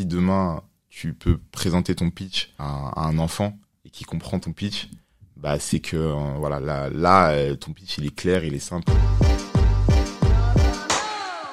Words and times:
si 0.00 0.06
demain 0.06 0.62
tu 0.88 1.12
peux 1.12 1.38
présenter 1.52 1.94
ton 1.94 2.08
pitch 2.08 2.54
à, 2.58 3.02
un 3.02 3.18
enfant 3.18 3.58
et 3.84 3.90
qui 3.90 4.04
comprend 4.04 4.38
ton 4.38 4.52
pitch, 4.52 4.88
bah 5.36 5.58
c'est 5.58 5.80
que 5.80 5.94
euh, 5.94 6.14
voilà 6.38 6.58
là, 6.58 6.88
là 6.88 7.32
euh, 7.32 7.54
ton 7.54 7.74
pitch 7.74 7.98
il 7.98 8.06
est 8.06 8.14
clair, 8.14 8.42
il 8.42 8.54
est 8.54 8.60
simple. 8.60 8.90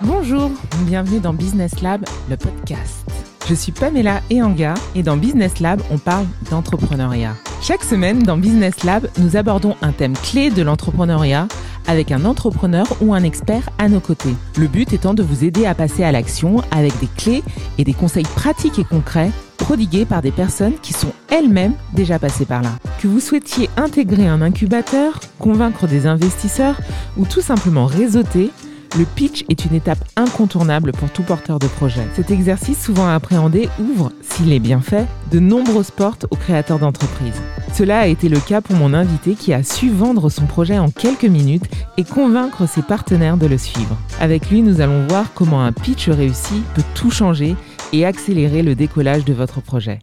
Bonjour, 0.02 0.50
bienvenue 0.86 1.20
dans 1.20 1.34
Business 1.34 1.82
Lab, 1.82 2.06
le 2.30 2.38
podcast. 2.38 3.06
Je 3.50 3.54
suis 3.54 3.74
Pamela 3.74 4.22
Eanga 4.32 4.76
et 4.96 5.04
dans 5.04 5.18
Business 5.18 5.60
Lab, 5.60 5.82
on 5.92 5.98
parle 5.98 6.26
d'entrepreneuriat. 6.50 7.36
Chaque 7.62 7.84
semaine, 7.84 8.24
dans 8.24 8.38
Business 8.38 8.84
Lab, 8.84 9.10
nous 9.18 9.36
abordons 9.36 9.76
un 9.82 9.92
thème 9.92 10.14
clé 10.14 10.52
de 10.52 10.62
l'entrepreneuriat 10.62 11.48
avec 11.88 12.12
un 12.12 12.24
entrepreneur 12.24 12.86
ou 13.02 13.14
un 13.14 13.24
expert 13.24 13.70
à 13.78 13.90
nos 13.90 14.00
côtés. 14.00 14.36
Le 14.58 14.68
but 14.68 14.94
étant 14.94 15.14
de 15.14 15.24
vous 15.24 15.44
aider 15.44 15.66
à 15.66 15.74
passer 15.74 16.04
à 16.04 16.12
l'action 16.12 16.62
avec 16.72 16.98
des 17.00 17.08
clés 17.08 17.44
et 17.78 17.84
des 17.84 17.94
conseils 17.94 18.28
pratiques 18.36 18.80
et 18.80 18.84
concrets 18.84 19.32
prodigués 19.58 20.06
par 20.06 20.22
des 20.22 20.32
personnes 20.32 20.76
qui 20.82 20.94
sont 20.94 21.12
elles-mêmes 21.30 21.74
déjà 21.94 22.20
passées 22.20 22.46
par 22.46 22.62
là. 22.62 22.72
Que 23.02 23.08
vous 23.08 23.20
souhaitiez 23.20 23.70
intégrer 23.76 24.28
un 24.28 24.42
incubateur, 24.42 25.20
convaincre 25.40 25.88
des 25.88 26.08
investisseurs 26.08 26.80
ou 27.18 27.26
tout 27.26 27.42
simplement 27.42 27.86
réseauter, 27.86 28.52
le 28.98 29.06
pitch 29.06 29.44
est 29.50 29.66
une 29.66 29.76
étape 29.76 30.04
incontournable 30.16 30.92
pour 30.92 31.10
tout 31.10 31.24
porteur 31.24 31.60
de 31.60 31.68
projet. 31.68 32.08
Cet 32.16 32.32
exercice 32.32 32.82
souvent 32.82 33.08
appréhendé 33.08 33.70
ouvre, 33.80 34.12
s'il 34.22 34.54
est 34.54 34.60
bien 34.60 34.82
fait, 34.82 35.06
de 35.32 35.40
nombreuses 35.40 35.92
portes 35.92 36.26
aux 36.32 36.36
créateurs 36.36 36.80
d'entreprises. 36.80 37.42
Cela 37.74 38.00
a 38.00 38.08
été 38.08 38.30
le 38.30 38.40
cas 38.40 38.62
pour 38.62 38.76
mon 38.76 38.94
invité 38.94 39.36
qui 39.36 39.54
a 39.54 39.64
su 39.64 39.90
vendre 39.90 40.30
son 40.30 40.46
projet 40.46 40.80
en 40.80 40.90
quelques 40.90 41.26
minutes 41.26 41.66
et 41.98 42.04
convaincre 42.04 42.68
ses 42.68 42.82
partenaires 42.82 43.38
de 43.38 43.46
le 43.46 43.58
suivre. 43.58 43.98
Avec 44.20 44.50
lui, 44.50 44.62
nous 44.62 44.82
allons 44.82 45.06
voir 45.08 45.34
comment 45.34 45.64
un 45.64 45.72
pitch 45.72 46.10
réussi 46.10 46.64
peut 46.74 46.84
tout 46.96 47.12
changer 47.12 47.56
et 47.94 48.06
accélérer 48.06 48.64
le 48.64 48.76
décollage 48.76 49.26
de 49.26 49.34
votre 49.34 49.62
projet. 49.62 50.00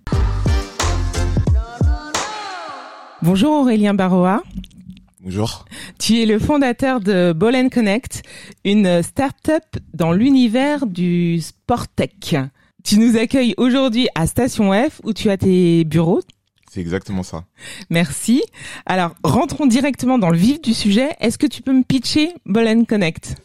Bonjour 3.23 3.53
Aurélien 3.53 3.95
Barroa. 3.95 4.43
Bonjour. 5.25 5.65
Tu 5.99 6.21
es 6.21 6.27
le 6.27 6.39
fondateur 6.39 7.01
de 7.01 7.33
Ball 7.33 7.71
Connect, 7.71 8.25
une 8.67 9.03
start-up 9.03 9.63
dans 9.95 10.13
l'univers 10.13 10.85
du 10.87 11.41
sport 11.41 11.89
tech. 11.89 12.35
Tu 12.85 12.99
nous 12.99 13.17
accueilles 13.17 13.55
aujourd'hui 13.57 14.07
à 14.15 14.27
Station 14.27 14.71
F 14.75 15.01
où 15.03 15.15
tu 15.15 15.31
as 15.31 15.39
tes 15.39 15.85
bureaux. 15.85 16.21
C'est 16.71 16.83
exactement 16.83 17.23
ça. 17.23 17.47
Merci. 17.89 18.43
Alors, 18.85 19.15
rentrons 19.25 19.65
directement 19.65 20.19
dans 20.19 20.29
le 20.29 20.37
vif 20.37 20.61
du 20.61 20.75
sujet. 20.75 21.17
Est-ce 21.21 21.39
que 21.39 21.47
tu 21.47 21.63
peux 21.63 21.73
me 21.73 21.85
pitcher 21.85 22.35
Ball 22.45 22.85
Connect? 22.85 23.37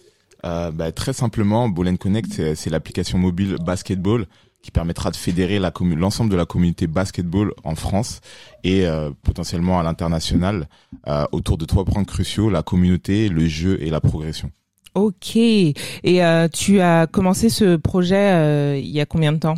Euh, 0.45 0.71
bah, 0.71 0.91
Très 0.91 1.13
simplement, 1.13 1.69
Ball 1.69 1.97
Connect, 1.97 2.55
c'est 2.55 2.69
l'application 2.69 3.17
mobile 3.17 3.55
basketball 3.65 4.25
qui 4.61 4.71
permettra 4.71 5.09
de 5.09 5.15
fédérer 5.15 5.57
l'ensemble 5.57 6.29
de 6.29 6.35
la 6.35 6.45
communauté 6.45 6.85
basketball 6.85 7.53
en 7.63 7.75
France 7.75 8.19
et 8.63 8.85
euh, 8.85 9.09
potentiellement 9.23 9.79
à 9.79 9.83
l'international 9.83 10.67
euh, 11.07 11.25
autour 11.31 11.57
de 11.57 11.65
trois 11.65 11.85
points 11.85 12.03
cruciaux 12.03 12.49
la 12.49 12.61
communauté, 12.61 13.29
le 13.29 13.47
jeu 13.47 13.77
et 13.81 13.89
la 13.89 14.01
progression. 14.01 14.51
Ok. 14.95 15.37
Et 15.37 15.75
euh, 16.05 16.49
tu 16.49 16.81
as 16.81 17.07
commencé 17.07 17.49
ce 17.49 17.77
projet 17.77 18.81
il 18.81 18.89
y 18.89 18.99
a 18.99 19.05
combien 19.05 19.31
de 19.31 19.37
temps? 19.37 19.55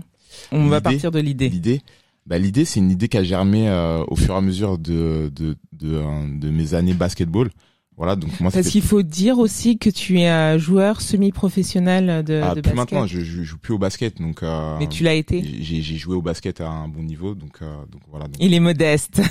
On 0.52 0.67
va 0.67 0.81
partir 0.81 1.09
de 1.09 1.19
l'idée. 1.19 1.49
L'idée, 1.49 1.81
bah, 2.27 2.38
l'idée 2.38 2.65
c'est 2.65 2.80
une 2.80 2.91
idée 2.91 3.08
qui 3.08 3.17
a 3.17 3.23
germé 3.23 3.69
au 4.08 4.15
fur 4.15 4.36
et 4.36 4.38
à 4.38 4.41
mesure 4.41 4.77
de 4.77 5.31
de, 5.33 5.55
de, 5.73 5.99
de 6.39 6.49
mes 6.52 6.75
années 6.75 6.93
basketball. 6.93 7.49
Voilà, 7.97 8.16
donc 8.16 8.39
moi. 8.39 8.52
Parce 8.52 8.70
qu'il 8.70 8.81
faut 8.81 9.02
dire 9.02 9.38
aussi 9.38 9.78
que 9.78 9.89
tu 9.89 10.20
es 10.20 10.28
un 10.28 10.58
joueur 10.58 11.02
semi-professionnel 11.02 12.23
de, 12.23 12.42
ah, 12.44 12.56
de 12.56 12.61
plus 12.61 12.73
maintenant, 12.73 13.06
je, 13.06 13.20
je, 13.20 13.44
joue 13.44 13.58
plus 13.58 13.73
au 13.73 13.78
basket, 13.78 14.20
donc. 14.20 14.44
Euh, 14.44 14.78
Mais 14.80 14.88
tu 14.88 15.03
l'as 15.03 15.14
été. 15.14 15.44
J'ai 15.61 15.81
joué 15.98 16.16
au 16.16 16.22
basket 16.22 16.61
à 16.61 16.70
un 16.70 16.88
bon 16.88 17.03
niveau, 17.03 17.36
donc 17.36 17.61
euh, 17.61 17.75
donc 17.92 18.02
voilà. 18.09 18.25
Il 18.39 18.53
est 18.53 18.59
modeste. 18.59 19.22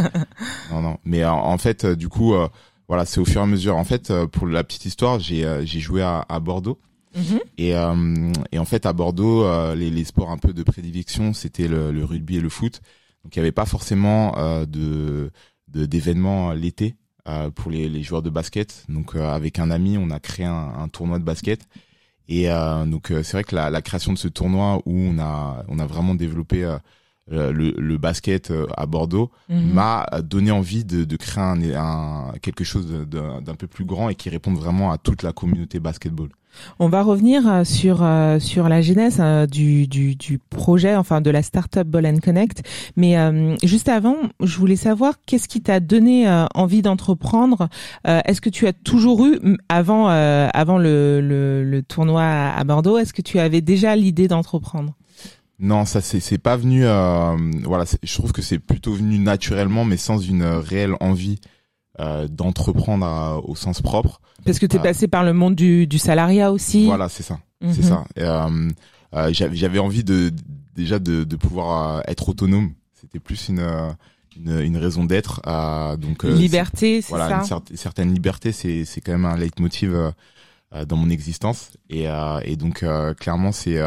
non 0.70 0.82
non, 0.82 0.98
mais 1.04 1.24
en, 1.24 1.58
fait, 1.58 1.84
euh, 1.84 1.96
du 1.96 2.08
coup, 2.08 2.34
euh, 2.34 2.48
voilà, 2.88 3.04
c'est 3.04 3.20
au 3.20 3.24
fur 3.24 3.40
et 3.40 3.44
à 3.44 3.46
mesure. 3.46 3.76
En 3.76 3.84
fait, 3.84 4.12
pour 4.26 4.46
la 4.46 4.62
petite 4.62 4.84
histoire, 4.84 5.18
j'ai 5.18 5.64
joué 5.64 6.02
à, 6.02 6.24
à 6.28 6.40
Bordeaux. 6.40 6.78
Et, 7.58 7.70
et 7.70 8.58
en 8.60 8.64
fait 8.64 8.86
à 8.86 8.92
Bordeaux 8.92 9.44
les, 9.74 9.90
les 9.90 10.04
sports 10.04 10.30
un 10.30 10.38
peu 10.38 10.52
de 10.52 10.62
prédilection 10.62 11.32
c'était 11.32 11.66
le, 11.66 11.90
le, 11.90 12.04
rugby 12.04 12.36
et 12.36 12.40
le 12.40 12.48
foot 12.48 12.80
donc 13.24 13.34
il 13.34 13.40
n'y 13.40 13.40
avait 13.40 13.50
pas 13.50 13.66
forcément 13.66 14.36
de 14.64 15.32
d'événements 15.66 16.52
l'été 16.52 16.94
euh, 17.30 17.50
pour 17.50 17.70
les, 17.70 17.88
les, 17.88 18.02
joueurs 18.02 18.22
de 18.22 18.30
basket. 18.30 18.84
Donc 18.88 19.14
euh, 19.14 19.30
avec 19.30 19.58
un 19.58 19.70
ami, 19.70 19.96
on 19.98 20.10
a 20.10 20.20
créé 20.20 20.46
un, 20.46 20.72
un 20.78 20.88
tournoi 20.88 21.18
de 21.18 21.24
basket. 21.24 21.68
Et 22.28 22.50
euh, 22.50 22.84
donc 22.86 23.08
c'est 23.08 23.32
vrai 23.32 23.44
que 23.44 23.54
la, 23.54 23.70
la, 23.70 23.82
création 23.82 24.12
de 24.12 24.18
ce 24.18 24.28
tournoi 24.28 24.80
où 24.86 24.92
on 24.96 25.18
a 25.18 25.64
on 25.68 25.78
a 25.78 25.86
vraiment 25.86 26.14
développé 26.14 26.62
le, 27.28 27.50
le, 27.50 27.98
basket 27.98 28.52
à 28.76 28.86
Bordeaux 28.86 29.30
mhm. 29.48 29.72
m'a 29.72 30.06
donné 30.22 30.50
envie 30.50 30.84
de, 30.84 31.04
de 31.04 31.16
créer 31.16 31.42
un, 31.42 31.60
un, 31.74 32.32
quelque 32.40 32.64
chose 32.64 32.86
d'un 33.08 33.54
peu 33.56 33.66
plus 33.66 33.84
grand 33.84 34.08
et 34.08 34.14
qui 34.14 34.28
réponde 34.30 34.56
vraiment 34.56 34.92
à 34.92 34.98
toute 34.98 35.22
la 35.22 35.32
communauté 35.32 35.80
basketball. 35.80 36.28
On 36.78 36.88
va 36.88 37.02
revenir 37.02 37.46
euh, 37.46 37.64
sur 37.64 38.02
euh, 38.02 38.38
sur 38.38 38.68
la 38.68 38.82
genèse 38.82 39.18
euh, 39.20 39.46
du, 39.46 39.86
du, 39.86 40.16
du 40.16 40.38
projet, 40.38 40.96
enfin 40.96 41.20
de 41.20 41.30
la 41.30 41.42
startup 41.42 41.86
Ball 41.86 42.06
and 42.06 42.18
Connect. 42.22 42.62
Mais 42.96 43.16
juste 43.62 43.88
avant, 43.88 44.16
je 44.42 44.56
voulais 44.58 44.76
savoir 44.76 45.14
qu'est-ce 45.26 45.48
qui 45.48 45.60
t'a 45.60 45.80
donné 45.80 46.28
envie 46.54 46.82
d'entreprendre. 46.82 47.68
est-ce 48.04 48.40
que 48.40 48.50
tu 48.50 48.66
as 48.66 48.72
toujours 48.72 49.26
eu 49.26 49.38
avant 49.68 50.08
avant 50.08 50.78
le, 50.78 51.20
le, 51.20 51.64
le 51.64 51.82
tournoi 51.82 52.22
à 52.22 52.64
Bordeaux, 52.64 52.98
est-ce 52.98 53.12
que 53.12 53.22
tu 53.22 53.38
avais 53.38 53.60
déjà 53.60 53.96
l'idée 53.96 54.28
d'entreprendre? 54.28 54.94
Non, 55.58 55.84
ça 55.84 56.00
c'est 56.00 56.20
c'est 56.20 56.38
pas 56.38 56.56
venu. 56.56 56.84
voilà, 57.64 57.84
je 58.02 58.14
trouve 58.14 58.32
que 58.32 58.42
c'est 58.42 58.58
plutôt 58.58 58.94
venu 58.94 59.18
naturellement, 59.18 59.84
mais 59.84 59.96
sans 59.96 60.18
une 60.18 60.44
réelle 60.44 60.94
envie 61.00 61.40
euh, 62.00 62.26
d'entreprendre 62.28 63.44
au 63.46 63.54
sens 63.54 63.82
propre. 63.82 64.22
Parce 64.46 64.58
que 64.58 64.64
tu 64.64 64.76
es 64.76 64.78
euh, 64.78 64.82
passé 64.82 65.06
par 65.06 65.22
le 65.22 65.34
monde 65.34 65.54
du, 65.54 65.86
du 65.86 65.98
salariat 65.98 66.50
aussi. 66.50 66.86
Voilà, 66.86 67.10
c'est 67.10 67.22
ça, 67.22 67.38
c'est 67.72 67.82
ça. 67.82 68.04
Mhm. 68.16 68.72
Euh, 69.12 69.30
j'avais 69.32 69.78
envie 69.78 70.02
de 70.02 70.32
déjà 70.74 70.98
de, 70.98 71.24
de 71.24 71.36
pouvoir 71.36 72.02
être 72.08 72.30
autonome. 72.30 72.72
C'était 72.98 73.18
plus 73.18 73.50
une, 73.50 73.60
une, 74.34 74.60
une 74.60 74.76
raison 74.78 75.04
d'être. 75.04 75.42
donc 75.98 76.24
liberté, 76.24 77.02
c'est 77.02 77.10
voilà, 77.10 77.42
ça. 77.44 77.60
Une 77.70 77.76
certaine 77.76 78.14
liberté, 78.14 78.52
c'est 78.52 78.86
c'est 78.86 79.02
quand 79.02 79.12
même 79.12 79.26
un 79.26 79.36
leitmotiv 79.36 79.94
dans 80.88 80.96
mon 80.96 81.10
existence. 81.10 81.72
Et, 81.90 82.06
et 82.44 82.56
donc 82.56 82.82
clairement, 83.18 83.52
c'est 83.52 83.78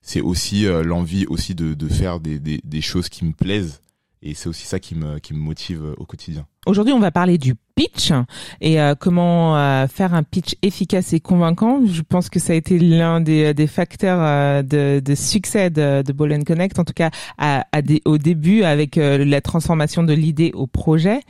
c'est 0.00 0.20
aussi 0.20 0.64
l'envie 0.84 1.26
aussi 1.26 1.56
de, 1.56 1.74
de 1.74 1.88
faire 1.88 2.20
des, 2.20 2.38
des, 2.38 2.60
des 2.62 2.80
choses 2.80 3.08
qui 3.08 3.24
me 3.24 3.32
plaisent 3.32 3.80
et 4.22 4.34
c'est 4.34 4.48
aussi 4.48 4.66
ça 4.66 4.78
qui 4.78 4.94
me, 4.94 5.18
qui 5.18 5.34
me 5.34 5.38
motive 5.38 5.82
euh, 5.82 5.94
au 5.98 6.04
quotidien. 6.04 6.46
Aujourd'hui, 6.66 6.92
on 6.92 6.98
va 6.98 7.10
parler 7.10 7.38
du 7.38 7.54
pitch 7.74 8.12
et 8.60 8.80
euh, 8.80 8.94
comment 8.98 9.56
euh, 9.56 9.86
faire 9.86 10.12
un 10.12 10.22
pitch 10.22 10.54
efficace 10.62 11.12
et 11.12 11.20
convaincant. 11.20 11.80
Je 11.86 12.02
pense 12.02 12.28
que 12.28 12.38
ça 12.38 12.52
a 12.52 12.56
été 12.56 12.78
l'un 12.78 13.20
des, 13.20 13.54
des 13.54 13.66
facteurs 13.66 14.62
de, 14.64 15.00
de, 15.00 15.14
succès 15.14 15.70
de, 15.70 16.02
de 16.02 16.42
Connect, 16.44 16.78
en 16.78 16.84
tout 16.84 16.92
cas 16.92 17.10
à, 17.38 17.64
à 17.72 17.80
des, 17.80 18.02
au 18.04 18.18
début 18.18 18.64
avec 18.64 18.96
la 18.96 19.40
transformation 19.40 20.02
de 20.02 20.12
l'idée 20.12 20.50
au 20.54 20.66
projet. 20.66 21.20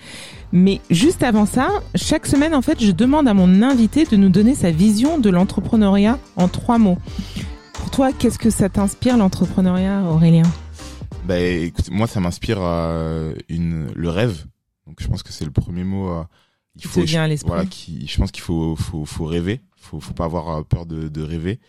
Mais 0.51 0.81
juste 0.91 1.23
avant 1.23 1.47
ça, 1.47 1.69
chaque 1.95 2.27
semaine, 2.27 2.55
en 2.55 2.63
fait, 2.63 2.83
je 2.83 2.91
demande 2.91 3.29
à 3.29 3.35
mon 3.35 3.63
invité 3.63 4.07
de 4.07 4.17
nous 4.17 4.31
donner 4.31 4.55
sa 4.55 4.71
vision 4.71 5.19
de 5.19 5.31
l'entrepreneuriat 5.31 6.19
en 6.37 6.49
trois 6.49 6.79
mots. 6.79 6.99
Pour 7.75 7.91
toi, 7.91 8.13
qu'est-ce 8.13 8.39
que 8.39 8.51
ça 8.51 8.69
t'inspire 8.69 9.17
l'entrepreneuriat, 9.17 10.03
Aurélien? 10.03 10.43
Bah, 11.29 11.39
écoute, 11.39 11.91
moi, 11.91 12.07
ça 12.07 12.21
m'inspire 12.21 12.59
euh, 12.61 13.35
une 13.51 13.93
le 13.95 14.09
rêve. 14.09 14.47
Donc, 14.87 14.97
je 15.03 15.07
pense 15.07 15.23
que 15.23 15.31
c'est 15.31 15.45
le 15.45 15.51
premier 15.51 15.85
mot. 15.85 16.11
Euh, 16.11 16.25
il 16.77 16.87
faut, 16.87 17.05
je, 17.05 17.19
à 17.19 17.29
voilà, 17.45 17.67
qui, 17.67 18.07
je 18.07 18.17
pense 18.17 18.31
qu'il 18.31 18.43
faut, 18.43 18.75
faut, 18.77 19.05
faut 19.05 19.27
rêver. 19.27 19.61
Faut, 19.77 20.01
faut 20.01 20.15
pas 20.15 20.25
avoir 20.25 20.49
euh, 20.49 20.63
peur 20.63 20.87
de, 20.87 21.09
de 21.09 21.23
rêver. 21.23 21.61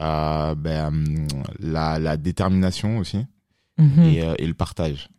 Euh, 0.00 0.54
ben, 0.54 1.04
la, 1.60 1.98
la 1.98 2.16
détermination 2.16 2.96
aussi 2.98 3.18
mhm. 3.76 4.02
et, 4.04 4.22
euh, 4.22 4.34
et 4.38 4.46
le 4.46 4.54
partage. 4.54 5.10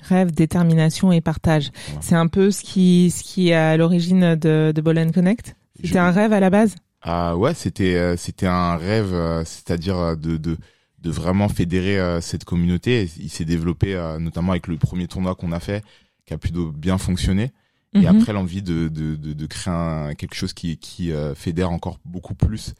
Rêve, 0.00 0.30
détermination 0.32 1.12
et 1.12 1.20
partage. 1.20 1.70
C'est 2.00 2.14
un 2.14 2.28
peu 2.28 2.50
ce 2.50 2.62
qui, 2.62 3.10
ce 3.10 3.22
qui 3.22 3.50
est 3.50 3.54
à 3.54 3.76
l'origine 3.76 4.36
de, 4.36 4.72
de 4.74 4.80
Ball 4.80 5.12
Connect? 5.12 5.54
C'était 5.84 5.98
un 5.98 6.10
rêve 6.10 6.32
à 6.32 6.40
la 6.40 6.48
base? 6.48 6.74
Ah 7.02 7.36
ouais, 7.36 7.52
c'était, 7.52 8.16
c'était 8.16 8.46
un 8.46 8.76
rêve, 8.76 9.12
c'est-à-dire 9.44 10.16
de, 10.16 10.36
de 10.36 10.56
de 11.02 11.10
vraiment 11.10 11.48
fédérer 11.48 11.98
euh, 11.98 12.20
cette 12.20 12.44
communauté. 12.44 13.08
Il 13.18 13.30
s'est 13.30 13.44
développé 13.44 13.94
euh, 13.94 14.18
notamment 14.18 14.52
avec 14.52 14.66
le 14.66 14.76
premier 14.76 15.06
tournoi 15.06 15.34
qu'on 15.34 15.52
a 15.52 15.60
fait, 15.60 15.84
qui 16.26 16.34
a 16.34 16.38
plutôt 16.38 16.72
bien 16.72 16.98
fonctionné. 16.98 17.52
Et 17.94 18.00
mhm. 18.00 18.06
après 18.06 18.32
l'envie 18.32 18.62
de, 18.62 18.88
de, 18.88 19.16
de, 19.16 19.32
de, 19.32 19.46
créer 19.46 20.14
quelque 20.16 20.34
chose 20.34 20.52
qui, 20.52 20.76
qui 20.76 21.10
euh, 21.10 21.34
fédère 21.34 21.70
encore 21.70 21.98
beaucoup 22.04 22.34
plus 22.34 22.74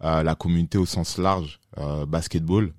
la 0.00 0.36
communauté 0.36 0.78
au 0.78 0.86
sens 0.86 1.18
large, 1.18 1.58
basketball. 2.06 2.72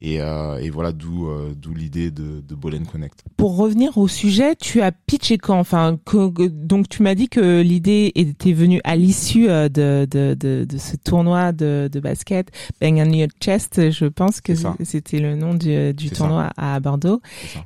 Et, 0.00 0.20
euh, 0.20 0.58
et 0.58 0.70
voilà 0.70 0.92
d'où 0.92 1.26
euh, 1.28 1.54
d'où 1.56 1.74
l'idée 1.74 2.12
de, 2.12 2.40
de 2.40 2.54
Connect. 2.84 3.24
Pour 3.36 3.56
revenir 3.56 3.98
au 3.98 4.06
sujet, 4.06 4.54
tu 4.54 4.80
as 4.80 4.92
pitché 4.92 5.38
quand? 5.38 5.58
Enfin, 5.58 5.98
que- 6.04 6.46
donc 6.46 6.88
tu 6.88 7.02
m'as 7.02 7.16
dit 7.16 7.28
que 7.28 7.62
l'idée 7.62 8.12
était 8.14 8.52
venue 8.52 8.80
à 8.84 8.94
l'issue 8.94 9.48
euh, 9.48 9.68
de, 9.68 10.06
de, 10.08 10.34
de, 10.38 10.64
de 10.64 10.78
ce 10.78 10.96
tournoi 10.96 11.50
de, 11.50 11.88
de 11.90 12.00
basket, 12.00 12.50
Bang 12.80 12.94
on 13.04 13.10
Your 13.12 13.28
Chest. 13.40 13.90
Je 13.90 14.04
pense 14.06 14.40
que 14.40 14.52
c'était 14.84 15.18
le 15.18 15.34
nom 15.34 15.54
du, 15.54 15.92
du 15.94 16.10
tournoi 16.10 16.50
à 16.56 16.78
Bordeaux. 16.78 17.20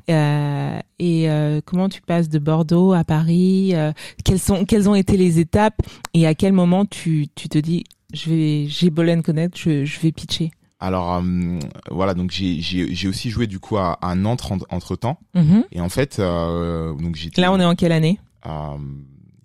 Euh, 0.08 0.78
et 0.98 1.28
euh, 1.30 1.60
comment 1.64 1.88
tu 1.90 2.00
passes 2.00 2.28
de 2.30 2.38
Bordeaux 2.38 2.92
à 2.92 3.04
Paris? 3.04 3.74
Euh, 3.74 3.92
Quelles 4.24 4.38
sont 4.38 4.64
quelles 4.64 4.88
ont 4.88 4.94
été 4.94 5.16
les 5.18 5.38
étapes? 5.38 5.80
Et 6.14 6.26
à 6.26 6.34
quel 6.34 6.52
moment 6.54 6.86
tu 6.86 7.26
tu 7.34 7.48
te 7.50 7.58
dis 7.58 7.84
je 8.14 8.30
vais 8.30 8.66
j'ai 8.68 8.88
Ball 8.90 9.22
Connect, 9.22 9.58
je, 9.58 9.84
je 9.84 10.00
vais 10.00 10.12
pitcher? 10.12 10.50
Alors 10.82 11.14
euh, 11.14 11.58
voilà, 11.92 12.12
donc 12.12 12.32
j'ai 12.32 13.08
aussi 13.08 13.30
joué 13.30 13.46
du 13.46 13.60
coup 13.60 13.76
à, 13.76 13.92
à 14.02 14.16
Nantes 14.16 14.42
entre 14.68 14.96
temps. 14.96 15.20
Mhm. 15.36 15.62
Et 15.70 15.80
en 15.80 15.88
fait, 15.88 16.18
euh, 16.18 16.92
donc 16.96 17.14
j'étais 17.14 17.40
Là, 17.40 17.52
on 17.52 17.60
est 17.60 17.64
en 17.64 17.76
quelle 17.76 17.92
année 17.92 18.18
euh, 18.46 18.76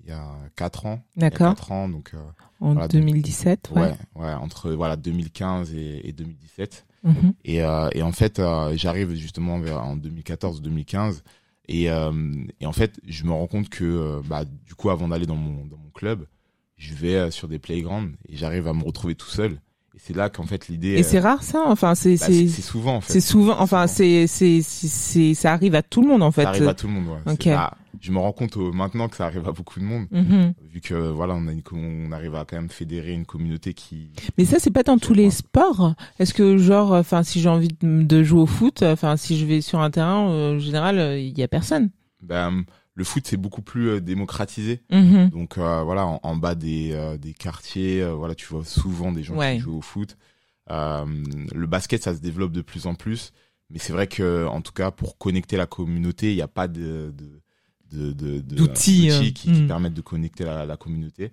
il 0.04 0.10
y 0.10 0.13
a 0.13 0.25
quatre 0.56 0.88
ans. 0.88 1.00
D'accord. 1.16 1.54
ans, 1.69 1.89
donc 1.89 2.13
En 2.60 2.74
Voilà, 2.74 2.88
donc- 2.88 3.01
2017. 3.04 3.69
Ouais. 3.75 3.81
ouais, 3.84 3.94
ouais, 4.16 4.34
entre 4.34 4.72
voilà 4.72 4.95
2015 4.95 5.75
et, 5.75 6.10
et 6.10 6.12
2017. 6.12 6.88
Mhm. 7.04 7.34
Et, 7.45 7.57
et 7.57 8.01
en 8.01 8.12
fait, 8.12 8.42
j'arrive 8.74 9.13
justement 9.13 9.60
vers, 9.60 9.84
en 9.84 9.95
2014-2015. 9.95 11.22
Et, 11.68 11.84
et 11.84 12.66
en 12.66 12.72
fait, 12.74 13.00
je 13.07 13.24
me 13.25 13.31
rends 13.31 13.45
compte 13.45 13.69
que, 13.69 14.22
bah, 14.25 14.44
du 14.66 14.74
coup, 14.74 14.89
avant 14.89 15.07
d'aller 15.10 15.28
dans 15.28 15.36
mon, 15.36 15.66
dans 15.68 15.78
mon 15.78 15.92
club, 15.94 16.25
je 16.78 16.95
vais 16.95 17.30
sur 17.30 17.48
des 17.48 17.60
playgrounds 17.60 18.16
et 18.28 18.36
j'arrive 18.38 18.68
à 18.68 18.74
me 18.74 18.84
retrouver 18.84 19.13
tout 19.13 19.30
seul. 19.30 19.60
Et 19.97 19.99
c'est 19.99 20.15
là 20.15 20.29
qu'en 20.29 20.45
fait, 20.45 20.67
l'idée. 20.67 20.89
Et 20.94 21.01
c'est 21.03 21.17
euh, 21.17 21.21
rare 21.21 21.41
ça 21.41 21.63
Enfin, 21.65 21.95
c'est 21.95 22.17
bah, 22.17 22.25
c'est 22.27 22.33
c'est 22.33 22.47
c'est 22.47 22.61
souvent, 22.61 22.97
en 22.97 23.01
fait. 23.01 23.13
c'est 23.13 23.19
souvent. 23.19 23.55
Enfin, 23.59 23.88
c'est 23.88 24.27
c'est 24.27 24.61
c'est 24.61 24.88
c'est- 24.88 25.33
ça 25.33 25.51
arrive 25.53 25.73
à 25.73 25.81
tout 25.81 26.01
le 26.03 26.07
monde 26.07 26.21
en 26.21 26.31
fait. 26.31 26.44
Ça 26.44 26.49
arrive 26.49 26.67
à 26.67 26.73
tout 26.75 26.85
le 26.88 26.94
monde, 26.94 27.07
ouais. 27.07 27.33
Ok. 27.33 27.39
C'est- 27.44 27.55
je 27.99 28.11
me 28.11 28.19
rends 28.19 28.31
compte 28.31 28.57
euh, 28.57 28.71
maintenant 28.71 29.07
que 29.07 29.15
ça 29.15 29.25
arrive 29.25 29.47
à 29.47 29.51
beaucoup 29.51 29.79
de 29.79 29.85
monde. 29.85 30.05
Mhm. 30.11 30.53
Vu 30.71 30.81
que, 30.81 30.94
voilà, 30.94 31.33
on, 31.33 31.47
a 31.47 31.51
une, 31.51 31.63
on 31.73 32.11
arrive 32.11 32.35
à 32.35 32.45
quand 32.45 32.55
même 32.55 32.69
fédérer 32.69 33.11
une 33.11 33.25
communauté 33.25 33.73
qui. 33.73 34.11
Mais 34.38 34.45
ça, 34.45 34.57
c'est 34.59 34.69
pas 34.69 34.83
dans 34.83 34.99
tous 34.99 35.15
les 35.15 35.31
sports. 35.31 35.95
Est-ce 36.19 36.35
que 36.35 36.57
genre, 36.59 36.91
enfin, 36.91 37.23
si 37.23 37.41
j'ai 37.41 37.50
envie 37.50 37.69
de, 37.81 38.03
de 38.03 38.21
jouer 38.23 38.41
au 38.41 38.45
foot, 38.45 38.83
enfin, 38.83 39.17
si 39.17 39.35
je 39.39 39.47
vais 39.47 39.61
sur 39.61 39.79
un 39.81 39.89
terrain, 39.89 40.29
euh, 40.29 40.55
en 40.57 40.59
général, 40.59 41.00
euh, 41.00 41.17
il 41.19 41.35
y 41.39 41.41
a 41.41 41.47
personne? 41.47 41.89
Ben, 42.21 42.65
le 42.97 43.03
foot, 43.03 43.27
c'est 43.27 43.38
beaucoup 43.38 43.61
plus 43.61 43.89
euh, 43.89 44.01
démocratisé. 44.01 44.81
Mhm. 44.91 45.29
Donc 45.29 45.57
euh, 45.59 45.83
voilà, 45.83 46.05
en, 46.07 46.19
en 46.23 46.35
bas 46.35 46.55
des, 46.55 46.89
euh, 46.94 47.15
des 47.17 47.33
quartiers, 47.33 48.03
voilà, 48.11 48.33
tu 48.33 48.47
vois 48.47 48.65
souvent 48.65 49.11
des 49.11 49.21
gens 49.23 49.35
Ouais. 49.35 49.55
qui 49.55 49.59
jouent 49.61 49.77
au 49.77 49.81
foot. 49.81 50.17
Le 50.69 51.65
basket, 51.65 52.03
ça 52.03 52.15
se 52.15 52.19
développe 52.19 52.51
de 52.51 52.61
plus 52.61 52.88
en 52.88 52.95
plus, 52.95 53.31
mais 53.69 53.79
c'est 53.79 53.94
vrai 53.94 54.07
que 54.07 54.45
en 54.47 54.61
tout 54.61 54.71
cas 54.73 54.91
pour 54.91 55.17
connecter 55.17 55.57
la 55.57 55.65
communauté, 55.65 56.31
il 56.31 56.35
n'y 56.35 56.41
a 56.41 56.47
pas 56.47 56.67
de 56.67 57.13
de 57.15 57.41
de, 57.91 58.11
de- 58.11 58.41
de- 58.41 58.55
D'outils, 58.55 59.09
qui, 59.17 59.33
qui 59.33 59.50
mm. 59.51 59.67
permettent 59.67 59.93
de 59.93 60.01
connecter 60.01 60.43
la, 60.43 60.65
la 60.65 60.75
communauté. 60.75 61.31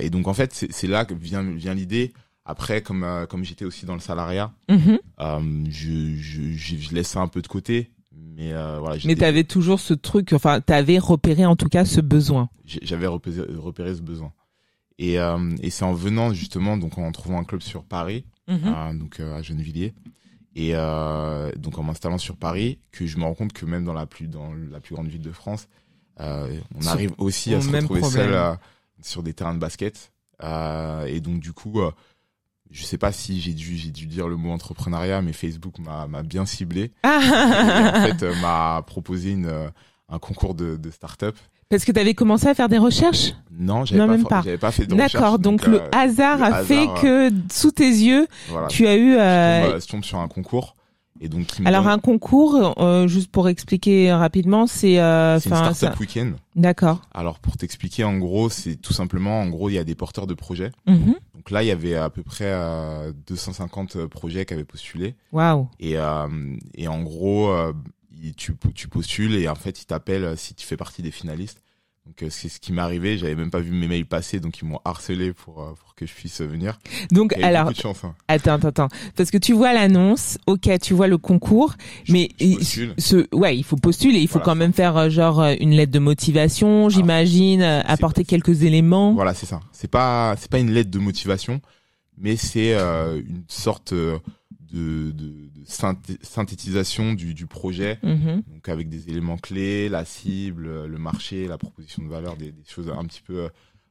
Et 0.00 0.10
donc 0.10 0.28
en 0.28 0.34
fait, 0.34 0.52
c'est 0.70 0.86
là 0.86 1.04
que 1.04 1.14
vient 1.14 1.42
vient 1.42 1.74
l'idée. 1.74 2.12
Après, 2.44 2.82
comme 2.82 3.04
comme 3.28 3.44
j'étais 3.44 3.64
aussi 3.64 3.86
dans 3.86 3.94
le 3.94 4.00
salariat, 4.00 4.52
Mhm. 4.70 4.98
je, 5.68 6.14
je 6.16 6.42
je 6.52 6.76
je 6.76 6.94
laisse 6.94 7.08
ça 7.08 7.20
un 7.20 7.26
peu 7.28 7.42
de 7.42 7.48
côté, 7.48 7.90
mais 8.16 8.52
euh, 8.52 8.78
voilà. 8.80 8.96
Mais 9.04 9.14
t'avais 9.14 9.44
toujours 9.44 9.80
ce 9.80 9.94
truc. 9.94 10.32
Enfin, 10.32 10.60
t'avais 10.60 10.98
repéré 10.98 11.46
en 11.46 11.56
tout 11.56 11.68
cas 11.68 11.84
ce 11.84 12.00
besoin. 12.00 12.48
j'avais 12.64 13.06
repéré, 13.06 13.42
repéré 13.56 13.94
ce 13.94 14.00
besoin. 14.02 14.32
Et, 14.98 15.18
euh, 15.18 15.54
et 15.62 15.70
c'est 15.70 15.84
en 15.84 15.92
venant 15.92 16.32
justement, 16.32 16.76
donc 16.78 16.96
en 16.98 17.10
trouvant 17.12 17.38
un 17.40 17.44
club 17.44 17.60
sur 17.62 17.84
Paris, 17.84 18.24
Mhm. 18.48 18.68
à, 18.74 18.94
donc 18.94 19.20
euh, 19.20 19.36
à 19.36 19.42
Gennevilliers, 19.42 19.92
et 20.54 20.70
euh, 20.74 21.50
donc 21.56 21.78
en 21.78 21.82
m'installant 21.82 22.16
sur 22.18 22.36
Paris, 22.36 22.78
que 22.92 23.04
je 23.06 23.18
me 23.18 23.24
rends 23.24 23.34
compte 23.34 23.52
que 23.52 23.66
même 23.66 23.84
dans 23.84 23.92
la 23.92 24.06
plus 24.06 24.26
dans 24.28 24.54
la 24.54 24.80
plus 24.80 24.94
grande 24.94 25.08
ville 25.08 25.20
de 25.20 25.32
France, 25.32 25.68
euh, 26.20 26.48
on 26.74 26.80
Sur- 26.80 26.90
arrive 26.92 27.12
aussi 27.18 27.52
à 27.54 27.60
se 27.60 27.68
retrouver 27.70 28.00
problème. 28.00 28.24
seul 28.26 28.32
euh, 28.34 28.54
sur 29.02 29.22
des 29.22 29.34
terrains 29.34 29.52
de 29.54 29.58
basket. 29.58 30.12
Euh, 30.42 31.04
et 31.06 31.20
donc 31.20 31.40
du 31.40 31.52
coup, 31.52 31.80
euh, 31.80 31.90
je 32.70 32.84
sais 32.84 32.98
pas 32.98 33.12
si 33.12 33.40
j'ai 33.40 33.52
dû 33.52 33.76
j'ai 33.76 33.90
dû 33.90 34.06
dire 34.06 34.28
le 34.28 34.36
mot 34.36 34.50
entrepreneuriat, 34.52 35.22
mais 35.22 35.32
Facebook 35.32 35.78
m'a 35.78 36.06
m'a 36.06 36.22
bien 36.22 36.44
ciblé. 36.46 36.82
Et 36.82 36.90
Ah 37.04 37.92
en 37.96 38.06
fait, 38.06 38.22
euh, 38.22 38.34
m'a 38.42 38.82
proposé 38.86 39.32
une 39.32 39.46
euh, 39.46 39.68
un 40.08 40.18
concours 40.18 40.54
de, 40.54 40.76
de 40.76 40.90
start-up. 40.90 41.36
Parce 41.68 41.84
que 41.84 41.90
t'avais 41.90 42.14
commencé 42.14 42.46
à 42.46 42.54
faire 42.54 42.68
des 42.68 42.78
recherches? 42.78 43.32
Non, 43.50 43.84
j'avais 43.84 44.00
Non, 44.00 44.06
pas, 44.06 44.12
même 44.16 44.24
pas. 44.26 44.42
j'avais 44.44 44.56
pas 44.58 44.70
fait 44.70 44.86
de 44.86 44.94
recherche. 44.94 45.14
D'accord. 45.14 45.38
Donc, 45.40 45.66
le 45.66 45.80
euh, 45.80 45.88
hasard 45.90 46.38
le 46.38 46.44
a 46.44 46.62
fait 46.62 46.82
hasard, 46.82 47.00
que 47.00 47.30
sous 47.52 47.72
tes 47.72 47.88
yeux, 47.88 48.28
voilà, 48.48 48.68
tu 48.68 48.86
as 48.86 48.96
eu. 48.96 49.14
je, 49.14 49.18
euh, 49.18 49.62
tombe, 49.64 49.74
euh, 49.74 49.80
je 49.80 49.86
tombe 49.88 50.04
sur 50.04 50.18
un 50.20 50.28
concours 50.28 50.76
et 51.20 51.28
donc 51.28 51.46
Alors 51.64 51.82
donne- 51.84 51.92
un 51.94 51.98
concours, 51.98 52.74
euh, 52.80 53.08
juste 53.08 53.32
pour 53.32 53.48
expliquer 53.48 54.12
rapidement, 54.12 54.68
c'est. 54.68 55.00
euh, 55.00 55.40
c'est 55.40 55.48
une 55.50 55.56
startup 55.56 55.76
ça- 55.76 55.94
week-end. 55.98 56.32
D'accord. 56.54 57.00
Alors 57.12 57.40
pour 57.40 57.56
t'expliquer, 57.56 58.04
en 58.04 58.18
gros, 58.18 58.48
c'est 58.48 58.76
tout 58.76 58.92
simplement, 58.92 59.40
en 59.40 59.48
gros, 59.48 59.68
il 59.68 59.72
y 59.74 59.78
a 59.78 59.84
des 59.84 59.94
porteurs 59.96 60.28
de 60.28 60.34
projets. 60.34 60.70
Mhm. 60.86 61.14
Donc 61.46 61.52
là, 61.52 61.62
il 61.62 61.68
y 61.68 61.70
avait 61.70 61.94
à 61.94 62.10
peu 62.10 62.24
près 62.24 62.48
euh, 62.48 63.12
250 63.28 64.06
projets 64.06 64.44
qui 64.44 64.52
avaient 64.52 64.64
postulé 64.64 65.14
Waouh. 65.30 65.68
et 65.78 65.96
euh, 65.96 66.56
et 66.74 66.88
en 66.88 67.04
gros, 67.04 67.50
euh, 67.50 67.72
tu 68.36 68.88
postules 68.88 69.36
et 69.36 69.46
en 69.46 69.54
fait, 69.54 69.80
ils 69.80 69.86
t'appellent 69.86 70.36
si 70.36 70.56
tu 70.56 70.66
fais 70.66 70.76
partie 70.76 71.02
des 71.02 71.12
finalistes. 71.12 71.62
Donc 72.06 72.22
euh, 72.22 72.28
c'est 72.30 72.48
ce 72.48 72.60
qui 72.60 72.72
m'est 72.72 72.80
arrivé. 72.82 73.18
J'avais 73.18 73.34
même 73.34 73.50
pas 73.50 73.58
vu 73.60 73.72
mes 73.72 73.88
mails 73.88 74.06
passer, 74.06 74.38
donc 74.40 74.58
ils 74.60 74.64
m'ont 74.64 74.78
harcelé 74.84 75.32
pour 75.32 75.60
euh, 75.62 75.72
pour 75.74 75.94
que 75.94 76.06
je 76.06 76.12
puisse 76.14 76.40
venir. 76.40 76.78
Donc 77.10 77.34
Et 77.36 77.42
alors, 77.42 77.68
de 77.70 77.74
chance. 77.74 78.04
hein. 78.04 78.14
attends, 78.28 78.54
attends, 78.54 78.68
attends, 78.68 78.88
parce 79.16 79.30
que 79.30 79.38
tu 79.38 79.52
vois 79.52 79.72
l'annonce, 79.72 80.38
ok, 80.46 80.68
tu 80.80 80.94
vois 80.94 81.08
le 81.08 81.18
concours, 81.18 81.74
Je- 82.04 82.12
mais 82.12 82.28
je 82.38 82.90
ce, 82.96 83.26
ouais, 83.34 83.56
il 83.56 83.64
faut 83.64 83.76
postuler, 83.76 84.20
il 84.20 84.28
faut 84.28 84.34
Voilà. 84.34 84.44
quand 84.44 84.54
même 84.54 84.72
faire 84.72 84.96
euh, 84.96 85.10
genre 85.10 85.40
euh, 85.40 85.54
une 85.60 85.72
lettre 85.72 85.92
de 85.92 85.98
motivation, 85.98 86.88
j'imagine, 86.88 87.62
apporter 87.62 88.22
pas- 88.24 88.28
quelques 88.28 88.62
éléments. 88.62 89.12
Voilà, 89.12 89.34
c'est 89.34 89.46
ça. 89.46 89.60
C'est 89.72 89.90
pas 89.90 90.36
c'est 90.38 90.50
pas 90.50 90.58
une 90.58 90.70
lettre 90.70 90.90
de 90.90 90.98
motivation, 90.98 91.60
mais 92.18 92.36
c'est 92.36 92.74
euh, 92.74 93.20
une 93.20 93.42
sorte 93.48 93.92
euh, 93.92 94.18
de, 94.72 95.10
de, 95.12 95.48
de 95.54 95.64
synthé- 95.66 96.18
synthétisation 96.22 97.12
du, 97.14 97.34
du 97.34 97.46
projet, 97.46 97.98
Mhm. 98.02 98.42
donc 98.46 98.68
avec 98.68 98.88
des 98.88 99.08
éléments 99.08 99.36
clés, 99.38 99.88
la 99.88 100.04
cible, 100.04 100.86
le 100.86 100.98
marché, 100.98 101.46
la 101.48 101.58
proposition 101.58 102.02
de 102.04 102.08
valeur, 102.08 102.36
des, 102.36 102.52
des 102.52 102.64
choses 102.68 102.88
un 102.90 103.04
petit 103.04 103.22
peu 103.22 103.44
euh, 103.44 103.48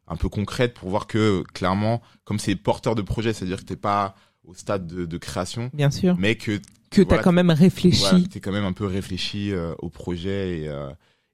un 0.08 0.16
peu 0.16 0.30
concrètes 0.30 0.74
pour 0.76 0.90
voir 0.90 1.08
que 1.08 1.44
clairement, 1.54 2.02
comme 2.26 2.38
c'est 2.40 2.56
porteur 2.56 2.96
de 2.96 3.02
projet, 3.02 3.34
c'est-à-dire 3.34 3.58
que 3.60 3.66
t'es 3.66 3.76
pas 3.76 4.16
au 4.44 4.54
stade 4.54 4.86
de, 4.86 5.06
de 5.06 5.18
création, 5.18 5.72
Bien 5.74 5.90
sûr. 5.90 6.16
mais 6.20 6.36
que 6.36 6.60
Que 6.92 7.02
voilà, 7.02 7.24
quand 7.24 7.32
même 7.32 7.50
réfléchi. 7.50 8.00
voilà, 8.02 8.20
t'es 8.28 8.40
quand 8.40 8.52
même 8.52 8.64
un 8.66 8.74
peu 8.74 8.86
réfléchi 8.86 9.52
euh, 9.52 9.74
au 9.80 9.90
projet 9.90 10.60
et, 10.60 10.68
euh, 10.70 10.92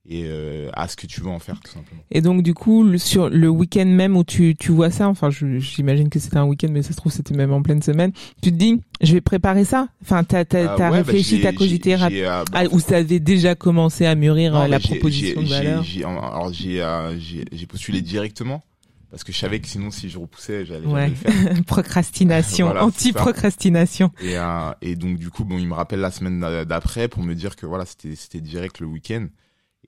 et 0.10 0.24
euh, 0.26 0.70
à 0.74 0.88
ce 0.88 0.96
que 0.96 1.06
tu 1.06 1.22
veux 1.22 1.30
en 1.30 1.38
faire 1.40 1.60
tout 1.60 1.72
simplement. 1.72 2.02
Et 2.10 2.22
donc 2.22 2.42
du 2.42 2.54
coup, 2.56 2.84
le- 2.84 2.98
sur 2.98 3.30
le 3.30 3.48
week-end 3.50 3.86
même 3.86 4.18
où 4.18 4.24
tu, 4.24 4.56
tu 4.56 4.72
vois 4.72 4.90
ça, 4.90 5.08
enfin 5.08 5.30
j'imagine 5.30 6.10
que 6.10 6.18
c'était 6.20 6.38
un 6.38 6.46
week-end, 6.46 6.70
mais 6.72 6.82
ça 6.82 6.92
se 6.92 6.98
trouve 6.98 7.12
c'était 7.12 7.36
même 7.36 7.54
en 7.54 7.62
pleine 7.62 7.82
semaine, 7.84 8.12
tu 8.42 8.52
te 8.52 8.56
dis, 8.56 8.82
je 9.02 9.14
vais 9.14 9.22
préparer 9.22 9.64
ça. 9.64 9.90
Enfin, 10.02 10.24
t'as 10.24 10.44
t'as 10.44 10.66
t'as 10.70 10.72
ouais, 10.74 10.78
bah, 10.78 10.90
réfléchi, 10.90 11.38
j'ai- 11.38 11.44
t'as 11.44 11.54
cogité 11.54 11.96
rapidement. 11.96 12.28
bah, 12.28 12.46
Ah, 12.54 12.64
ou 12.72 12.80
ça 12.80 12.98
avait 12.98 13.20
déjà 13.20 13.54
commencé 13.54 14.06
à 14.08 14.16
mûrir 14.16 14.54
Non, 14.54 14.62
euh, 14.64 14.68
la 14.68 14.80
proposition 14.80 15.42
de 15.44 15.48
valeur. 15.48 15.86
alors 16.04 16.52
j'ai 16.52 16.82
euh, 16.82 17.16
j'ai 17.20 17.66
postulé 17.68 18.02
directement 18.02 18.64
parce 19.12 19.24
que 19.24 19.32
je 19.34 19.38
savais 19.38 19.60
que 19.60 19.68
sinon 19.68 19.92
si 19.92 20.10
je 20.10 20.18
repoussais 20.18 20.66
j'allais 20.66 20.88
Ouais. 20.88 21.02
jamais 21.02 21.10
le 21.10 21.16
faire. 21.56 21.64
Procrastination, 21.68 22.66
Voilà, 22.68 22.80
c'est 22.80 22.86
anti-procrastination. 22.88 24.12
Et, 24.22 24.38
euh, 24.38 24.72
et 24.82 24.96
donc 24.96 25.18
du 25.20 25.30
coup 25.30 25.44
bon 25.44 25.58
il 25.60 25.68
me 25.68 25.74
rappelle 25.74 26.00
la 26.00 26.12
semaine 26.12 26.40
d'a- 26.40 26.66
d'après 26.66 27.08
pour 27.08 27.22
me 27.24 27.36
dire 27.36 27.56
que 27.56 27.66
voilà 27.66 27.86
c'était 27.86 28.16
c'était 28.16 28.42
direct 28.42 28.80
le 28.80 28.88
week-end 28.88 29.28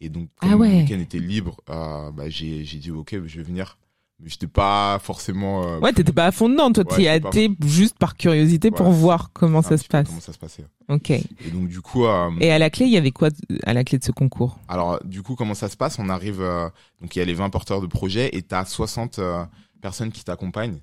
et 0.01 0.09
donc 0.09 0.29
comme 0.35 0.51
Ah 0.51 0.57
ouais. 0.57 0.69
le 0.69 0.75
week-end 0.83 0.99
était 0.99 1.19
libre 1.19 1.57
euh, 1.69 2.11
bah, 2.11 2.29
j'ai 2.29 2.63
dit 2.63 2.91
ok 2.91 3.11
je 3.25 3.37
vais 3.37 3.43
venir 3.43 3.77
mais 4.19 4.29
j'étais 4.29 4.47
pas 4.47 4.99
forcément 4.99 5.67
euh, 5.67 5.79
Ouais, 5.79 5.91
t'étais 5.91 6.13
pas 6.13 6.27
à 6.27 6.31
fond 6.31 6.47
dedans, 6.47 6.71
toi, 6.71 6.83
Ouais, 6.91 6.97
t'y 6.97 7.03
pas 7.21 7.29
été 7.29 7.49
juste 7.65 7.97
par 7.97 8.15
curiosité 8.15 8.69
pour 8.71 8.89
voir 8.91 9.31
comment 9.33 9.61
ça 9.61 9.77
se 9.77 9.85
passe. 9.87 10.07
comment 10.07 10.21
ça 10.21 10.31
se 10.31 10.37
passait. 10.37 10.65
Ok. 10.87 11.09
Et 11.09 11.25
donc 11.51 11.67
du 11.67 11.81
coup 11.81 12.05
euh, 12.05 12.29
Et 12.39 12.51
à 12.51 12.59
la 12.59 12.69
clé, 12.69 12.85
il 12.85 12.91
y 12.91 12.97
avait 12.97 13.11
quoi 13.11 13.29
à 13.65 13.73
la 13.73 13.83
clé 13.83 13.97
de 13.97 14.03
ce 14.03 14.11
concours? 14.11 14.59
Alors, 14.69 15.03
du 15.03 15.23
coup, 15.23 15.35
comment 15.35 15.55
ça 15.55 15.67
se 15.67 15.75
passe? 15.75 15.97
On 15.99 16.07
arrive, 16.09 16.41
euh, 16.41 16.69
donc 17.01 17.15
il 17.15 17.19
y 17.19 17.21
a 17.21 17.25
les 17.25 17.33
20 17.33 17.49
porteurs 17.49 17.81
de 17.81 17.87
projets 17.87 18.29
et 18.37 18.43
tu 18.43 18.53
as 18.55 18.63
60 18.65 19.19
euh, 19.19 19.43
personnes 19.81 20.11
qui 20.11 20.23
t'accompagnent. 20.23 20.79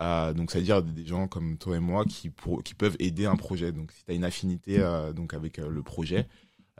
Euh, 0.00 0.34
donc, 0.34 0.50
c'est-à-dire 0.50 0.82
des 0.82 1.06
gens 1.06 1.26
comme 1.26 1.56
toi 1.56 1.76
et 1.76 1.80
moi 1.80 2.04
qui, 2.04 2.28
pour, 2.28 2.62
qui 2.62 2.74
peuvent 2.74 2.96
aider 3.00 3.24
un 3.26 3.36
projet. 3.36 3.72
Donc, 3.72 3.90
si 3.90 4.04
tu 4.04 4.12
as 4.12 4.14
une 4.14 4.24
affinité 4.24 4.76
euh, 4.78 5.12
donc 5.14 5.32
avec 5.34 5.58
euh, 5.58 5.68
le 5.70 5.82
projet, 5.82 6.28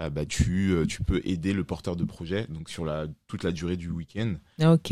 euh, 0.01 0.11
bah, 0.11 0.27
tu, 0.27 0.73
euh, 0.73 0.85
tu 0.87 1.03
peux 1.03 1.21
aider 1.25 1.53
le 1.55 1.65
porteur 1.65 1.97
de 1.97 2.05
projet 2.05 2.47
donc 2.49 2.69
sur 2.69 2.85
la, 2.85 3.07
toute 3.29 3.45
la 3.45 3.51
durée 3.53 3.77
du 3.77 3.89
week-end. 3.91 4.35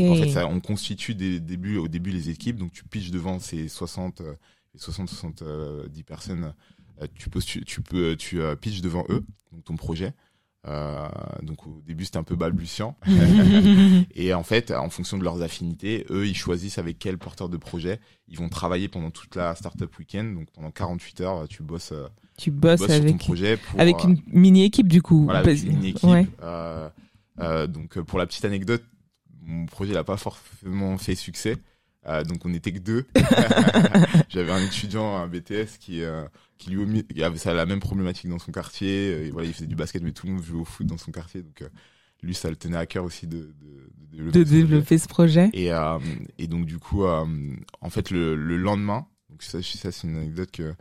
En 0.09 0.17
fait, 0.17 0.31
ça, 0.31 0.47
on 0.47 0.61
constitue 0.61 1.15
des 1.15 1.41
débuts, 1.41 1.77
au 1.77 1.89
début 1.89 2.11
les 2.11 2.31
équipes. 2.31 2.57
Donc, 2.57 2.73
tu 2.73 2.85
pitches 2.85 3.11
devant 3.11 3.39
ces 3.39 3.69
60, 3.69 4.21
euh, 4.23 4.35
les 4.73 4.81
60, 4.81 5.09
70 5.11 6.03
personnes. 6.05 6.55
euh, 7.03 7.07
tu, 7.15 7.65
tu 7.65 7.83
peux, 7.83 8.17
tu 8.17 8.41
euh, 8.41 8.57
pitches 8.57 8.81
devant 8.81 9.05
eux, 9.11 9.25
donc 9.53 9.65
ton 9.65 9.77
projet. 9.77 10.15
Euh, 10.67 11.07
donc 11.43 11.67
au 11.67 11.83
début 11.87 12.07
c'était 12.07 12.17
un 12.17 12.23
peu 12.23 12.37
balbutiant. 12.37 12.97
et 14.15 14.33
en 14.33 14.43
fait, 14.43 14.71
en 14.71 14.89
fonction 14.89 15.19
de 15.19 15.25
leurs 15.25 15.43
affinités, 15.43 16.07
eux 16.09 16.27
ils 16.27 16.35
choisissent 16.37 16.79
avec 16.79 16.99
quel 16.99 17.19
porteur 17.19 17.51
de 17.51 17.59
projet 17.59 18.01
ils 18.29 18.39
vont 18.39 18.49
travailler 18.49 18.89
pendant 18.89 19.11
toute 19.11 19.35
la 19.37 19.55
startup 19.55 19.99
week-end. 19.99 20.25
Donc 20.25 20.51
pendant 20.53 20.71
48 20.71 21.21
heures, 21.21 21.49
tu 21.49 21.63
bosses. 21.63 21.93
Tu 22.37 22.51
bosses 22.51 22.83
avec, 22.91 23.13
ton 23.13 23.17
projet 23.19 23.57
pour, 23.57 23.81
avec 23.81 23.97
euh, 24.05 24.09
une 24.09 24.21
mini 24.27 24.65
équipe 24.65 24.89
du 24.89 25.03
coup. 25.03 25.25
voilà, 25.25 25.41
avec 25.41 25.63
une 25.63 25.85
équipe. 25.85 26.03
Ouais. 26.03 26.27
Euh, 26.43 26.89
euh, 27.41 27.67
donc 27.67 28.01
pour 28.01 28.19
la 28.19 28.27
petite 28.27 28.45
anecdote, 28.45 28.83
mon 29.43 29.67
projet 29.67 29.93
n'a 29.93 30.05
pas 30.05 30.17
forcément 30.17 30.97
fait 30.99 31.15
succès. 31.15 31.57
Euh, 32.07 32.23
donc 32.23 32.45
on 32.45 32.51
n'était 32.51 32.73
que 32.73 32.79
deux. 32.79 33.07
J'avais 34.29 34.53
un 34.53 34.63
étudiant, 34.65 35.17
un 35.17 35.27
BTS 35.27 35.79
qui 35.81 36.03
euh, 36.03 36.25
qui 36.59 36.71
lui 36.71 37.05
qui 37.05 37.23
avait 37.23 37.39
ça 37.39 37.55
la 37.55 37.67
même 37.67 37.81
problématique 37.81 38.29
dans 38.29 38.39
son 38.39 38.53
quartier. 38.53 39.27
Et 39.27 39.31
voilà, 39.31 39.49
il 39.49 39.55
faisait 39.55 39.67
du 39.67 39.77
basket, 39.77 40.03
mais 40.03 40.13
tout 40.13 40.27
le 40.27 40.35
monde 40.35 40.43
jouait 40.43 40.61
au 40.61 40.65
foot 40.65 40.87
dans 40.87 40.99
son 40.99 41.13
quartier. 41.13 41.43
Donc 41.43 41.65
lui, 42.23 42.35
ça 42.35 42.51
le 42.51 42.57
tenait 42.57 42.77
à 42.77 42.87
cœur 42.87 43.05
aussi 43.05 43.27
de, 43.27 43.55
de, 43.61 44.33
de 44.33 44.43
développer. 44.43 44.45
de 44.45 44.45
ce 44.45 44.49
projet. 44.49 44.61
développer 44.63 44.99
ce 44.99 45.09
projet. 45.09 45.51
Et, 45.53 45.71
et 46.43 46.47
donc 46.47 46.67
du 46.67 46.79
coup, 46.79 47.05
en 47.05 47.91
fait, 47.91 48.11
le, 48.11 48.35
le 48.35 48.57
lendemain, 48.57 49.07
donc 49.31 49.43
ça, 49.43 49.63
ça 49.63 49.91
c'est 49.91 50.07
une 50.07 50.17
anecdote 50.17 50.51
que 50.51 50.75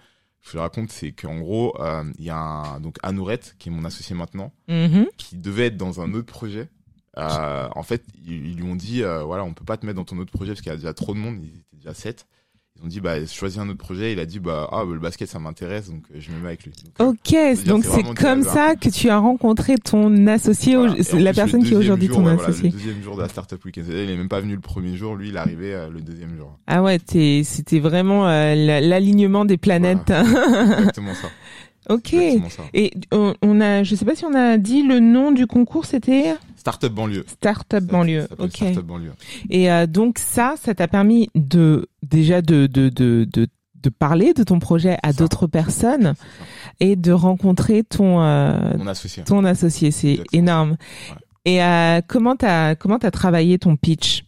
je 0.51 0.57
raconte, 0.57 0.91
c'est 0.91 1.11
qu'en 1.13 1.39
gros, 1.39 1.73
euh, 1.81 2.03
il 2.19 2.25
y 2.25 2.29
a 2.29 2.37
un, 2.37 2.79
donc 2.79 2.97
Anourette, 3.03 3.55
qui 3.59 3.69
est 3.69 3.71
mon 3.71 3.85
associé 3.85 4.15
maintenant, 4.15 4.51
Mhm. 4.67 5.07
qui 5.17 5.37
devait 5.37 5.67
être 5.67 5.77
dans 5.77 6.01
un 6.01 6.13
autre 6.13 6.27
projet. 6.31 6.69
Euh, 7.17 7.69
en 7.75 7.83
fait, 7.83 8.03
ils, 8.25 8.47
ils 8.47 8.55
lui 8.57 8.63
ont 8.63 8.75
dit, 8.75 9.03
euh, 9.03 9.23
voilà, 9.23 9.43
on 9.43 9.53
peut 9.53 9.65
pas 9.65 9.77
te 9.77 9.85
mettre 9.85 9.97
dans 9.97 10.03
ton 10.05 10.17
autre 10.17 10.31
projet 10.31 10.51
parce 10.51 10.61
qu'il 10.61 10.71
y 10.71 10.73
a 10.73 10.77
déjà 10.77 10.93
trop 10.93 11.13
de 11.13 11.19
monde, 11.19 11.37
ils 11.43 11.49
étaient 11.59 11.77
déjà 11.77 11.93
sept. 11.93 12.25
Ils 12.79 12.85
ont 12.85 12.87
dit, 12.87 12.99
bah, 13.01 13.23
choisis 13.27 13.59
un 13.59 13.69
autre 13.69 13.77
projet. 13.77 14.11
Il 14.13 14.19
a 14.19 14.25
dit, 14.25 14.39
bah, 14.39 14.67
ah, 14.71 14.83
bah, 14.83 14.93
le 14.93 14.99
basket, 14.99 15.29
ça 15.29 15.37
m'intéresse, 15.39 15.89
donc 15.89 16.03
euh, 16.13 16.17
je 16.19 16.31
me 16.31 16.39
mets 16.39 16.47
avec 16.47 16.63
lui. 16.63 16.71
Donc, 16.99 17.15
euh, 17.33 17.51
Ok, 17.53 17.63
donc 17.65 17.85
c'est 17.85 18.03
comme 18.15 18.43
ça 18.43 18.75
que 18.75 18.89
tu 18.89 19.09
as 19.09 19.17
rencontré 19.19 19.77
ton 19.77 20.25
associé, 20.27 20.75
voilà. 20.75 20.93
Plus, 20.95 21.13
la 21.13 21.33
personne 21.33 21.63
qui 21.63 21.73
est 21.73 21.77
aujourd'hui 21.77 22.07
jour, 22.07 22.17
ton 22.17 22.25
ouais, 22.25 22.33
voilà, 22.33 22.49
associé. 22.49 22.69
le 22.71 22.75
deuxième 22.75 23.01
jour 23.03 23.15
de 23.15 23.21
la 23.21 23.29
startup 23.29 23.63
weekend. 23.63 23.85
Il 23.89 24.09
est 24.09 24.17
même 24.17 24.27
pas 24.27 24.41
venu 24.41 24.55
le 24.55 24.59
premier 24.59 24.97
jour, 24.97 25.15
lui, 25.15 25.29
il 25.29 25.35
est 25.35 25.39
arrivé 25.39 25.73
euh, 25.73 25.89
le 25.89 26.01
deuxième 26.01 26.35
jour. 26.35 26.57
Ah 26.67 26.81
ouais, 26.81 26.97
t'es- 26.99 27.43
c'était 27.45 27.79
vraiment 27.79 28.27
euh, 28.27 28.55
la- 28.55 28.81
l'alignement 28.81 29.45
des 29.45 29.57
planètes. 29.57 30.09
Exactement 30.79 31.13
ça. 31.13 31.29
Ok. 31.89 32.13
Et 32.73 32.91
on, 33.11 33.33
on 33.41 33.61
a, 33.61 33.83
je 33.83 33.95
sais 33.95 34.05
pas 34.05 34.15
si 34.15 34.25
on 34.25 34.33
a 34.33 34.57
dit 34.57 34.83
le 34.83 34.99
nom 34.99 35.31
du 35.31 35.47
concours, 35.47 35.85
c'était 35.85 36.35
Startup 36.55 36.91
banlieue. 36.93 37.25
Startup 37.27 37.83
banlieue. 37.83 38.27
Ça 38.29 38.35
Ok. 38.43 38.55
Startup 38.55 38.85
banlieue. 38.85 39.13
Et 39.49 39.71
euh, 39.71 39.85
donc 39.85 40.17
ça, 40.17 40.55
ça 40.61 40.73
t'a 40.73 40.87
permis 40.87 41.29
de 41.35 41.89
déjà 42.03 42.41
de 42.41 42.67
de 42.67 42.89
de 42.89 43.27
de, 43.31 43.47
de 43.75 43.89
parler 43.89 44.33
de 44.33 44.43
ton 44.43 44.59
projet 44.59 44.97
à 45.03 45.11
d'autres 45.11 45.45
personnes 45.47 46.13
et 46.79 46.95
de 46.95 47.11
rencontrer 47.11 47.83
ton 47.83 48.21
euh, 48.21 48.77
Mon 48.77 48.87
associé. 48.87 49.23
ton 49.25 49.43
associé. 49.43 49.91
C'est 49.91 50.21
énorme. 50.31 50.71
Ouais. 50.71 51.17
Et 51.45 51.61
euh, 51.63 51.99
comment 52.07 52.37
t'as 52.37 52.75
comment 52.75 52.97
t'as 52.97 53.11
travaillé 53.11 53.59
ton 53.59 53.75
pitch? 53.75 54.23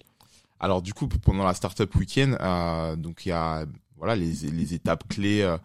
Alors 0.60 0.82
du 0.82 0.94
coup, 0.94 1.08
pendant 1.08 1.46
la 1.46 1.54
startup 1.54 1.94
week-end, 1.96 2.36
euh, 2.42 2.96
donc 2.98 3.26
il 3.26 3.30
y 3.30 3.32
a 3.32 3.64
voilà 3.98 4.18
les, 4.18 4.34
les 4.52 4.74
étapes 4.74 5.08
clés 5.08 5.56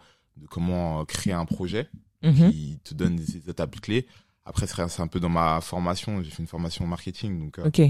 de 0.41 0.47
comment 0.47 1.01
euh, 1.01 1.05
créer 1.05 1.33
un 1.33 1.45
projet. 1.45 1.89
Mhm. 2.23 2.51
qui 2.51 2.77
te 2.83 2.93
donne 2.93 3.15
des 3.15 3.49
étapes 3.49 3.81
clés. 3.81 4.05
Après, 4.45 4.67
c'est 4.67 5.01
un 5.01 5.07
peu 5.07 5.19
dans 5.19 5.27
ma 5.29 5.59
formation. 5.59 6.21
J'ai 6.21 6.29
fait 6.29 6.43
une 6.43 6.47
formation 6.47 6.85
en 6.85 6.87
marketing, 6.87 7.39
donc 7.39 7.57
euh, 7.57 7.65
Ok. 7.65 7.81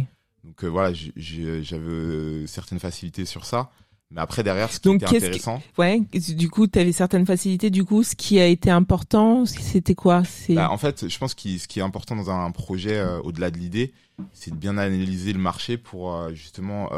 donc 0.46 0.64
euh, 0.64 0.68
voilà, 0.68 0.94
j'avais 0.94 2.48
certaines 2.48 2.80
facilités 2.80 3.26
sur 3.26 3.46
ça. 3.46 3.72
Mais 4.10 4.20
après 4.22 4.44
derrière, 4.44 4.72
ce 4.72 4.80
qui 4.80 4.88
Donc, 4.90 5.04
était 5.04 5.18
intéressant, 5.18 5.62
Ouais. 5.78 6.02
Du 6.36 6.50
coup, 6.50 6.68
t'avais 6.68 6.92
certaines 6.94 7.26
facilités. 7.26 7.70
Du 7.70 7.86
coup, 7.86 8.04
ce 8.04 8.16
qui 8.16 8.40
a 8.40 8.46
été 8.46 8.70
important, 8.70 9.46
c'était 9.46 9.96
quoi? 9.96 10.24
C'est 10.26 10.54
bah, 10.54 10.70
en 10.70 10.78
fait, 10.78 11.10
je 11.10 11.18
pense 11.18 11.34
que 11.34 11.58
ce 11.58 11.68
qui 11.68 11.80
est 11.80 11.84
important 11.84 12.16
dans 12.16 12.30
un 12.30 12.52
projet, 12.52 12.98
euh, 12.98 13.20
au-delà 13.22 13.52
de 13.52 13.58
l'idée, 13.58 13.94
c'est 14.34 14.52
de 14.52 14.58
bien 14.58 14.78
analyser 14.78 15.32
le 15.34 15.40
marché 15.40 15.78
pour 15.78 16.30
justement 16.34 16.90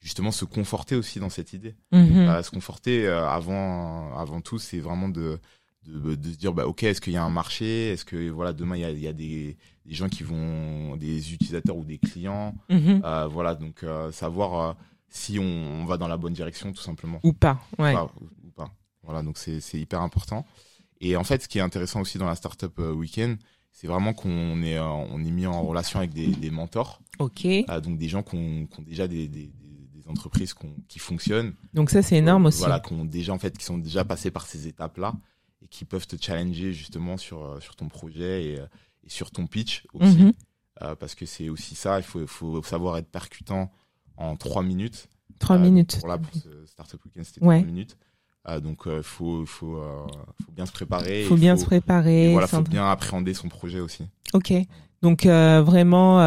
justement 0.00 0.30
se 0.30 0.44
conforter 0.44 0.94
aussi 0.96 1.18
dans 1.20 1.30
cette 1.30 1.52
idée. 1.52 1.74
Mhm. 1.92 2.26
Bah, 2.26 2.42
se 2.42 2.50
conforter 2.50 3.06
euh, 3.06 3.28
avant 3.28 4.16
avant 4.16 4.40
tout 4.40 4.58
c'est 4.58 4.78
vraiment 4.80 5.08
de 5.08 5.38
de, 5.86 6.14
de 6.16 6.30
se 6.32 6.36
dire 6.36 6.52
bah 6.52 6.66
ok 6.66 6.82
est-ce 6.82 7.00
qu'il 7.00 7.14
y 7.14 7.16
a 7.16 7.24
un 7.24 7.30
marché? 7.30 7.88
Est-ce 7.90 8.04
que 8.04 8.28
voilà 8.30 8.52
demain 8.52 8.76
il 8.76 8.80
y 8.82 8.84
a, 8.84 8.90
il 8.90 9.00
y 9.00 9.08
a 9.08 9.12
des, 9.12 9.56
des 9.86 9.94
gens 9.94 10.08
qui 10.08 10.22
vont 10.22 10.96
des 10.96 11.32
utilisateurs 11.32 11.76
ou 11.76 11.84
des 11.84 11.98
clients? 11.98 12.54
Mhm. 12.68 13.00
Euh, 13.04 13.26
voilà 13.26 13.54
donc 13.54 13.82
euh, 13.82 14.12
savoir 14.12 14.70
euh, 14.70 14.74
si 15.08 15.38
on, 15.38 15.42
on 15.44 15.84
va 15.86 15.96
dans 15.96 16.08
la 16.08 16.16
bonne 16.18 16.34
direction 16.34 16.72
tout 16.72 16.82
simplement 16.82 17.20
Ou 17.22 17.32
pas. 17.32 17.58
Ouais. 17.78 17.94
Ou, 17.94 18.46
ou 18.46 18.50
pas 18.50 18.70
voilà 19.02 19.22
donc 19.22 19.38
c'est 19.38 19.60
c'est 19.60 19.80
hyper 19.80 20.02
important 20.02 20.44
et 21.00 21.16
en 21.16 21.24
fait 21.24 21.42
ce 21.42 21.48
qui 21.48 21.58
est 21.58 21.62
intéressant 21.62 22.02
aussi 22.02 22.18
dans 22.18 22.26
la 22.26 22.34
startup 22.36 22.78
weekend 22.78 23.38
c'est 23.72 23.86
vraiment 23.86 24.12
qu'on 24.12 24.62
est 24.62 24.78
on 24.78 25.18
est 25.24 25.30
mis 25.30 25.46
en 25.46 25.62
relation 25.62 26.00
avec 26.00 26.12
des, 26.12 26.26
des 26.28 26.50
mentors 26.50 27.00
Ok. 27.18 27.46
donc 27.82 27.96
des 27.98 28.08
gens 28.08 28.22
qui 28.22 28.36
ont, 28.36 28.66
qui 28.66 28.80
ont 28.80 28.82
déjà 28.82 29.08
des, 29.08 29.26
des, 29.28 29.50
des- 30.08 30.18
entreprises 30.18 30.54
qui 30.88 30.98
fonctionnent 30.98 31.54
Donc 31.74 31.90
ça, 31.90 32.02
c'est 32.02 32.16
énorme 32.16 32.46
euh, 32.46 32.48
aussi. 32.48 32.60
Voilà, 32.60 32.80
qui 32.80 32.92
ont 32.92 33.04
déjà 33.04 33.32
en 33.32 33.38
fait, 33.38 33.56
qui 33.56 33.64
sont 33.64 33.78
déjà 33.78 34.04
passés 34.04 34.30
par 34.30 34.46
ces 34.46 34.66
étapes-là 34.66 35.14
et 35.62 35.68
qui 35.68 35.84
peuvent 35.84 36.06
te 36.06 36.16
challenger 36.20 36.72
justement 36.72 37.16
sur 37.16 37.42
euh, 37.44 37.60
sur 37.60 37.76
ton 37.76 37.88
projet 37.88 38.44
et, 38.44 38.58
euh, 38.60 38.66
et 39.04 39.10
sur 39.10 39.30
ton 39.30 39.46
pitch 39.46 39.84
aussi, 39.94 40.16
Mhm. 40.18 40.32
Euh, 40.82 40.94
parce 40.94 41.16
que 41.16 41.26
c'est 41.26 41.48
aussi 41.48 41.74
ça. 41.74 41.98
Il 41.98 42.04
faut 42.04 42.24
faut 42.28 42.62
savoir 42.62 42.96
être 42.98 43.10
percutant 43.10 43.72
en 44.16 44.36
trois 44.36 44.62
minutes. 44.62 45.08
Trois 45.40 45.58
minutes. 45.58 45.98
Pour 45.98 46.08
là, 46.08 46.18
pour 46.18 46.32
ce 46.34 46.66
startup 46.66 47.04
weekend, 47.04 47.24
c'était 47.24 47.44
Ouais. 47.44 47.58
trois 47.58 47.66
minutes. 47.66 47.96
Euh, 48.48 48.60
donc 48.60 48.86
euh, 48.86 49.02
faut 49.02 49.44
faut 49.44 49.76
euh, 49.76 50.06
faut 50.44 50.52
bien 50.52 50.66
se 50.66 50.70
préparer. 50.72 51.24
faut 51.24 51.36
bien 51.36 51.56
se 51.56 51.64
préparer. 51.64 52.30
voilà, 52.32 52.46
faut 52.46 52.62
bien 52.62 52.88
appréhender 52.88 53.34
son 53.34 53.48
projet 53.48 53.80
aussi. 53.80 54.04
Ok. 54.34 54.52
Donc 55.02 55.26
vraiment, 55.26 56.18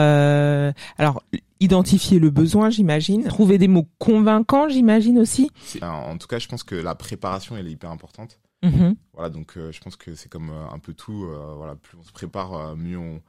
alors 0.98 1.24
identifier 1.62 2.20
le 2.20 2.30
besoin, 2.30 2.70
j'imagine. 2.70 3.24
Trouver 3.24 3.58
des 3.58 3.68
mots 3.70 3.88
convaincants, 4.00 4.68
j'imagine 4.68 5.18
aussi. 5.20 5.50
C'est- 5.64 5.82
En 5.84 6.18
tout 6.18 6.28
cas, 6.28 6.40
je 6.40 6.48
pense 6.48 6.64
que 6.64 6.76
la 6.76 6.96
préparation 6.96 7.56
elle 7.56 7.68
est 7.68 7.72
hyper 7.72 7.92
importante. 7.92 8.40
Mhm. 8.64 8.96
Voilà, 9.14 9.30
donc 9.30 9.58
euh, 9.58 9.72
je 9.72 9.80
pense 9.80 9.96
que 9.96 10.14
c'est 10.16 10.30
comme 10.30 10.50
euh, 10.50 10.68
un 10.74 10.80
peu 10.80 10.94
tout. 10.94 11.26
euh, 11.26 11.54
voilà, 11.56 11.76
plus 11.76 11.98
on 11.98 12.04
se 12.04 12.12
prépare, 12.12 12.54
euh, 12.54 12.76
mieux 12.76 12.98
on, 12.98 13.22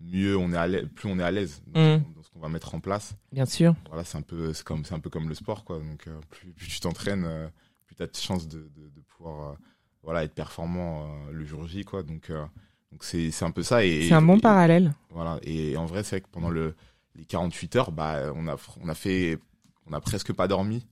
mieux 0.00 0.36
on 0.36 0.52
est 0.52 0.56
à 0.56 0.66
l'aise, 0.66 0.88
plus 0.94 1.10
on 1.10 1.18
est 1.18 1.22
à 1.24 1.30
l'aise 1.30 1.60
dans, 1.66 1.80
Mm. 1.98 2.04
dans 2.14 2.22
ce 2.22 2.30
qu'on 2.30 2.38
va 2.40 2.48
mettre 2.48 2.74
en 2.74 2.80
place. 2.80 3.14
Bien 3.32 3.44
sûr. 3.46 3.74
Voilà, 3.88 4.04
c'est 4.04 4.16
un 4.16 4.22
peu, 4.22 4.52
c'est 4.52 4.64
comme, 4.64 4.84
c'est 4.84 4.94
un 4.94 5.00
peu 5.00 5.10
comme 5.10 5.28
le 5.28 5.34
sport, 5.34 5.64
quoi. 5.64 5.78
Donc 5.78 6.06
euh, 6.06 6.18
plus, 6.30 6.52
plus 6.52 6.68
tu 6.68 6.80
t'entraînes, 6.80 7.24
euh, 7.26 7.48
plus 7.86 7.96
tu 7.96 8.02
as 8.02 8.06
de 8.06 8.16
chances 8.16 8.48
de, 8.48 8.58
de, 8.76 8.88
de 8.94 9.00
pouvoir, 9.08 9.50
euh, 9.50 9.54
voilà, 10.02 10.24
être 10.24 10.34
performant 10.34 11.02
euh, 11.02 11.32
le 11.32 11.44
jour 11.44 11.66
J, 11.66 11.84
quoi. 11.84 12.02
Donc, 12.02 12.30
euh, 12.30 12.44
donc 12.92 13.02
c'est, 13.04 13.30
c'est 13.30 13.44
un 13.44 13.50
peu 13.50 13.62
ça. 13.62 13.84
Et 13.84 14.08
C'est 14.08 14.14
un 14.14 14.22
bon 14.22 14.36
et- 14.38 14.40
parallèle. 14.40 14.94
Voilà. 15.10 15.38
Et 15.42 15.76
en 15.76 15.84
vrai, 15.86 16.02
c'est 16.02 16.16
vrai 16.16 16.20
que 16.22 16.28
pendant 16.32 16.48
le, 16.50 16.74
les 17.18 17.24
48 17.24 17.76
heures, 17.76 17.92
bah, 17.92 18.32
on 18.34 18.46
a, 18.48 18.56
on 18.80 18.88
a 18.88 18.94
fait, 18.94 19.38
on 19.86 19.92
a 19.92 20.00
presque 20.00 20.32
pas 20.32 20.48
dormi. 20.48 20.86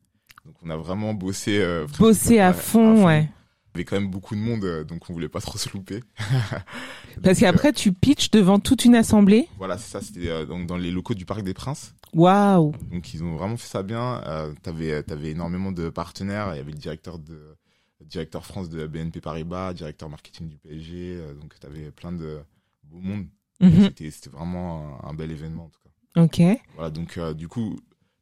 Donc 0.44 0.54
on 0.62 0.70
a 0.70 0.76
vraiment 0.76 1.14
bossé. 1.14 1.58
euh, 1.58 1.86
Bosser 1.98 2.38
à 2.40 2.52
fond, 2.52 3.04
ouais. 3.06 3.22
Il 3.74 3.80
y 3.80 3.82
avait 3.82 3.84
quand 3.84 4.00
même 4.00 4.10
beaucoup 4.10 4.34
de 4.34 4.40
monde, 4.40 4.64
euh, 4.64 4.84
donc 4.84 5.10
on 5.10 5.12
voulait 5.12 5.28
pas 5.28 5.40
trop 5.40 5.58
se 5.58 5.68
louper. 5.70 6.02
Parce 7.22 7.38
euh, 7.38 7.40
qu'après, 7.40 7.72
tu 7.72 7.92
pitches 7.92 8.30
devant 8.30 8.58
toute 8.58 8.84
une 8.84 8.94
assemblée. 8.94 9.48
voilà, 9.58 9.76
c'est 9.78 9.90
ça. 9.90 10.00
C'était 10.00 10.28
euh, 10.28 10.46
donc 10.46 10.66
dans 10.66 10.76
les 10.76 10.90
locaux 10.90 11.14
du 11.14 11.26
Parc 11.26 11.42
des 11.42 11.52
Princes. 11.54 11.94
Waouh. 12.14 12.72
Donc 12.90 13.12
ils 13.12 13.22
ont 13.22 13.36
vraiment 13.36 13.56
fait 13.56 13.68
ça 13.68 13.82
bien. 13.82 14.22
T'avais 14.62 15.02
t'avais 15.02 15.32
énormément 15.32 15.72
de 15.72 15.90
partenaires. 15.90 16.54
Il 16.54 16.56
y 16.56 16.60
avait 16.60 16.72
le 16.72 16.78
directeur 16.78 17.18
de 17.18 17.56
le 18.00 18.06
directeur 18.06 18.46
France 18.46 18.68
de 18.70 18.86
BNP 18.86 19.20
Paribas, 19.20 19.74
directeur 19.74 20.08
marketing 20.08 20.48
du 20.48 20.56
PSG. 20.56 21.18
donc 21.38 21.58
t'avais 21.60 21.90
plein 21.90 22.12
de 22.12 22.38
beaux 22.84 23.00
monde. 23.00 23.26
C'était 23.60 24.10
c'était 24.10 24.30
vraiment 24.30 25.00
un, 25.04 25.10
un 25.10 25.14
bel 25.14 25.30
événement 25.30 25.64
en 25.64 25.68
tout 25.68 25.80
cas. 25.84 25.85
Ok. 26.16 26.40
Voilà 26.74 26.90
donc 26.90 27.18
euh, 27.18 27.34
du 27.34 27.48
coup 27.48 27.76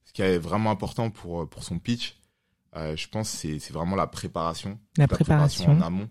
ce 0.04 0.12
qui 0.12 0.22
est 0.22 0.38
vraiment 0.38 0.70
important 0.70 1.10
pour 1.10 1.48
pour 1.48 1.62
son 1.64 1.78
pitch, 1.78 2.16
euh, 2.76 2.96
je 2.96 3.08
pense 3.08 3.28
c'est 3.28 3.58
c'est 3.58 3.72
vraiment 3.72 3.96
la 3.96 4.06
préparation. 4.06 4.78
La 4.96 5.04
en 5.04 5.08
préparation. 5.08 5.80
amont 5.80 6.08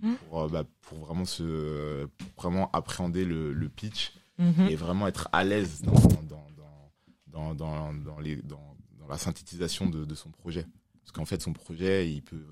Mhm. 0.00 0.16
pour 0.28 0.42
euh, 0.42 0.48
bah, 0.48 0.64
pour 0.82 0.98
vraiment 0.98 1.24
se 1.24 2.04
pour 2.06 2.42
vraiment 2.42 2.70
appréhender 2.72 3.24
le, 3.24 3.52
le 3.52 3.68
pitch 3.68 4.12
Mhm. 4.38 4.66
et 4.68 4.74
vraiment 4.74 5.06
être 5.06 5.28
à 5.32 5.44
l'aise 5.44 5.82
dans, 5.82 5.92
dans, 5.92 6.22
dans, 6.22 6.90
dans, 7.28 7.54
dans, 7.54 7.94
dans 7.94 8.18
les, 8.18 8.34
dans, 8.42 8.76
dans 8.98 9.06
la 9.06 9.16
synthétisation 9.16 9.88
de, 9.88 10.04
de 10.04 10.14
son 10.16 10.30
projet. 10.32 10.66
Parce 11.00 11.12
qu'en 11.12 11.24
fait, 11.24 11.40
son 11.40 11.52
projet, 11.52 12.10
il 12.10 12.20
peut, 12.22 12.44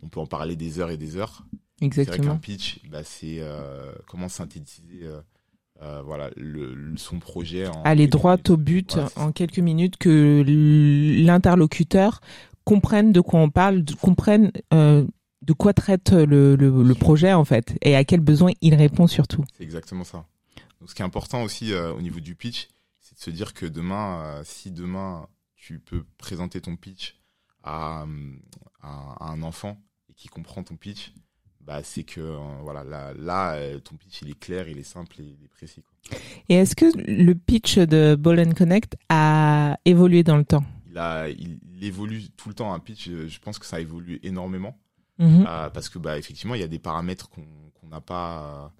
on 0.00 0.08
peut 0.08 0.20
en 0.20 0.26
parler 0.26 0.54
des 0.54 0.78
heures 0.78 0.90
et 0.90 0.96
des 0.96 1.16
heures. 1.16 1.44
C'est 1.80 1.86
vrai 1.86 1.88
qu'un 1.88 2.02
Exactement. 2.02 2.38
pitch, 2.38 2.80
bah, 2.88 3.02
c'est 3.02 3.38
euh, 3.40 3.92
comment 4.06 4.28
synthétiser 4.28 5.00
euh, 5.02 5.20
euh, 5.82 6.02
voilà, 6.02 6.30
le, 6.36 6.94
son 6.96 7.18
projet. 7.18 7.66
En 7.66 7.82
Aller 7.82 8.06
droit 8.06 8.32
minutes. 8.32 8.50
au 8.50 8.56
but 8.56 8.92
Voilà, 8.94 9.08
en 9.16 9.32
quelques 9.32 9.58
minutes 9.58 9.96
que 9.96 10.42
l'interlocuteur 10.46 12.20
comprenne 12.64 13.12
de 13.12 13.20
quoi 13.20 13.40
on 13.40 13.50
parle, 13.50 13.84
de- 13.84 13.94
comprenne 13.94 14.50
euh, 14.72 15.04
de 15.42 15.52
quoi 15.52 15.72
traite 15.74 16.12
le, 16.12 16.56
le, 16.56 16.82
le 16.82 16.94
projet 16.94 17.32
en 17.34 17.44
fait 17.44 17.76
et 17.82 17.96
à 17.96 18.04
quel 18.04 18.20
besoin 18.20 18.52
il 18.62 18.74
répond 18.74 19.06
surtout. 19.06 19.44
C'est 19.56 19.64
exactement 19.64 20.04
ça. 20.04 20.24
Donc, 20.80 20.90
ce 20.90 20.94
qui 20.94 21.02
est 21.02 21.04
important 21.04 21.42
aussi 21.42 21.72
euh, 21.72 21.92
au 21.92 22.00
niveau 22.00 22.20
du 22.20 22.34
pitch, 22.34 22.68
c'est 23.00 23.16
de 23.16 23.20
se 23.20 23.30
dire 23.30 23.52
que 23.52 23.66
demain, 23.66 24.40
si 24.44 24.70
demain 24.70 25.26
tu 25.56 25.78
peux 25.78 26.04
présenter 26.18 26.60
ton 26.60 26.76
pitch 26.76 27.16
à, 27.62 28.04
à, 28.82 29.16
à 29.20 29.30
un 29.30 29.42
enfant 29.42 29.78
et 30.08 30.14
qui 30.14 30.28
comprend 30.28 30.62
ton 30.62 30.76
pitch, 30.76 31.12
bah 31.66 31.82
c'est 31.82 32.02
que 32.04 32.20
euh, 32.20 32.38
voilà 32.62 32.84
là, 32.84 33.12
là 33.18 33.54
euh, 33.54 33.78
ton 33.80 33.96
pitch 33.96 34.22
il 34.22 34.30
est 34.30 34.38
clair, 34.38 34.68
il 34.68 34.78
est 34.78 34.82
simple 34.82 35.20
et 35.20 35.24
il 35.24 35.44
est 35.44 35.48
précis. 35.48 35.82
Quoi. 35.82 36.18
Et 36.48 36.54
est-ce 36.56 36.76
que 36.76 36.86
le 36.96 37.34
pitch 37.34 37.78
de 37.78 38.14
Ball 38.14 38.54
Connect 38.54 38.96
a 39.08 39.78
évolué 39.84 40.22
dans 40.22 40.36
le 40.36 40.44
temps? 40.44 40.64
Il 40.90 40.98
a 40.98 41.28
il, 41.28 41.58
évolue 41.82 42.28
tout 42.36 42.48
le 42.48 42.54
temps 42.54 42.72
un 42.72 42.78
pitch. 42.78 43.08
Je 43.10 43.38
pense 43.40 43.58
que 43.58 43.66
ça 43.66 43.80
évolue 43.80 44.20
énormément 44.22 44.78
Mhm. 45.18 45.44
euh, 45.46 45.70
parce 45.70 45.88
que 45.88 45.98
bah 46.00 46.18
effectivement 46.18 46.54
il 46.56 46.60
y 46.60 46.64
a 46.64 46.68
des 46.68 46.78
paramètres 46.80 47.28
qu'on 47.30 47.86
n'a 47.88 48.00
pas 48.00 48.72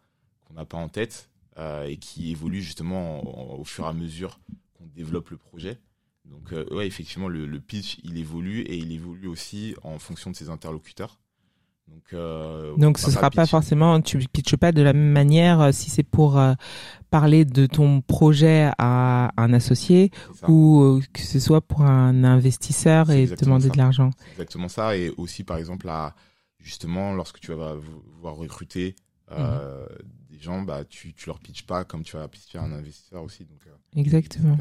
qu'on 0.44 0.54
n'a 0.54 0.64
pas 0.64 0.78
en 0.78 0.88
tête 0.88 1.28
euh, 1.58 1.84
et 1.84 1.96
qui 1.96 2.32
évoluent 2.32 2.60
justement 2.62 3.20
en- 3.20 3.52
en- 3.54 3.58
au 3.60 3.64
fur 3.64 3.84
et 3.84 3.88
à 3.88 3.92
mesure 3.92 4.40
qu'on 4.76 4.86
développe 4.96 5.30
le 5.30 5.36
projet. 5.36 5.78
Donc 6.24 6.52
euh, 6.52 6.64
ouais 6.74 6.86
effectivement 6.88 7.28
le, 7.28 7.46
le 7.46 7.60
pitch 7.60 7.98
il 8.02 8.16
évolue 8.18 8.60
et 8.62 8.76
il 8.76 8.90
évolue 8.90 9.28
aussi 9.28 9.76
en 9.84 9.98
fonction 10.00 10.30
de 10.32 10.36
ses 10.36 10.48
interlocuteurs. 10.50 11.18
Donc 11.88 12.02
euh, 12.12 12.72
on 12.76 12.78
Donc 12.80 12.98
ce 12.98 13.10
sera 13.10 13.30
pas 13.30 13.46
forcément, 13.46 14.00
tu 14.00 14.18
pitches 14.18 14.56
pas 14.56 14.72
de 14.72 14.82
la 14.82 14.92
même 14.92 15.12
manière 15.12 15.60
euh, 15.60 15.72
si 15.72 15.90
c'est 15.90 16.02
pour 16.02 16.38
euh, 16.38 16.54
parler 17.10 17.44
de 17.44 17.66
ton 17.66 18.00
projet 18.00 18.70
à 18.78 19.30
un 19.36 19.52
associé 19.52 20.10
ou 20.48 20.82
euh, 20.82 21.00
que 21.12 21.20
ce 21.20 21.38
soit 21.38 21.60
pour 21.60 21.82
un 21.82 22.24
investisseur 22.24 23.10
et 23.10 23.26
demander 23.26 23.66
ça. 23.68 23.72
de 23.72 23.78
l'argent. 23.78 24.10
Exactement 24.32 24.68
ça. 24.68 24.96
Et 24.96 25.12
aussi, 25.18 25.44
par 25.44 25.58
exemple, 25.58 25.88
à, 25.88 26.14
justement, 26.58 27.12
lorsque 27.14 27.38
tu 27.40 27.52
vas 27.52 27.74
vou- 27.74 28.02
vouloir 28.16 28.36
recruter 28.36 28.96
euh, 29.30 29.86
des 30.34 30.42
gens, 30.42 30.62
bah, 30.62 30.84
tu, 30.84 31.12
tu 31.12 31.26
leur 31.26 31.38
pitches 31.38 31.64
pas 31.64 31.84
comme 31.84 32.02
tu 32.02 32.16
vas 32.16 32.26
pitcher 32.28 32.58
un 32.58 32.72
investisseur 32.72 33.22
aussi. 33.22 33.44
Donc, 33.44 33.60
euh, 33.66 34.00
Exactement. 34.00 34.56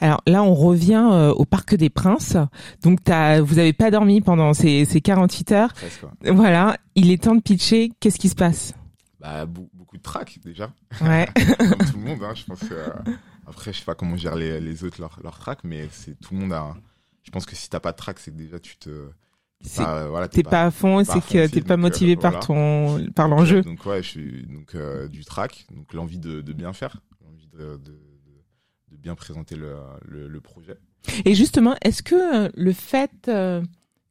Alors 0.00 0.20
là, 0.26 0.42
on 0.42 0.54
revient 0.54 1.08
euh, 1.12 1.32
au 1.32 1.44
Parc 1.44 1.74
des 1.74 1.90
Princes. 1.90 2.36
Donc 2.82 3.04
t'as, 3.04 3.40
vous 3.40 3.58
avez 3.58 3.72
pas 3.72 3.90
dormi 3.90 4.20
pendant 4.20 4.52
ces, 4.52 4.84
ces 4.84 5.00
48 5.00 5.52
heures. 5.52 5.72
Presque. 5.72 6.04
Voilà, 6.22 6.76
il 6.94 7.10
est 7.10 7.22
temps 7.22 7.36
de 7.36 7.42
pitcher. 7.42 7.92
Qu'est-ce 8.00 8.18
qui 8.18 8.28
se 8.28 8.34
passe? 8.34 8.74
Bah, 9.20 9.46
beaucoup 9.46 9.96
de 9.96 10.02
trac, 10.02 10.38
déjà. 10.44 10.72
Ouais. 11.02 11.28
comme 11.58 11.88
tout 11.90 11.98
le 11.98 12.04
monde, 12.04 12.22
hein, 12.22 12.34
je 12.34 12.44
pense 12.44 12.62
euh, 12.72 12.88
après, 13.46 13.72
je 13.72 13.78
sais 13.78 13.84
pas 13.84 13.94
comment 13.94 14.16
gèrent 14.16 14.36
les, 14.36 14.60
les 14.60 14.84
autres 14.84 15.00
leur, 15.00 15.20
leur 15.22 15.38
trac, 15.38 15.60
mais 15.62 15.88
c'est 15.92 16.18
tout 16.18 16.34
le 16.34 16.40
monde 16.40 16.52
a, 16.52 16.74
je 17.22 17.30
pense 17.30 17.46
que 17.46 17.54
si 17.54 17.68
t'as 17.68 17.80
pas 17.80 17.92
de 17.92 17.96
trac, 17.96 18.18
c'est 18.18 18.30
que 18.30 18.36
déjà, 18.36 18.58
tu 18.58 18.76
te, 18.76 19.10
C'est- 19.62 19.82
voilà, 20.08 20.26
T'es 20.28 20.42
pas 20.42 20.64
à 20.64 20.70
fond, 20.70 21.04
c'est 21.04 21.20
que 21.20 21.46
t'es 21.46 21.60
pas 21.60 21.74
euh, 21.74 21.76
motivé 21.76 22.16
par 22.16 22.32
voilà. 22.32 22.46
ton, 22.46 23.06
par 23.14 23.28
l'enjeu. 23.28 23.58
euh, 23.58 23.62
Donc 23.62 23.84
ouais, 23.84 24.02
je 24.02 24.08
suis 24.08 24.46
donc 24.46 24.74
euh, 24.74 25.06
du 25.08 25.24
track, 25.24 25.66
donc 25.74 25.92
l'envie 25.92 26.18
de, 26.18 26.40
de 26.40 26.52
bien 26.54 26.72
faire, 26.72 26.96
l'envie 27.22 27.46
de, 27.52 27.76
de, 27.76 27.90
de, 27.92 27.98
de 28.92 28.96
bien 28.96 29.14
présenter 29.14 29.56
le, 29.56 29.74
le, 30.08 30.28
le 30.28 30.40
projet. 30.40 30.76
Et 31.26 31.34
justement, 31.34 31.74
est-ce 31.82 32.02
que 32.02 32.50
le 32.54 32.72
fait 32.72 33.10
euh, 33.28 33.62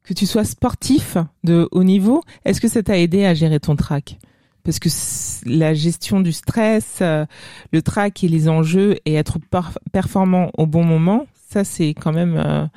que 0.04 0.14
tu 0.14 0.24
sois 0.26 0.44
sportif 0.44 1.16
de 1.42 1.68
haut 1.72 1.84
niveau, 1.84 2.22
est-ce 2.44 2.60
que 2.60 2.68
ça 2.68 2.82
t'a 2.82 2.96
aidé 2.98 3.24
à 3.24 3.34
gérer 3.34 3.58
ton 3.58 3.74
track? 3.74 4.18
Parce 4.62 4.78
que 4.78 4.88
la 5.46 5.72
gestion 5.74 6.20
du 6.20 6.32
stress, 6.32 6.98
le 7.00 7.80
track 7.82 8.22
et 8.22 8.28
les 8.28 8.48
enjeux 8.48 8.96
et 9.04 9.14
être 9.14 9.38
per- 9.50 9.78
performant 9.90 10.50
au 10.56 10.66
bon 10.66 10.84
moment, 10.84 11.26
ça 11.48 11.64
c'est 11.64 11.94
quand 11.94 12.12
même 12.12 12.68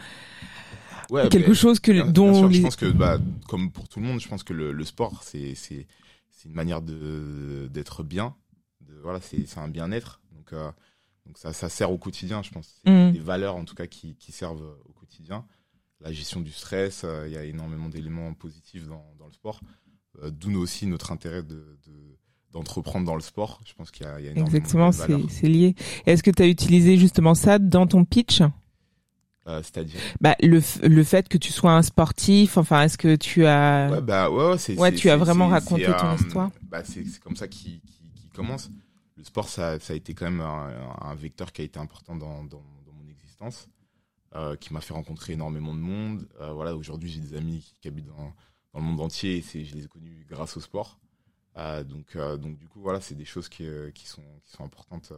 Ouais, 1.14 1.30
quelque 1.30 1.54
chose 1.54 1.80
que 1.80 1.92
bien- 1.92 2.04
bien 2.06 2.12
dont 2.12 2.34
sûr, 2.34 2.48
les- 2.50 2.56
je 2.56 2.62
pense 2.64 2.76
que 2.76 2.92
bah, 2.92 3.20
comme 3.48 3.72
pour 3.72 3.88
tout 3.88 4.00
le 4.00 4.06
monde, 4.06 4.20
je 4.20 4.28
pense 4.28 4.44
que 4.44 4.54
le, 4.54 4.72
le 4.72 4.84
sport 4.86 5.24
c'est 5.24 5.54
c'est 5.56 5.86
c'est 6.32 6.50
une 6.50 6.56
manière 6.56 6.82
de 6.82 7.70
d'être 7.72 8.04
bien, 8.04 8.36
de, 8.82 8.94
voilà, 9.02 9.20
c'est 9.22 9.46
c'est 9.46 9.60
un 9.60 9.68
bien-être. 9.70 10.22
Donc 10.36 10.54
euh, 10.54 10.72
donc 11.26 11.38
ça 11.38 11.54
ça 11.54 11.70
sert 11.70 11.92
au 11.92 11.98
quotidien, 11.98 12.42
je 12.44 12.50
pense. 12.52 12.80
C'est 12.84 12.90
Mhm. 12.92 13.12
des 13.14 13.20
valeurs 13.20 13.56
en 13.56 13.64
tout 13.66 13.76
cas 13.76 13.88
qui 13.88 14.16
qui 14.16 14.32
servent 14.32 14.76
au 14.86 14.94
quotidien. 14.94 15.46
La 16.02 16.12
gestion 16.12 16.42
du 16.42 16.52
stress, 16.52 17.04
euh, 17.06 17.28
il 17.28 17.34
y 17.34 17.38
a 17.38 17.44
énormément 17.46 17.88
d'éléments 17.90 18.34
positifs 18.34 18.88
dans 18.88 19.06
dans 19.20 19.28
le 19.28 19.34
sport. 19.34 19.62
Euh, 20.22 20.32
D'où 20.32 20.56
aussi 20.60 20.86
notre 20.88 21.12
intérêt 21.12 21.44
de, 21.44 21.78
de 21.88 22.18
d'entreprendre 22.52 23.06
dans 23.06 23.16
le 23.16 23.22
sport. 23.22 23.62
Je 23.66 23.74
pense 23.74 23.90
qu'il 23.92 24.06
y 24.06 24.10
a, 24.10 24.20
il 24.20 24.26
y 24.26 24.28
a 24.28 24.32
énormément 24.32 24.58
exactement 24.58 24.92
c'est 25.30 25.48
lié. 25.48 25.76
Est-ce 26.06 26.22
que 26.24 26.30
tu 26.32 26.44
as 26.44 26.48
utilisé 26.48 26.98
justement 26.98 27.34
ça 27.36 27.58
dans 27.60 27.88
ton 27.88 28.04
pitch? 28.06 28.42
Euh, 29.46 29.62
C'est-à-dire 29.62 30.00
bah, 30.22 30.36
le, 30.42 30.62
le 30.88 31.04
fait 31.04 31.28
que 31.28 31.38
tu 31.38 31.52
sois 31.52 31.74
un 31.74 31.82
sportif, 31.82 32.58
enfin, 32.58 32.84
est-ce 32.84 32.98
que 32.98 33.16
tu 33.18 33.46
as... 33.46 33.90
Ouais, 33.92 34.02
bah, 34.02 34.30
ouais, 34.30 34.52
ouais, 34.52 34.58
c'est, 34.58 34.78
Ouais, 34.80 34.92
c'est- 34.92 34.96
tu 34.98 35.10
as 35.10 35.18
vraiment 35.18 35.48
raconté 35.50 35.86
ton 35.86 36.08
euh, 36.12 36.16
histoire. 36.16 36.50
Bah, 36.64 36.84
c'est, 36.86 37.04
comme 37.20 37.36
ça 37.36 37.48
qui, 37.50 37.82
qui 37.82 38.30
commence. 38.34 38.72
Le 39.18 39.24
sport, 39.24 39.50
ça, 39.50 39.80
ça 39.80 39.94
a 39.94 39.96
été 39.96 40.14
quand 40.14 40.26
même 40.26 40.42
un, 40.42 40.72
un 41.02 41.16
vecteur 41.16 41.52
qui 41.52 41.62
a 41.62 41.66
été 41.66 41.78
important 41.78 42.16
dans, 42.16 42.44
dans, 42.46 42.64
dans 42.86 42.94
mon 42.94 43.08
existence, 43.10 43.68
euh, 44.36 44.56
qui 44.56 44.74
m'a 44.74 44.80
fait 44.82 44.94
rencontrer 44.94 45.34
énormément 45.34 45.74
de 45.74 45.80
monde. 45.80 46.28
Euh, 46.40 46.54
voilà, 46.54 46.74
aujourd'hui, 46.76 47.10
j'ai 47.12 47.20
des 47.20 47.36
amis 47.36 47.60
qui, 47.60 47.74
qui 47.82 47.88
habitent 47.90 48.08
dans, 48.08 48.34
dans 48.74 48.80
le 48.80 48.86
monde 48.86 49.02
entier 49.02 49.44
et 49.54 49.66
je 49.66 49.76
les 49.76 49.84
ai 49.84 49.88
connus 49.88 50.26
grâce 50.30 50.56
au 50.58 50.62
sport. 50.62 51.00
Donc, 51.56 52.18
donc, 52.18 52.58
du 52.58 52.68
coup, 52.68 52.80
voilà, 52.82 53.00
c'est 53.02 53.14
des 53.14 53.26
choses 53.26 53.48
qui, 53.50 53.68
qui, 53.94 54.08
sont, 54.08 54.24
qui 54.44 54.52
sont 54.52 54.64
importantes 54.64 55.12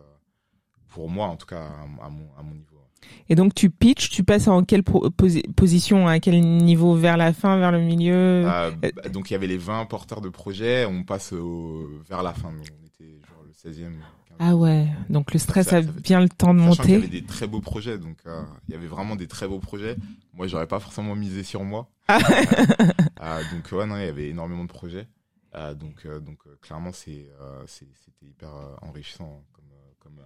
pour 0.89 1.10
moi, 1.10 1.28
en 1.28 1.38
tout 1.38 1.45
cas, 1.45 1.62
à, 1.62 2.06
à 2.06 2.10
mon, 2.10 2.28
à 2.38 2.43
mon 2.43 2.56
niveau. 2.56 2.82
Et 3.30 3.36
donc 3.36 3.54
tu 3.56 3.70
pitches, 3.70 4.10
tu 4.10 4.24
passes 4.24 4.48
en 4.48 4.63
quelle 4.63 4.82
posi- 4.82 5.52
position, 5.54 6.08
à 6.08 6.20
quel 6.20 6.39
niveau, 6.41 6.96
vers 6.96 7.18
la 7.18 7.34
fin, 7.34 7.58
vers 7.58 7.72
le 7.72 7.82
milieu 7.82 8.13
Euh, 8.48 8.72
bah, 8.72 9.10
donc 9.10 9.30
il 9.30 9.34
y 9.34 9.36
avait 9.36 9.48
les 9.48 9.58
20 9.58 9.86
porteurs 9.86 10.22
de 10.22 10.30
projet, 10.30 10.86
on 10.86 11.04
passe 11.04 11.34
au, 11.34 11.89
vers 12.08 12.22
la 12.24 12.34
fin, 12.34 12.50
donc 12.52 12.68
on 12.82 12.86
était 12.86 13.20
genre 13.28 13.44
le 13.44 13.52
16e. 13.52 13.89
15e. 13.89 13.94
Ah 14.38 14.56
ouais, 14.56 14.86
donc 15.10 15.32
le 15.34 15.39
stress 15.39 15.70
Ça- 15.70 15.78
a 15.78 15.82
ça 15.82 15.88
fait- 15.91 16.02
bien 16.02 16.20
le 16.20 16.28
temps 16.30 16.54
de 16.54 16.60
Sachant 16.60 16.84
qu'il 16.84 16.91
y 16.91 16.96
avait 16.96 17.06
monter. 17.08 17.22
des 17.22 17.26
très 17.26 17.48
beaux 17.48 17.62
projets, 17.62 17.98
donc 17.98 18.18
euh, 18.28 18.41
il 18.68 18.74
y 18.74 18.78
avait 18.78 18.86
vraiment 18.88 19.15
des 19.15 19.28
très 19.28 19.48
beaux 19.48 19.60
projets. 19.60 19.96
Moi, 20.34 20.48
j'aurais 20.48 20.68
pas 20.68 20.80
forcément 20.80 21.15
misé 21.15 21.41
sur 21.44 21.63
moi. 21.63 21.88
Euh, 22.10 23.41
donc 23.54 23.72
ouais, 23.72 23.86
non, 23.86 23.96
il 23.98 24.06
y 24.06 24.10
avait 24.10 24.30
énormément 24.30 24.63
de 24.63 24.70
projets. 24.70 25.08
Euh, 25.56 25.74
donc 25.74 26.06
donc 26.22 26.39
clairement, 26.62 26.91
c'est 26.91 27.30
c'était 27.65 28.26
hyper 28.26 28.50
enrichissant 28.82 29.41
comme 29.54 29.65
comme 30.00 30.20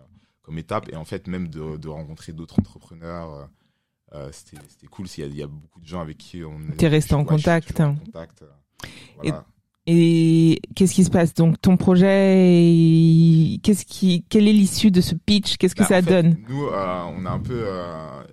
comme 0.49 0.57
étape. 0.57 0.89
Et 0.91 0.95
en 0.95 1.05
fait, 1.05 1.27
même 1.27 1.47
de, 1.47 1.77
de 1.77 1.87
rencontrer 1.87 2.33
d'autres 2.33 2.57
entrepreneurs. 2.59 3.33
euh, 3.33 3.45
euh, 4.15 4.29
c'était 4.31 4.87
cool 4.87 5.05
il 5.17 5.21
y, 5.21 5.23
a, 5.23 5.27
il 5.27 5.35
y 5.37 5.43
a 5.43 5.47
beaucoup 5.47 5.79
de 5.79 5.85
gens 5.85 6.01
avec 6.01 6.17
qui 6.17 6.43
on 6.43 6.57
T'es 6.75 6.87
resté 6.87 7.13
en 7.13 7.23
contact. 7.23 7.67
toujours 7.67 7.85
en 7.91 7.95
contact, 7.95 8.41
euh, 8.41 8.47
voilà. 9.17 9.45
Et 9.85 10.59
qu'est-ce 10.75 10.93
qui 10.95 11.03
se 11.03 11.11
passe? 11.11 11.33
Donc 11.35 11.61
ton 11.61 11.77
projet, 11.77 13.59
qu'est-ce 13.63 13.85
qui, 13.85 14.23
quelle 14.29 14.47
est 14.47 14.53
l'issue 14.53 14.89
de 14.91 15.01
ce 15.01 15.13
pitch? 15.15 15.57
Qu'est-ce 15.57 15.75
que 15.75 15.81
Bah, 15.83 15.87
ça 15.87 16.01
fait, 16.01 16.09
donne? 16.23 16.37
Nous, 16.47 16.65
euh, 16.65 17.03
on 17.15 17.25
a 17.25 17.29
un 17.29 17.39
peu, 17.39 17.61
euh, 17.65 18.23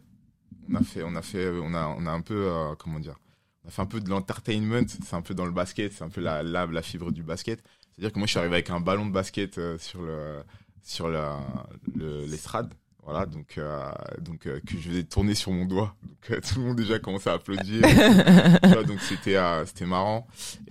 on 0.71 0.75
a 0.77 0.83
fait, 0.83 1.03
on 1.05 1.15
a 1.15 1.23
fait, 1.23 1.51
on 1.63 1.75
a, 1.75 1.87
on 1.99 2.07
a 2.07 2.11
un 2.11 2.21
peu, 2.23 2.51
comment 2.79 2.99
dire, 2.99 3.17
on 3.65 3.69
a 3.69 3.71
fait 3.71 3.83
un 3.83 3.87
peu 3.87 4.01
de 4.01 4.09
l'entertainment. 4.09 4.87
C'est 4.89 5.15
un 5.15 5.23
peu 5.23 5.35
dans 5.35 5.45
le 5.47 5.53
basket, 5.53 5.93
c'est 5.93 6.05
un 6.05 6.09
peu 6.09 6.21
la, 6.23 6.43
la, 6.43 6.65
la 6.67 6.83
fibre 6.83 7.13
du 7.13 7.23
basket. 7.23 7.63
C'est-à-dire 7.93 8.13
que 8.13 8.19
moi, 8.19 8.27
je 8.27 8.31
suis 8.33 8.39
arrivé 8.39 8.55
avec 8.55 8.71
un 8.71 8.81
ballon 8.81 9.05
de 9.07 9.13
basket 9.13 9.61
sur 9.79 10.01
le, 10.03 10.43
sur 10.87 11.09
la, 11.09 11.37
le, 11.95 12.25
l'estrade. 12.27 12.73
Voilà, 13.09 13.25
donc, 13.25 13.55
euh, 13.59 13.81
donc 14.21 14.47
euh, 14.49 14.59
que 14.67 14.73
je 14.77 14.89
faisais 14.89 15.05
tourner 15.05 15.37
sur 15.37 15.53
mon 15.53 15.65
doigt. 15.65 15.95
Donc 16.03 16.31
euh, 16.33 16.41
tout 16.49 16.59
le 16.59 16.67
monde 16.67 16.77
déjà 16.77 16.99
commençait 16.99 17.31
à 17.31 17.35
applaudir. 17.35 17.81
Vois, 18.65 18.83
donc 18.83 19.01
c'était, 19.01 19.37
euh, 19.37 19.65
c'était 19.65 19.87
marrant. 19.87 20.27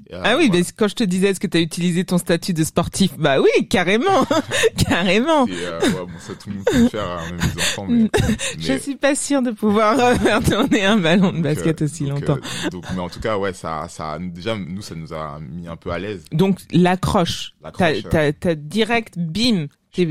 Et, 0.09 0.13
euh, 0.15 0.21
Ah 0.21 0.35
oui, 0.37 0.47
voilà. 0.47 0.61
mais 0.65 0.71
quand 0.75 0.89
je 0.89 0.95
te 0.95 1.03
disais, 1.05 1.27
est-ce 1.29 1.39
que 1.39 1.47
tu 1.47 1.55
as 1.57 1.61
utilisé 1.61 2.03
ton 2.03 2.17
statut 2.17 2.51
de 2.53 2.63
sportif? 2.65 3.17
Bah 3.17 3.39
oui, 3.39 3.67
carrément, 3.69 4.25
carrément. 4.77 5.47
Et, 5.47 5.51
euh, 5.65 5.79
ouais, 5.79 5.89
bon, 5.93 6.07
ça 6.19 6.33
tout 6.35 6.49
le 6.49 6.55
monde 6.57 6.65
peut 6.65 6.79
le 6.83 6.89
faire, 6.89 7.09
hein, 7.09 7.21
même 7.31 7.39
les 7.39 7.61
enfants. 7.61 7.85
Mais, 7.87 8.09
Je 8.59 8.71
mais- 8.73 8.79
suis 8.79 8.95
pas 8.97 9.15
sûre 9.15 9.41
de 9.41 9.51
pouvoir 9.51 10.17
faire 10.17 10.43
tourner 10.43 10.83
un 10.85 10.97
ballon 10.97 11.29
de 11.29 11.35
Donc, 11.37 11.43
basket 11.43 11.81
aussi 11.83 12.03
donc, 12.05 12.19
longtemps. 12.27 12.41
donc, 12.69 12.83
mais 12.93 12.99
en 12.99 13.09
tout 13.09 13.21
cas, 13.21 13.37
ouais, 13.37 13.53
ça, 13.53 13.87
ça, 13.87 14.17
déjà, 14.19 14.57
nous, 14.57 14.81
ça 14.81 14.95
nous 14.95 15.13
a 15.13 15.39
mis 15.39 15.69
un 15.69 15.77
peu 15.77 15.91
à 15.91 15.99
l'aise. 15.99 16.25
Donc 16.33 16.59
l'accroche, 16.71 17.53
t'as, 17.61 17.91
L'accroche, 17.93 18.11
t'as, 18.11 18.33
t'as 18.33 18.55
direct, 18.55 19.17
bim, 19.17 19.67
t'es, 19.95 20.05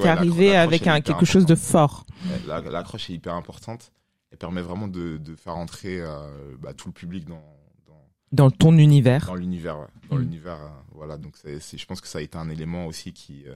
ouais, 0.00 0.08
arrivé 0.08 0.56
avec 0.56 0.86
un, 0.86 1.00
quelque 1.00 1.24
chose 1.26 1.46
de 1.46 1.54
fort. 1.54 2.06
la- 2.46 2.60
L'accroche 2.60 3.10
est 3.10 3.14
hyper 3.14 3.34
importante. 3.34 3.92
Elle 4.30 4.38
permet 4.38 4.62
vraiment 4.62 4.86
de, 4.88 5.16
de 5.18 5.34
faire 5.34 5.56
entrer 5.56 6.00
euh, 6.00 6.54
bah, 6.60 6.72
tout 6.74 6.88
le 6.88 6.92
public 6.92 7.24
dans, 7.26 7.42
dans, 7.86 8.00
Dans 8.32 8.50
ton 8.50 8.76
univers. 8.78 9.26
dans 9.26 9.34
l'univers. 9.34 9.78
ouais. 9.80 9.86
Dans 10.08 10.16
Mm. 10.16 10.20
l'univers, 10.20 10.60
euh, 10.60 10.68
voilà. 10.92 11.16
Donc, 11.18 11.36
c'est, 11.36 11.58
je 11.78 11.86
pense 11.86 12.00
que 12.00 12.06
ça 12.08 12.18
a 12.18 12.22
été 12.22 12.36
un 12.38 12.48
élément 12.48 12.86
aussi 12.86 13.12
qui, 13.12 13.44
euh, 13.46 13.54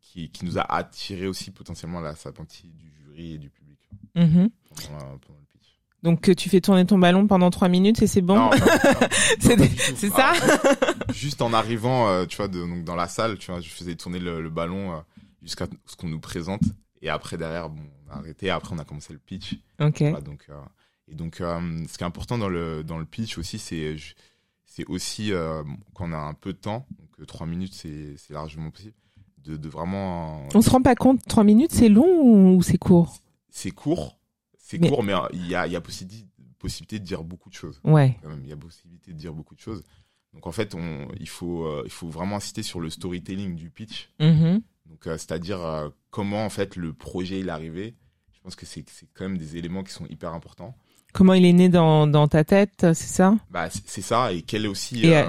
qui, 0.00 0.28
qui 0.30 0.44
nous 0.44 0.58
a 0.58 0.62
attiré 0.74 1.26
aussi 1.26 1.50
potentiellement 1.50 2.00
la 2.00 2.14
sympathie 2.14 2.68
du 2.72 2.90
jury 3.04 3.34
et 3.34 3.38
du 3.38 3.48
public 3.50 3.78
Mhm. 4.14 4.50
pendant, 4.68 4.98
la- 4.98 5.04
pendant 5.04 5.14
le 5.14 5.18
pitch. 5.18 5.39
Donc 6.02 6.34
tu 6.34 6.48
fais 6.48 6.60
tourner 6.60 6.86
ton 6.86 6.98
ballon 6.98 7.26
pendant 7.26 7.50
trois 7.50 7.68
minutes 7.68 8.00
et 8.02 8.06
c'est 8.06 8.22
bon 8.22 8.50
C'est 9.40 10.10
Ah, 10.14 10.32
ça? 10.34 10.60
juste 11.12 11.42
en 11.42 11.52
arrivant, 11.52 12.08
euh, 12.08 12.24
tu 12.26 12.36
vois, 12.38 12.48
de, 12.48 12.60
donc 12.60 12.84
dans 12.84 12.96
la 12.96 13.06
salle, 13.08 13.38
tu 13.38 13.50
vois, 13.50 13.60
je 13.60 13.68
faisais 13.68 13.94
tourner 13.96 14.18
le, 14.18 14.40
le 14.40 14.50
ballon 14.50 14.92
euh, 14.92 14.96
jusqu'à 15.42 15.66
ce 15.86 15.96
qu'on 15.96 16.08
nous 16.08 16.20
présente. 16.20 16.62
Et 17.02 17.08
après, 17.10 17.36
derrière, 17.36 17.68
bon, 17.68 17.82
on 18.08 18.12
a 18.12 18.16
arrêté. 18.18 18.50
Après, 18.50 18.74
on 18.74 18.78
a 18.78 18.84
commencé 18.84 19.12
le 19.12 19.18
pitch. 19.18 19.58
Ok. 19.80 20.00
Voilà, 20.02 20.20
donc, 20.20 20.46
euh, 20.48 20.54
et 21.08 21.14
donc, 21.14 21.36
ce 21.38 21.96
qui 21.98 22.02
est 22.04 22.06
important 22.06 22.38
dans 22.38 22.48
le, 22.48 22.82
dans 22.84 22.98
le 22.98 23.04
pitch 23.04 23.36
aussi, 23.38 23.58
c'est, 23.58 23.96
c'est 24.64 24.84
aussi, 24.86 25.32
quand 25.94 26.08
on 26.08 26.12
a 26.12 26.18
un 26.18 26.34
peu 26.34 26.52
de 26.52 26.58
temps, 26.58 26.86
donc 27.18 27.26
trois 27.26 27.46
minutes, 27.46 27.74
c'est, 27.74 28.14
c'est 28.16 28.32
largement 28.32 28.70
possible, 28.70 28.94
de, 29.44 29.56
de 29.56 29.68
vraiment. 29.68 30.46
On 30.54 30.60
se 30.62 30.70
rend 30.70 30.82
pas 30.82 30.94
compte, 30.94 31.20
trois 31.26 31.42
minutes 31.44 31.72
c'est 31.72 31.88
long 31.88 32.54
ou 32.54 32.62
c'est 32.62 32.78
court? 32.78 33.16
C'est 33.50 33.72
court, 33.72 34.18
c'est 34.70 34.78
Mais- 34.78 34.88
court, 34.88 35.02
mais 35.02 35.14
euh, 35.14 35.18
il 35.32 35.46
y 35.48 35.54
a, 35.54 35.66
il 35.66 35.72
y 35.72 35.76
a 35.76 35.80
possibilité, 35.80 36.26
possibilité 36.58 36.98
de 37.00 37.04
dire 37.04 37.24
beaucoup 37.24 37.48
de 37.50 37.54
choses. 37.54 37.80
Ouais. 37.84 38.16
Il 38.42 38.48
y 38.48 38.52
a 38.52 38.56
possibilité 38.56 39.12
de 39.12 39.18
dire 39.18 39.32
beaucoup 39.32 39.54
de 39.54 39.60
choses. 39.60 39.82
Donc 40.32 40.46
en 40.46 40.52
fait, 40.52 40.74
on, 40.76 41.08
il 41.18 41.28
faut 41.28 41.64
euh, 41.66 41.82
il 41.84 41.90
faut 41.90 42.08
vraiment 42.08 42.36
insister 42.36 42.62
sur 42.62 42.78
le 42.80 42.88
storytelling 42.88 43.56
du 43.56 43.68
pitch. 43.70 44.10
Mhm. 44.20 44.62
Donc 44.86 45.06
euh, 45.06 45.12
c'est-à-dire 45.18 45.60
euh, 45.60 45.88
comment 46.10 46.44
en 46.44 46.50
fait 46.50 46.76
le 46.76 46.92
projet 46.92 47.40
il 47.40 47.48
est 47.48 47.50
arrivé. 47.50 47.96
Je 48.32 48.40
pense 48.40 48.54
que 48.54 48.64
c'est 48.64 48.88
c'est 48.88 49.08
quand 49.12 49.24
même 49.24 49.38
des 49.38 49.56
éléments 49.56 49.82
qui 49.82 49.92
sont 49.92 50.06
hyper 50.06 50.32
importants. 50.32 50.76
Comment 51.12 51.34
il 51.34 51.44
est 51.44 51.52
né 51.52 51.68
dans, 51.68 52.06
dans 52.06 52.28
ta 52.28 52.44
tête, 52.44 52.78
c'est 52.94 52.94
ça? 52.94 53.36
Bah 53.50 53.68
c'est 53.70 53.82
c'est 53.88 54.02
ça 54.02 54.32
et 54.32 54.42
quelle 54.42 54.64
est 54.64 54.68
aussi 54.68 55.04
Et, 55.04 55.24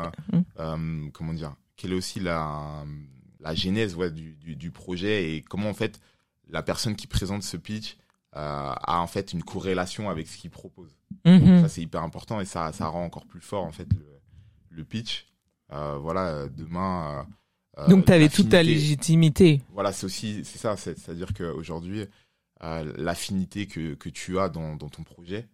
euh, 0.59 1.09
comment 1.13 1.33
dire 1.33 1.55
quelle 1.75 1.93
est 1.93 1.95
aussi 1.95 2.19
la 2.19 2.85
la 3.39 3.55
genèse 3.55 3.95
ouais, 3.95 4.11
du, 4.11 4.35
du 4.35 4.55
du 4.55 4.69
projet 4.69 5.33
et 5.35 5.41
comment 5.41 5.69
en 5.69 5.73
fait 5.73 5.99
la 6.49 6.61
personne 6.61 6.95
qui 6.95 7.07
présente 7.07 7.41
ce 7.41 7.57
pitch 7.57 7.97
a 8.33 8.99
en 9.01 9.07
fait 9.07 9.33
une 9.33 9.43
corrélation 9.43 10.09
avec 10.09 10.27
ce 10.27 10.37
qu'il 10.37 10.49
propose. 10.51 10.97
Mhm. 11.25 11.61
Ça, 11.63 11.69
c'est 11.69 11.81
hyper 11.81 12.01
important 12.03 12.39
et 12.39 12.45
ça, 12.45 12.71
ça 12.71 12.87
rend 12.87 13.03
encore 13.03 13.25
plus 13.25 13.41
fort, 13.41 13.65
en 13.65 13.71
fait, 13.71 13.87
le, 13.93 14.05
le 14.69 14.83
pitch. 14.83 15.27
Euh, 15.73 15.97
voilà, 15.97 16.27
euh, 16.27 16.49
demain. 16.49 17.25
euh, 17.77 17.81
euh, 17.83 17.87
Donc, 17.87 18.05
tu 18.05 18.11
avais 18.13 18.29
toute 18.29 18.49
ta 18.49 18.63
légitimité. 18.63 19.61
Voilà, 19.73 19.91
c'est 19.93 20.05
aussi, 20.05 20.41
c'est 20.43 20.57
ça, 20.59 20.75
c'est- 20.77 20.97
c'est-à-dire 20.97 21.33
qu'aujourd'hui, 21.33 22.05
euh, 22.63 22.93
l'affinité 22.97 23.67
que, 23.67 23.93
que 23.95 24.09
tu 24.09 24.39
as 24.39 24.49
dans, 24.49 24.75
dans 24.75 24.89
ton 24.89 25.03
projet, 25.03 25.47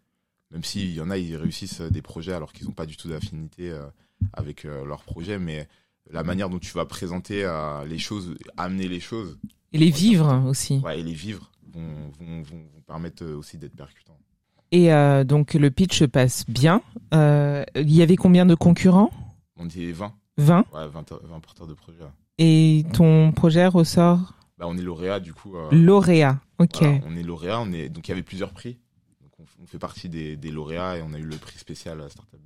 même 0.51 0.63
s'il 0.63 0.91
y 0.93 1.01
en 1.01 1.09
a, 1.09 1.17
ils 1.17 1.35
réussissent 1.35 1.81
des 1.81 2.01
projets 2.01 2.33
alors 2.33 2.53
qu'ils 2.53 2.65
n'ont 2.67 2.73
pas 2.73 2.85
du 2.85 2.97
tout 2.97 3.09
d'affinité 3.09 3.69
euh, 3.71 3.85
avec 4.33 4.65
euh, 4.65 4.85
leur 4.85 5.03
projet, 5.03 5.37
mais 5.39 5.67
la 6.09 6.23
manière 6.23 6.49
dont 6.49 6.59
tu 6.59 6.71
vas 6.73 6.85
présenter 6.85 7.43
euh, 7.43 7.85
les 7.85 7.99
choses, 7.99 8.35
amener 8.55 8.87
les 8.87 8.99
choses, 8.99 9.37
Et 9.73 9.77
les 9.77 9.91
vivre 9.91 10.43
aussi. 10.47 10.77
ouais, 10.79 10.99
et 10.99 11.03
les 11.03 11.13
vivre, 11.13 11.51
vont, 11.77 12.09
vont, 12.19 12.41
vont, 12.41 12.57
vont 12.57 12.81
permettre 12.85 13.23
euh, 13.23 13.35
aussi 13.37 13.57
d'être 13.57 13.75
percutants. 13.75 14.17
Et 14.71 14.91
euh, 14.93 15.23
donc, 15.23 15.53
le 15.53 15.71
pitch 15.71 15.99
se 15.99 16.05
passe 16.05 16.43
bien. 16.49 16.81
Euh, 17.13 17.63
Il 17.75 17.91
y 17.93 18.01
avait 18.01 18.17
combien 18.17 18.45
de 18.45 18.55
concurrents? 18.55 19.11
On 19.55 19.65
était 19.67 19.91
20, 19.91 20.13
20. 20.37 20.65
ouais, 20.73 20.87
20, 20.87 21.11
20 21.23 21.39
porteurs 21.39 21.67
de 21.67 21.73
projet. 21.73 21.99
ouais. 22.01 22.09
Et 22.39 22.85
ton 22.93 23.31
projet 23.31 23.65
ressort? 23.67 24.33
Bah, 24.57 24.65
on 24.67 24.77
est 24.77 24.81
lauréat 24.81 25.19
du 25.19 25.33
coup. 25.33 25.55
euh, 25.55 25.69
lauréat. 25.71 26.39
Ok. 26.59 26.77
voilà, 26.81 26.99
on 27.07 27.15
est 27.15 27.23
lauréat, 27.23 27.61
on 27.61 27.71
est 27.71 27.89
donc 27.89 28.07
il 28.07 28.11
y 28.11 28.13
avait 28.13 28.23
plusieurs 28.23 28.51
prix. 28.51 28.79
Donc 29.21 29.47
on, 29.61 29.65
fait 29.67 29.77
partie 29.79 30.09
des, 30.09 30.35
des 30.35 30.51
lauréats 30.51 30.97
et 30.97 31.01
on 31.03 31.13
a 31.13 31.17
eu 31.19 31.23
le 31.23 31.37
prix 31.37 31.57
spécial 31.59 32.01
à 32.01 32.09
Startup. 32.09 32.39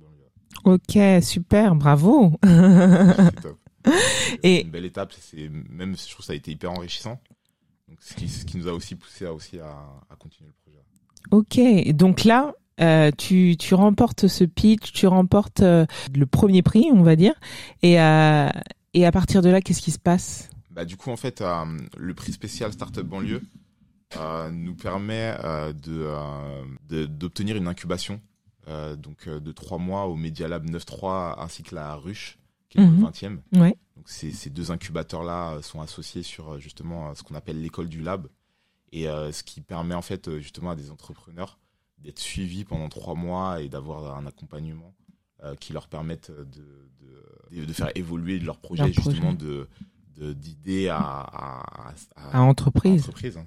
Ok, 0.64 0.98
super, 1.22 1.74
bravo. 1.74 2.32
C'est 2.44 3.40
top. 3.40 3.58
Et- 4.42 4.62
une 4.62 4.70
belle 4.70 4.84
étape, 4.84 5.12
c'est 5.18 5.48
même 5.48 5.96
je 5.96 6.04
trouve 6.10 6.18
que 6.18 6.24
ça 6.24 6.32
a 6.34 6.36
été 6.36 6.50
hyper 6.52 6.70
enrichissant. 6.70 7.18
Donc 7.92 7.98
ce 8.00 8.14
qui, 8.14 8.26
ce 8.28 8.44
qui 8.46 8.56
nous 8.56 8.68
a 8.68 8.72
aussi 8.72 8.94
poussé 8.94 9.26
à 9.26 9.34
aussi 9.34 9.58
à, 9.58 9.68
à 10.10 10.16
continuer 10.16 10.48
le 10.48 10.54
projet. 10.62 10.82
Ok, 11.30 11.94
donc 11.94 12.24
là, 12.24 12.54
euh, 12.80 13.10
tu, 13.16 13.56
tu 13.58 13.74
remportes 13.74 14.28
ce 14.28 14.44
pitch, 14.44 14.92
tu 14.92 15.06
remportes 15.06 15.60
euh, 15.60 15.84
le 16.16 16.24
premier 16.24 16.62
prix, 16.62 16.86
on 16.90 17.02
va 17.02 17.16
dire. 17.16 17.34
Et, 17.82 18.00
euh, 18.00 18.48
et 18.94 19.04
à 19.04 19.12
partir 19.12 19.42
de 19.42 19.50
là, 19.50 19.60
qu'est-ce 19.60 19.82
qui 19.82 19.90
se 19.90 19.98
passe? 19.98 20.48
Bah 20.70 20.86
du 20.86 20.96
coup 20.96 21.10
en 21.10 21.16
fait 21.18 21.44
le 21.98 22.14
prix 22.14 22.32
spécial 22.32 22.72
Startup 22.72 23.04
Banlieue 23.06 23.42
nous 24.52 24.74
permet 24.74 25.36
de 25.84 26.08
de- 26.88 27.04
d'obtenir 27.04 27.56
une 27.56 27.68
incubation 27.68 28.20
donc 28.96 29.28
de 29.28 29.52
trois 29.52 29.76
mois 29.76 30.06
au 30.06 30.16
Media 30.16 30.48
Lab 30.48 30.64
9.3 30.70 31.34
ainsi 31.42 31.62
que 31.62 31.74
la 31.74 31.94
ruche 31.96 32.38
qui 32.72 32.78
est 32.80 32.86
Mhm. 32.86 33.00
le 33.00 33.06
20e. 33.06 33.38
Ouais. 33.54 33.76
Donc 33.96 34.08
ces, 34.08 34.30
ces 34.32 34.50
deux 34.50 34.70
incubateurs-là 34.70 35.52
euh, 35.52 35.62
sont 35.62 35.80
associés 35.80 36.22
sur 36.22 36.54
euh, 36.54 36.58
justement 36.58 37.10
euh, 37.10 37.14
ce 37.14 37.22
qu'on 37.22 37.34
appelle 37.34 37.60
l'école 37.60 37.88
du 37.88 38.00
lab, 38.02 38.26
et 38.92 39.08
euh, 39.08 39.30
ce 39.32 39.42
qui 39.42 39.60
permet 39.60 39.94
en 39.94 40.02
fait 40.02 40.38
justement 40.38 40.70
à 40.70 40.76
des 40.76 40.90
entrepreneurs 40.90 41.58
d'être 41.98 42.18
suivis 42.18 42.64
pendant 42.64 42.88
trois 42.88 43.14
mois 43.14 43.60
et 43.62 43.68
d'avoir 43.68 44.16
un 44.16 44.26
accompagnement 44.26 44.92
euh, 45.44 45.54
qui 45.54 45.72
leur 45.72 45.86
permette 45.88 46.30
de, 46.32 46.90
de, 47.60 47.64
de 47.64 47.72
faire 47.72 47.90
évoluer 47.94 48.38
leur 48.40 48.58
projet 48.58 48.84
Leur 48.84 48.92
justement 48.92 49.32
de 49.34 49.68
de- 50.16 50.34
d'idée 50.34 50.88
à, 50.90 50.98
à, 50.98 51.94
à, 52.16 52.38
À 52.38 52.40
entreprise. 52.42 53.00
entreprise, 53.04 53.38
hein. 53.38 53.46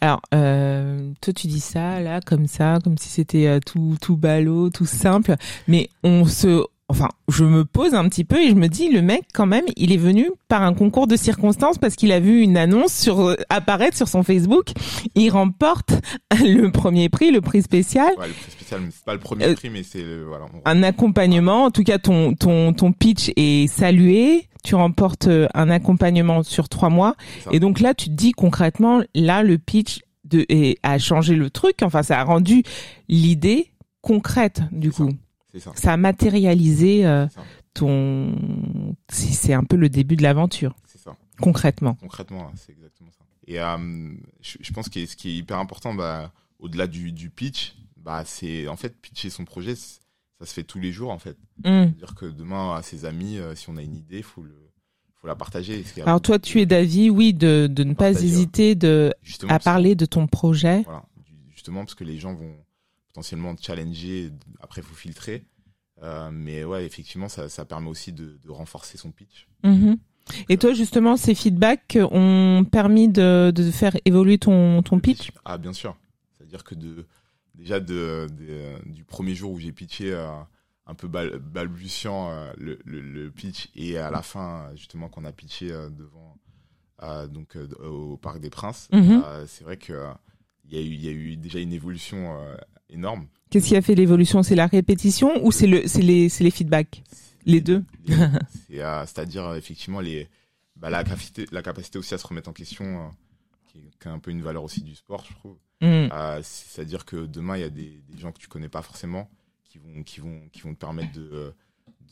Alors, 0.00 0.20
euh, 0.34 1.12
toi, 1.20 1.32
tu 1.32 1.46
dis 1.46 1.60
ça, 1.60 2.00
là, 2.00 2.20
comme 2.20 2.48
ça, 2.48 2.80
comme 2.82 2.98
si 2.98 3.08
c'était 3.08 3.60
tout, 3.60 3.96
tout 4.00 4.16
ballot, 4.16 4.70
tout 4.70 4.86
simple. 4.86 5.36
Mais 5.68 5.88
on 6.02 6.26
se, 6.26 6.64
enfin, 6.90 7.08
je 7.28 7.44
me 7.44 7.64
pose 7.64 7.94
un 7.94 8.08
petit 8.08 8.24
peu 8.24 8.40
et 8.40 8.50
je 8.50 8.54
me 8.54 8.68
dis, 8.68 8.88
le 8.90 9.02
mec, 9.02 9.22
quand 9.32 9.46
même, 9.46 9.64
il 9.76 9.92
est 9.92 9.96
venu 9.96 10.30
par 10.48 10.62
un 10.62 10.74
concours 10.74 11.06
de 11.06 11.16
circonstances 11.16 11.78
parce 11.78 11.94
qu'il 11.96 12.12
a 12.12 12.20
vu 12.20 12.40
une 12.42 12.56
annonce 12.56 12.92
sur 12.92 13.20
euh, 13.28 13.36
apparaître 13.48 13.96
sur 13.96 14.08
son 14.08 14.22
Facebook. 14.22 14.68
Il 15.14 15.30
remporte 15.30 15.92
le 16.40 16.68
premier 16.70 17.08
prix, 17.08 17.30
le 17.30 17.40
prix 17.40 17.62
spécial. 17.62 18.12
Ouais, 18.18 18.28
le 18.28 18.32
prix 18.34 18.50
spécial, 18.50 18.80
mais 18.82 18.88
c'est 18.92 19.04
pas 19.04 19.14
le 19.14 19.20
premier 19.20 19.44
Euh, 19.46 19.54
prix, 19.54 19.70
mais 19.70 19.82
c'est 19.82 20.02
le- 20.02 20.24
voilà. 20.24 20.46
un 20.64 20.82
accompagnement. 20.82 21.64
En 21.64 21.70
tout 21.70 21.84
cas, 21.84 21.98
ton 21.98 22.34
ton 22.34 22.72
ton 22.72 22.92
pitch 22.92 23.30
est 23.36 23.66
salué. 23.68 24.46
Tu 24.62 24.74
remportes 24.74 25.28
euh, 25.28 25.46
un 25.54 25.70
accompagnement 25.70 26.42
sur 26.42 26.68
trois 26.68 26.90
mois. 26.90 27.14
Et 27.50 27.60
donc 27.60 27.80
là, 27.80 27.94
tu 27.94 28.06
te 28.06 28.14
dis 28.14 28.32
concrètement, 28.32 29.00
là, 29.14 29.42
le 29.42 29.56
pitch 29.56 30.00
de 30.24 30.44
et 30.48 30.78
a 30.82 30.98
changé 30.98 31.34
le 31.34 31.48
truc. 31.50 31.76
Enfin, 31.82 32.02
ça 32.02 32.20
a 32.20 32.24
rendu 32.24 32.62
l'idée 33.08 33.70
concrète 34.02 34.62
du 34.70 34.90
ça. 34.92 35.04
Ça. 35.58 35.72
Ça 35.74 35.92
a 35.92 35.96
matérialisé 35.96 37.04
euh, 37.06 37.26
ton. 37.74 38.34
C'est 39.08 39.52
un 39.54 39.64
peu 39.64 39.76
le 39.76 39.88
début 39.88 40.16
de 40.16 40.22
l'aventure, 40.22 40.74
C'est 40.86 40.98
ça. 40.98 41.16
concrètement. 41.40 41.94
Concrètement, 41.94 42.50
c'est 42.56 42.72
exactement 42.72 43.10
ça. 43.10 43.24
Et 43.46 43.60
euh, 43.60 44.12
je, 44.40 44.58
je 44.60 44.72
pense 44.72 44.88
que 44.88 45.04
ce 45.06 45.16
qui 45.16 45.30
est 45.30 45.34
hyper 45.36 45.58
important, 45.58 45.94
bah, 45.94 46.32
au-delà 46.60 46.86
du, 46.86 47.10
du 47.12 47.30
pitch, 47.30 47.74
bah, 47.96 48.22
c'est 48.24 48.68
en 48.68 48.76
fait 48.76 48.96
pitcher 49.00 49.30
son 49.30 49.44
projet, 49.44 49.74
ça 49.74 50.46
se 50.46 50.54
fait 50.54 50.62
tous 50.62 50.78
les 50.78 50.92
jours 50.92 51.10
en 51.10 51.18
fait. 51.18 51.36
Hum. 51.64 51.86
C'est-à-dire 51.88 52.14
que 52.14 52.26
demain, 52.26 52.74
à 52.76 52.82
ses 52.82 53.04
amis, 53.04 53.38
euh, 53.38 53.54
si 53.54 53.68
on 53.70 53.76
a 53.76 53.82
une 53.82 53.96
idée, 53.96 54.22
faut 54.22 54.42
le, 54.42 54.54
faut 55.20 55.26
la 55.26 55.34
partager. 55.34 55.84
A 55.98 56.02
Alors 56.02 56.20
toi, 56.20 56.38
tu 56.38 56.60
es 56.60 56.66
d'avis, 56.66 57.10
oui, 57.10 57.34
de 57.34 57.66
de 57.68 57.84
ne 57.84 57.94
pas 57.94 58.10
Partager, 58.12 58.26
hésiter 58.26 58.74
de 58.74 59.12
justement 59.22 59.52
à 59.52 59.58
parler 59.58 59.94
de 59.94 60.06
ton 60.06 60.26
projet. 60.26 60.82
Voilà, 60.82 61.04
justement 61.50 61.80
parce 61.80 61.94
que 61.94 62.04
les 62.04 62.18
gens 62.18 62.34
vont 62.34 62.54
potentiellement 63.12 63.54
te 63.54 63.62
challenger. 63.62 64.30
Après, 64.60 64.82
faut 64.82 64.94
filtrer. 64.94 65.44
Euh, 66.02 66.30
mais 66.32 66.64
ouais, 66.64 66.86
effectivement, 66.86 67.28
ça, 67.28 67.48
ça 67.48 67.64
permet 67.64 67.88
aussi 67.88 68.12
de, 68.12 68.38
de 68.42 68.50
renforcer 68.50 68.96
son 68.96 69.10
pitch. 69.10 69.46
Mhm. 69.64 69.98
Et 70.48 70.56
toi, 70.58 70.72
justement, 70.72 71.16
ces 71.16 71.34
feedbacks 71.34 71.98
ont 72.10 72.64
permis 72.70 73.08
de, 73.08 73.50
de 73.54 73.70
faire 73.70 73.96
évoluer 74.04 74.38
ton, 74.38 74.82
ton 74.82 75.00
pitch 75.00 75.32
Ah, 75.44 75.58
bien 75.58 75.72
sûr. 75.72 75.96
C'est-à-dire 76.38 76.62
que 76.64 76.74
de, 76.74 77.04
déjà 77.54 77.80
de, 77.80 78.28
du 78.86 79.04
premier 79.04 79.34
jour 79.34 79.52
où 79.52 79.58
j'ai 79.58 79.72
pitché 79.72 80.12
euh, 80.12 80.30
un 80.86 80.94
peu 80.94 81.08
bal- 81.08 81.38
balbutiant 81.38 82.30
euh, 82.30 82.52
le, 82.56 82.78
le, 82.84 83.00
le 83.00 83.30
pitch 83.30 83.68
et 83.74 83.98
à 83.98 84.10
la 84.10 84.22
fin, 84.22 84.70
justement, 84.76 85.08
qu'on 85.08 85.24
a 85.24 85.32
pitché 85.32 85.68
devant, 85.68 86.36
donc, 87.28 87.56
au 87.82 88.16
Parc 88.18 88.40
des 88.40 88.50
Princes, 88.50 88.88
Mhm. 88.92 89.22
c'est 89.46 89.64
vrai 89.64 89.76
que 89.78 90.06
il 90.70 90.78
y, 90.78 90.78
a 90.78 90.82
eu- 90.82 90.94
il 90.94 91.04
y 91.04 91.08
a 91.08 91.12
eu 91.12 91.36
déjà 91.36 91.58
une 91.58 91.72
évolution 91.72 92.36
euh, 92.40 92.54
énorme. 92.88 93.26
Qu'est-ce 93.50 93.68
qui 93.68 93.76
a 93.76 93.82
fait 93.82 93.94
l'évolution? 93.94 94.42
C'est 94.42 94.54
la 94.54 94.66
répétition 94.68 95.44
ou 95.44 95.50
c'est 95.52 95.66
le, 95.66 95.86
c'est 95.88 96.02
les, 96.02 96.28
feedbacks? 96.50 97.02
Les 97.46 97.60
deux 97.60 97.84
C'est-à-dire, 98.68 99.44
euh, 99.46 99.56
effectivement, 99.56 100.00
les, 100.00 100.28
bah, 100.76 100.90
la, 100.90 101.02
capacité, 101.04 101.46
la 101.50 101.62
capacité 101.62 101.98
aussi 101.98 102.14
à 102.14 102.18
se 102.18 102.26
remettre 102.26 102.48
en 102.48 102.52
question, 102.52 102.84
euh, 102.84 103.08
qui, 103.66 103.78
est, 103.78 103.90
qui 104.00 104.08
est 104.08 104.10
un 104.10 104.18
peu 104.18 104.30
une 104.30 104.42
valeur 104.42 104.62
aussi 104.62 104.82
du 104.82 104.94
sport, 104.94 105.24
je 105.28 105.34
trouve. 105.34 105.56
Mhm. 105.80 106.10
Euh, 106.12 106.40
C'est-à-dire 106.42 107.04
que 107.04 107.26
demain, 107.26 107.56
il 107.56 107.60
y 107.60 107.64
a 107.64 107.70
des, 107.70 108.02
des 108.08 108.18
gens 108.18 108.32
que 108.32 108.38
tu 108.38 108.48
connais 108.48 108.68
pas 108.68 108.82
forcément 108.82 109.28
qui 109.64 109.78
vont, 109.78 110.02
qui 110.02 110.20
vont, 110.20 110.40
qui 110.52 110.60
vont 110.62 110.74
te 110.74 110.78
permettre 110.78 111.12
de, 111.12 111.52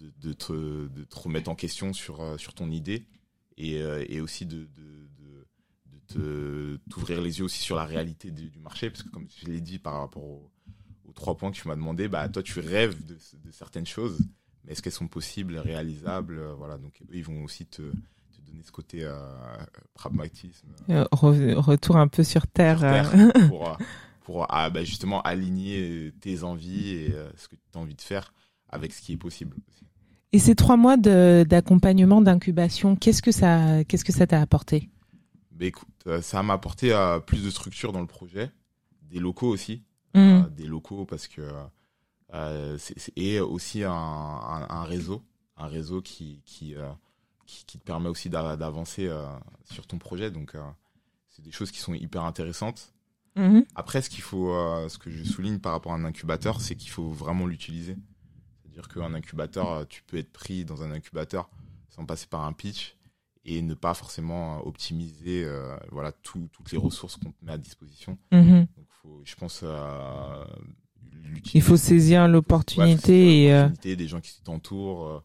de, 0.01 0.13
de, 0.21 0.33
te, 0.33 0.89
de 0.89 1.05
te 1.05 1.19
remettre 1.19 1.51
en 1.51 1.55
question 1.55 1.93
sur, 1.93 2.39
sur 2.39 2.55
ton 2.55 2.71
idée 2.71 3.05
et, 3.57 3.77
et 4.09 4.21
aussi 4.21 4.47
de, 4.47 4.69
t'ouvrir 6.09 7.21
les 7.21 7.39
yeux 7.39 7.45
aussi 7.45 7.61
sur 7.61 7.77
la 7.77 7.85
réalité 7.85 8.31
du, 8.31 8.51
du 8.51 8.59
marché. 8.59 8.91
Parce 8.91 9.03
que 9.03 9.09
comme 9.11 9.27
je 9.43 9.47
l'ai 9.51 9.61
dit 9.61 9.79
par 9.79 10.01
rapport 10.01 10.25
aux, 10.25 10.51
aux 11.09 11.13
trois 11.13 11.37
points 11.37 11.51
que 11.51 11.57
tu 11.57 11.69
m'as 11.69 11.77
demandé, 11.77 12.09
bah, 12.09 12.29
toi, 12.29 12.43
tu 12.43 12.61
rêves 12.61 13.05
de, 13.05 13.15
de 13.15 13.51
certaines 13.51 13.87
choses, 13.87 14.19
mais 14.65 14.73
est-ce 14.73 14.83
qu'elles 14.83 14.93
sont 14.93 15.09
possibles, 15.09 15.57
réalisables 15.59 16.39
euh, 16.39 16.55
Voilà, 16.55 16.79
donc 16.79 16.93
eux, 17.03 17.15
ils 17.17 17.25
vont 17.25 17.45
aussi 17.45 17.67
te, 17.67 17.83
te 17.83 18.41
donner 18.47 18.63
ce 18.63 18.73
côté 18.73 19.05
euh, 19.05 19.17
pragmatisme. 19.95 20.69
Euh, 20.91 21.05
re- 21.13 21.55
retour 21.55 21.97
un 21.97 22.09
peu 22.09 22.25
sur 22.25 22.47
terre. 22.47 22.79
sur 22.81 22.89
terre 22.89 23.49
pour, 23.49 23.77
pour 24.23 24.47
ah, 24.49 24.71
bah, 24.71 24.85
justement 24.85 25.23
aligner 25.23 26.13
tes 26.21 26.43
envies 26.43 26.89
et 26.91 27.13
euh, 27.13 27.31
ce 27.37 27.49
que 27.49 27.57
tu 27.57 27.63
as 27.75 27.79
envie 27.79 27.95
de 27.95 28.01
faire 28.01 28.33
avec 28.71 28.93
ce 28.93 29.01
qui 29.01 29.13
est 29.13 29.17
possible. 29.17 29.57
aussi. 29.69 29.85
Et 30.33 30.39
ces 30.39 30.55
trois 30.55 30.77
mois 30.77 30.99
d'accompagnement, 30.99 32.21
d'incubation, 32.21 32.97
qu'est-ce 32.97 33.23
que 33.23 33.33
ça, 33.33 33.83
qu'est-ce 33.85 34.05
que 34.05 34.13
ça 34.13 34.27
t'a 34.27 34.43
apporté? 34.43 34.91
Bah, 35.59 35.65
écoute, 35.67 35.89
euh, 36.07 36.23
ça 36.23 36.43
m'a 36.43 36.55
apporté 36.55 36.93
euh, 36.93 37.19
plus 37.21 37.43
de 37.45 37.51
structure 37.51 37.93
dans 37.93 38.01
le 38.01 38.07
projet, 38.07 38.51
des 39.03 39.19
locaux 39.19 39.49
aussi, 39.49 39.83
Mhm. 40.15 40.21
euh, 40.47 40.49
des 40.51 40.67
locaux 40.67 41.05
parce 41.05 41.27
que 41.29 41.43
c'est- 42.79 42.99
c'est- 42.99 43.13
et 43.17 43.41
aussi 43.41 43.83
un, 43.85 43.91
un, 43.93 44.67
un 44.69 44.85
réseau, 44.85 45.23
un 45.57 45.67
réseau 45.67 46.01
qui 46.03 46.43
qui, 46.45 46.75
qui, 47.47 47.65
qui 47.65 47.79
te 47.79 47.85
permet 47.85 48.09
aussi 48.09 48.29
d'a- 48.31 48.57
d'avancer 48.57 49.11
sur 49.65 49.87
ton 49.87 49.99
projet. 49.99 50.31
Donc 50.31 50.55
c'est 51.31 51.43
des 51.43 51.51
choses 51.53 51.71
qui 51.71 51.79
sont 51.79 51.95
hyper 51.95 52.23
intéressantes. 52.25 52.93
Après, 53.75 54.03
ce 54.03 54.11
qu'il 54.11 54.23
faut, 54.23 54.53
ce 54.89 54.99
que 54.99 55.11
je 55.11 55.25
souligne 55.25 55.59
par 55.59 55.73
rapport 55.73 55.93
à 55.93 55.95
un 55.97 56.05
incubateur, 56.05 56.61
c'est 56.61 56.75
qu'il 56.77 56.91
faut 56.91 57.11
vraiment 57.11 57.47
l'utiliser. 57.47 57.97
C'est-à-dire 58.63 58.89
qu'un 58.89 59.15
incubateur, 59.15 59.87
tu 59.89 60.03
peux 60.03 60.19
être 60.19 60.33
pris 60.33 60.65
dans 60.65 60.83
un 60.83 60.91
incubateur 60.91 61.49
sans 61.89 62.05
passer 62.05 62.27
par 62.27 62.45
un 62.45 62.53
pitch 62.53 62.97
et 63.49 63.63
ne 63.63 63.75
pas 63.75 63.95
forcément 63.95 64.67
optimiser 64.67 65.47
voilà 65.91 66.13
toutes 66.13 66.71
les 66.71 66.79
ressources 66.79 67.17
qu'on 67.17 67.31
te 67.31 67.45
met 67.45 67.53
à 67.53 67.59
disposition. 67.59 68.19
Mhm. 68.31 68.67
Donc 68.77 68.87
faut, 69.03 69.23
je 69.25 69.35
pense 69.35 69.61
euh, 69.65 70.45
il 71.55 71.63
faut 71.63 71.77
saisir 71.77 72.29
l'opportunité 72.29 73.45
et 73.45 73.53
euh, 73.53 73.69
des 73.83 74.09
gens 74.09 74.21
qui 74.21 74.41
t'entourent 74.43 75.07
euh, 75.07 75.25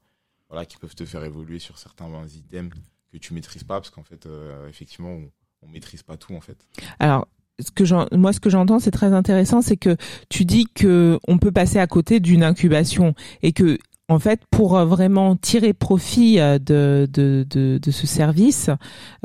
voilà 0.50 0.66
qui 0.66 0.78
peuvent 0.78 0.96
te 0.96 1.06
faire 1.06 1.24
évoluer 1.24 1.60
sur 1.60 1.78
certains 1.78 2.10
items 2.28 2.74
que 3.12 3.18
tu 3.18 3.34
maîtrises 3.34 3.64
pas 3.64 3.80
parce 3.80 3.90
qu'en 3.90 4.04
fait 4.04 4.28
effectivement 4.70 5.10
on, 5.10 5.32
on 5.62 5.68
maîtrise 5.68 6.04
pas 6.04 6.18
tout 6.18 6.34
en 6.34 6.42
fait. 6.42 6.66
Alors 7.00 7.28
ce 7.60 7.72
que 7.72 8.16
moi 8.16 8.34
ce 8.34 8.40
que 8.40 8.50
j'entends 8.50 8.80
c'est 8.80 8.92
très 8.92 9.14
intéressant 9.14 9.62
c'est 9.62 9.78
que 9.78 9.98
tu 10.30 10.46
dis 10.46 10.66
que 10.74 11.20
on 11.28 11.38
peut 11.38 11.52
passer 11.52 11.78
à 11.78 11.88
côté 11.88 12.20
d'une 12.20 12.44
incubation 12.44 13.14
et 13.42 13.52
que 13.52 13.78
en 14.14 14.20
fait, 14.20 14.42
pour 14.50 14.78
euh, 14.78 14.86
vraiment 14.86 15.36
tirer 15.36 15.74
profit 15.74 16.40
euh, 16.40 16.60
de, 16.60 17.08
de, 17.12 17.46
de, 17.50 17.80
de 17.82 17.92
ce 17.92 18.08
service, 18.08 18.70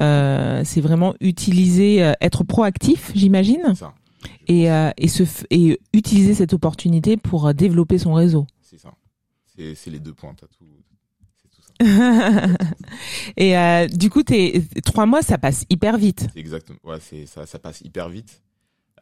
euh, 0.01 0.62
c'est 0.64 0.81
vraiment 0.81 1.14
utiliser, 1.20 2.03
euh, 2.03 2.12
être 2.20 2.44
proactif, 2.44 3.12
j'imagine, 3.14 3.74
et, 4.48 4.70
euh, 4.70 4.90
et, 4.96 5.09
se 5.09 5.22
et 5.51 5.79
utiliser 5.92 6.35
cette 6.35 6.53
opportunité 6.53 7.16
pour 7.16 7.55
développer 7.55 7.98
son 7.98 8.14
réseau. 8.14 8.46
C'est 8.62 8.79
ça. 8.79 8.92
C'est 9.74 9.90
les 9.90 9.98
deux 9.98 10.14
points. 10.14 10.35
As 10.42 10.46
tout, 10.46 10.64
et 13.37 13.57
euh, 13.57 13.87
du 13.87 14.11
coup, 14.11 14.22
tes 14.22 14.64
trois 14.85 15.07
mois, 15.07 15.22
ça 15.22 15.38
passe 15.38 15.64
hyper 15.70 15.96
vite. 15.96 16.27
Exactement. 16.35 16.79
Ouais, 16.85 16.98
c'est 17.01 17.27
ça, 17.27 17.46
ça 17.46 17.59
passe 17.59 17.83
hyper 17.83 18.09
vite. 18.09 18.42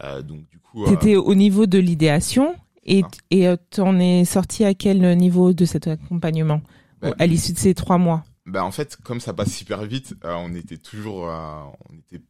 Euh, 0.05 0.21
donc 0.23 0.47
du 0.51 0.59
coup. 0.59 0.85
T'étais 0.87 1.17
au 1.17 1.35
niveau 1.35 1.67
de 1.67 1.79
l'idéation 1.79 2.55
et 2.87 3.03
et 3.31 3.47
euh, 3.49 3.57
t'en 3.71 3.99
es 3.99 4.25
sorti 4.25 4.65
à 4.65 4.75
quel 4.75 5.17
niveau 5.17 5.53
de 5.53 5.65
cet 5.65 5.87
accompagnement? 5.87 6.63
Bah, 7.01 7.15
à 7.19 7.27
l'issue 7.27 7.53
de 7.53 7.59
ces 7.59 7.75
trois 7.75 7.99
mois? 7.99 8.25
Bah 8.47 8.65
en 8.65 8.71
fait, 8.71 8.97
comme 9.03 9.21
ça 9.21 9.35
passe 9.35 9.53
super 9.53 9.85
vite, 9.85 10.15
euh, 10.25 10.35
on 10.39 10.55
était 10.55 10.79
toujours 10.79 11.29
euh, 11.29 11.63
on 11.91 11.99
était 11.99 12.23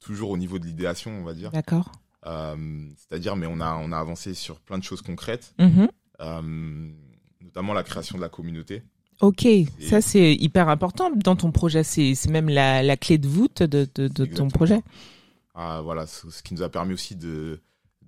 toujours 0.00 0.30
au 0.30 0.36
niveau 0.36 0.58
de 0.58 0.66
l'idéation, 0.66 1.10
on 1.10 1.24
va 1.24 1.34
dire. 1.34 1.50
D'accord. 1.50 1.92
C'est-à-dire, 2.24 3.36
mais 3.36 3.46
on 3.46 3.60
a 3.60 3.74
on 3.74 3.92
a 3.92 3.98
avancé 3.98 4.32
sur 4.32 4.58
plein 4.60 4.78
de 4.78 4.82
choses 4.82 5.02
concrètes, 5.02 5.54
mmh. 5.58 5.86
notamment 7.42 7.74
la 7.74 7.82
création 7.82 8.16
de 8.16 8.22
la 8.22 8.30
communauté. 8.30 8.82
Ok, 9.20 9.46
ça 9.78 10.00
c'est 10.00 10.34
hyper 10.34 10.68
important 10.68 11.10
dans 11.14 11.36
ton 11.36 11.52
projet. 11.52 11.84
C'est 11.84 12.28
même 12.28 12.48
la, 12.48 12.82
la 12.82 12.96
clé 12.96 13.18
de 13.18 13.28
voûte 13.28 13.62
de, 13.62 13.86
de, 13.94 14.08
de 14.08 14.24
ton 14.24 14.48
projet. 14.48 14.82
Ah, 15.54 15.82
voilà, 15.84 16.06
ce 16.06 16.42
qui 16.42 16.54
nous 16.54 16.62
a 16.62 16.68
permis 16.68 16.94
aussi 16.94 17.14
de, 17.14 17.60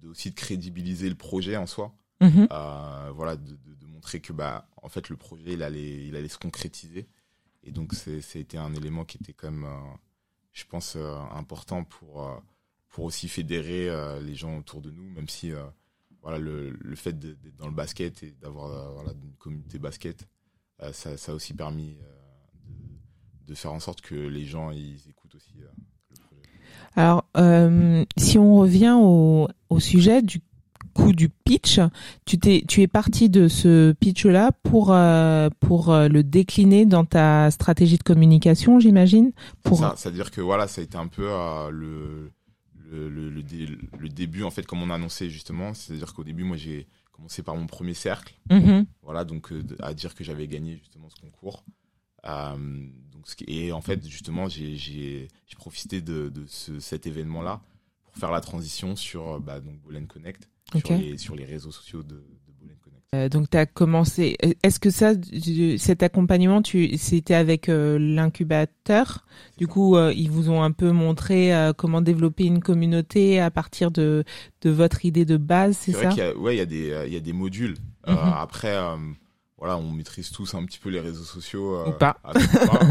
de 0.06 0.10
aussi 0.10 0.30
de 0.30 0.34
crédibiliser 0.34 1.08
le 1.08 1.14
projet 1.14 1.56
en 1.56 1.66
soi. 1.66 1.94
Mhm. 2.20 2.48
Euh, 2.50 3.10
voilà, 3.14 3.36
de, 3.36 3.56
de, 3.56 3.86
montrer 3.86 4.20
que 4.20 4.32
bah 4.32 4.68
en 4.82 4.88
fait 4.88 5.08
le 5.08 5.16
projet 5.16 5.54
il 5.54 5.62
allait 5.62 6.06
il 6.06 6.16
allait 6.16 6.28
se 6.28 6.38
concrétiser. 6.38 7.08
Et 7.62 7.72
donc 7.72 7.94
c'était 7.94 8.58
un 8.58 8.72
élément 8.74 9.04
qui 9.04 9.18
était 9.18 9.32
quand 9.32 9.50
même, 9.50 9.64
euh, 9.64 9.96
je 10.52 10.64
pense, 10.64 10.94
euh, 10.96 11.16
important 11.32 11.84
pour 11.84 12.42
pour 12.88 13.04
aussi 13.04 13.28
fédérer 13.28 13.90
les 14.22 14.34
gens 14.34 14.56
autour 14.56 14.80
de 14.80 14.90
nous, 14.90 15.10
même 15.10 15.28
si 15.28 15.52
voilà 16.22 16.38
le, 16.38 16.70
le 16.70 16.96
fait 16.96 17.18
d'être 17.18 17.56
dans 17.56 17.66
le 17.66 17.74
basket 17.74 18.22
et 18.22 18.30
d'avoir 18.32 18.92
voilà 18.94 19.12
une 19.12 19.34
communauté 19.34 19.78
basket, 19.78 20.26
ça, 20.92 21.18
ça 21.18 21.32
a 21.32 21.34
aussi 21.34 21.52
permis 21.52 21.98
de, 23.44 23.48
de, 23.48 23.54
faire 23.54 23.72
en 23.74 23.80
sorte 23.80 24.00
que 24.00 24.14
les 24.14 24.46
gens 24.46 24.70
ils 24.70 25.10
écoutent 25.10 25.34
aussi 25.34 25.60
alors, 26.96 27.24
euh, 27.36 28.04
si 28.16 28.38
on 28.38 28.56
revient 28.56 28.96
au, 28.98 29.48
au, 29.68 29.80
sujet 29.80 30.22
du 30.22 30.40
coup 30.94 31.12
du 31.12 31.28
pitch, 31.28 31.78
tu 32.24 32.38
t'es, 32.38 32.64
tu 32.66 32.80
es 32.80 32.86
parti 32.86 33.28
de 33.28 33.48
ce 33.48 33.92
pitch-là 33.92 34.52
pour 34.62 34.92
euh, 34.92 35.50
pour 35.60 35.90
euh, 35.92 36.08
le 36.08 36.22
décliner 36.22 36.86
dans 36.86 37.04
ta 37.04 37.50
stratégie 37.50 37.98
de 37.98 38.02
communication, 38.02 38.80
j'imagine. 38.80 39.32
Pour 39.62 39.78
c'est-à-dire 39.96 40.30
que 40.30 40.40
voilà, 40.40 40.66
ça 40.66 40.80
a 40.80 40.84
été 40.84 40.96
un 40.96 41.06
peu 41.06 41.28
euh, 41.30 41.70
le 41.70 42.32
le, 42.90 43.08
le, 43.10 43.28
le, 43.98 44.08
début 44.08 44.44
en 44.44 44.50
fait, 44.50 44.64
comme 44.64 44.80
on 44.80 44.90
a 44.90 44.94
annoncé 44.94 45.28
justement, 45.28 45.74
c'est-à-dire 45.74 46.14
qu'au 46.14 46.22
début, 46.22 46.44
moi, 46.44 46.56
j'ai 46.56 46.86
commencé 47.10 47.42
par 47.42 47.56
mon 47.56 47.66
premier 47.66 47.94
cercle. 47.94 48.38
Mm-hmm. 48.48 48.86
Voilà, 49.02 49.24
donc 49.24 49.52
à 49.80 49.92
dire 49.92 50.14
que 50.14 50.22
j'avais 50.22 50.46
gagné 50.46 50.76
justement 50.76 51.08
ce 51.10 51.20
concours. 51.20 51.64
Euh, 52.28 52.86
et 53.46 53.72
en 53.72 53.80
fait, 53.80 54.06
justement, 54.06 54.48
j'ai 54.48 55.28
profité 55.56 56.00
de, 56.00 56.28
de 56.28 56.44
ce, 56.46 56.78
cet 56.80 57.06
événement-là 57.06 57.60
pour 58.04 58.14
faire 58.16 58.30
la 58.30 58.40
transition 58.40 58.94
sur 58.94 59.34
euh, 59.34 59.38
bah, 59.40 59.60
donc 59.60 59.80
Boulen 59.80 60.06
Connect, 60.06 60.48
sur, 60.76 60.96
les, 60.96 61.16
sur, 61.18 61.34
les, 61.34 61.44
réseaux 61.44 61.72
sociaux 61.72 62.02
de, 62.02 62.14
de 62.14 62.74
Connect. 62.82 63.04
Euh, 63.14 63.28
donc, 63.28 63.50
tu 63.50 63.56
as 63.56 63.66
commencé. 63.66 64.36
Est-ce 64.62 64.78
que 64.78 64.90
ça, 64.90 65.12
cet 65.78 66.02
accompagnement, 66.02 66.62
c'était 66.96 67.34
avec 67.34 67.68
euh, 67.68 67.98
l'incubateur? 67.98 69.24
Du 69.58 69.66
coup, 69.66 69.96
euh, 69.96 70.12
ils 70.14 70.30
vous 70.30 70.50
ont 70.50 70.62
un 70.62 70.72
peu 70.72 70.92
montré 70.92 71.52
comment 71.76 72.02
développer 72.02 72.44
une 72.44 72.60
communauté 72.60 73.40
à 73.40 73.50
partir 73.50 73.90
de, 73.90 74.24
de 74.62 74.70
votre 74.70 75.04
idée 75.04 75.24
de 75.24 75.36
base, 75.36 75.76
c'est 75.78 75.92
ça? 75.92 76.10
Ouais, 76.36 76.54
il 76.54 76.58
y, 76.58 76.60
a 76.60 76.66
des, 76.66 77.04
il 77.06 77.12
y 77.12 77.16
a 77.16 77.20
des 77.20 77.32
modules. 77.32 77.76
Mm 78.06 78.12
-hmm. 78.12 78.42
après 78.42 78.76
voilà, 79.66 79.78
on 79.78 79.90
maîtrise 79.90 80.30
tous 80.30 80.54
un 80.54 80.64
petit 80.64 80.78
peu 80.78 80.90
les 80.90 81.00
réseaux 81.00 81.24
sociaux. 81.24 81.74
Euh, 81.74 81.88
Ou 81.88 81.92
pas. 81.92 82.18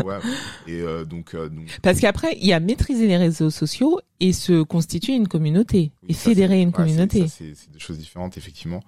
ouais. 0.06 0.20
Et 0.68 0.82
euh, 0.82 1.06
donc, 1.06 1.34
euh, 1.34 1.48
donc, 1.48 1.80
Parce 1.82 2.02
qu'après, 2.02 2.38
il 2.40 2.46
y 2.46 2.54
a 2.54 2.60
maîtriser 2.60 3.08
les 3.08 3.16
réseaux 3.16 3.50
sociaux 3.50 4.02
et 4.20 4.34
se 4.34 4.62
constituer 4.62 5.14
une 5.14 5.28
communauté 5.28 5.92
et 6.08 6.14
fédérer 6.14 6.62
une 6.62 6.74
communauté. 6.74 7.28
C'est 7.28 7.72
deux 7.72 7.80
choses 7.80 7.98
différentes, 7.98 8.38
effectivement. 8.38 8.84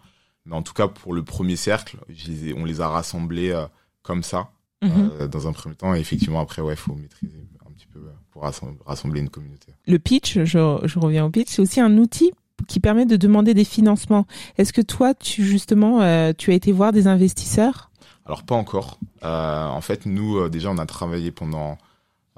Mais 0.46 0.56
en 0.56 0.64
tout 0.64 0.74
cas, 0.74 0.88
pour 0.88 1.14
le 1.14 1.24
premier 1.24 1.56
cercle, 1.56 1.98
les 2.28 2.50
ai, 2.50 2.54
on 2.54 2.66
les 2.66 2.82
a 2.82 2.90
rassemblés 2.90 3.52
euh, 3.52 3.66
comme 4.02 4.24
ça, 4.24 4.50
mm 4.82 4.88
-hmm. 4.90 5.28
dans 5.28 5.48
un 5.48 5.54
premier 5.54 5.76
temps. 5.76 5.96
Et 5.96 6.00
effectivement, 6.00 6.42
après, 6.42 6.62
ouais, 6.62 6.76
faut 6.76 6.96
maîtriser 6.96 7.40
un 7.66 7.72
petit 7.72 7.88
peu 7.88 8.02
pour 8.32 8.44
rassembler 8.86 9.22
une 9.22 9.30
communauté. 9.30 9.74
Le 9.88 10.00
pitch, 10.00 10.40
je, 10.44 10.80
je 10.92 11.00
reviens 11.00 11.26
au 11.26 11.30
pitch, 11.30 11.50
c'est 11.50 11.62
aussi 11.62 11.80
un 11.80 11.98
outil 11.98 12.32
qui 12.68 12.80
permet 12.80 13.06
de 13.06 13.16
demander 13.16 13.54
des 13.54 13.64
financements. 13.64 14.26
Est-ce 14.58 14.74
que 14.74 14.82
toi, 14.82 15.14
tu 15.14 15.46
justement, 15.46 16.02
euh, 16.02 16.34
tu 16.38 16.52
as 16.52 16.56
été 16.56 16.72
voir 16.72 16.92
des 16.92 17.08
investisseurs? 17.08 17.92
Alors 18.26 18.44
pas 18.44 18.56
encore. 18.56 19.00
Euh, 19.24 19.66
en 19.66 19.82
fait, 19.82 20.06
nous 20.06 20.38
euh, 20.38 20.50
déjà, 20.50 20.72
on 20.72 20.78
a 20.78 20.86
travaillé 20.86 21.32
pendant, 21.32 21.78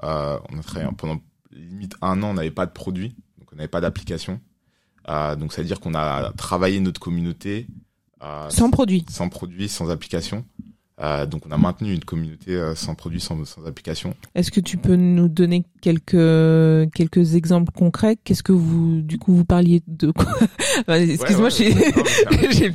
on 0.02 0.06
a 0.06 0.62
travaillé 0.62 0.90
pendant 0.96 1.18
limite 1.52 1.96
un 2.02 2.22
an, 2.22 2.30
on 2.30 2.34
n'avait 2.34 2.50
pas 2.50 2.66
de 2.66 2.72
produit, 2.72 3.08
donc 3.38 3.48
on 3.52 3.56
n'avait 3.56 3.68
pas 3.68 3.80
d'application. 3.80 4.40
Donc 5.08 5.52
ça 5.52 5.62
veut 5.62 5.66
dire 5.66 5.80
qu'on 5.80 5.94
a 5.94 6.30
travaillé 6.36 6.78
notre 6.78 7.00
communauté 7.00 7.66
sans 8.48 8.70
produit, 8.70 9.04
sans 9.08 9.28
produit, 9.28 9.68
sans 9.68 9.90
application. 9.90 10.44
Euh, 11.00 11.24
donc 11.24 11.46
on 11.46 11.50
a 11.50 11.56
maintenu 11.56 11.94
une 11.94 12.04
communauté 12.04 12.54
euh, 12.54 12.74
sans 12.74 12.94
produit, 12.94 13.20
sans, 13.20 13.42
sans 13.46 13.64
application. 13.64 14.14
Est-ce 14.34 14.50
que 14.50 14.60
tu 14.60 14.76
peux 14.76 14.96
nous 14.96 15.28
donner 15.28 15.64
quelques 15.80 16.90
quelques 16.92 17.34
exemples 17.34 17.72
concrets? 17.72 18.16
Qu'est-ce 18.22 18.42
que 18.42 18.52
vous 18.52 19.00
du 19.00 19.18
coup 19.18 19.34
vous 19.34 19.46
parliez 19.46 19.82
de 19.86 20.10
quoi? 20.10 20.26
Excuse-moi, 20.88 21.48
ouais, 21.48 21.74
ouais, 21.74 22.48
j'ai 22.52 22.70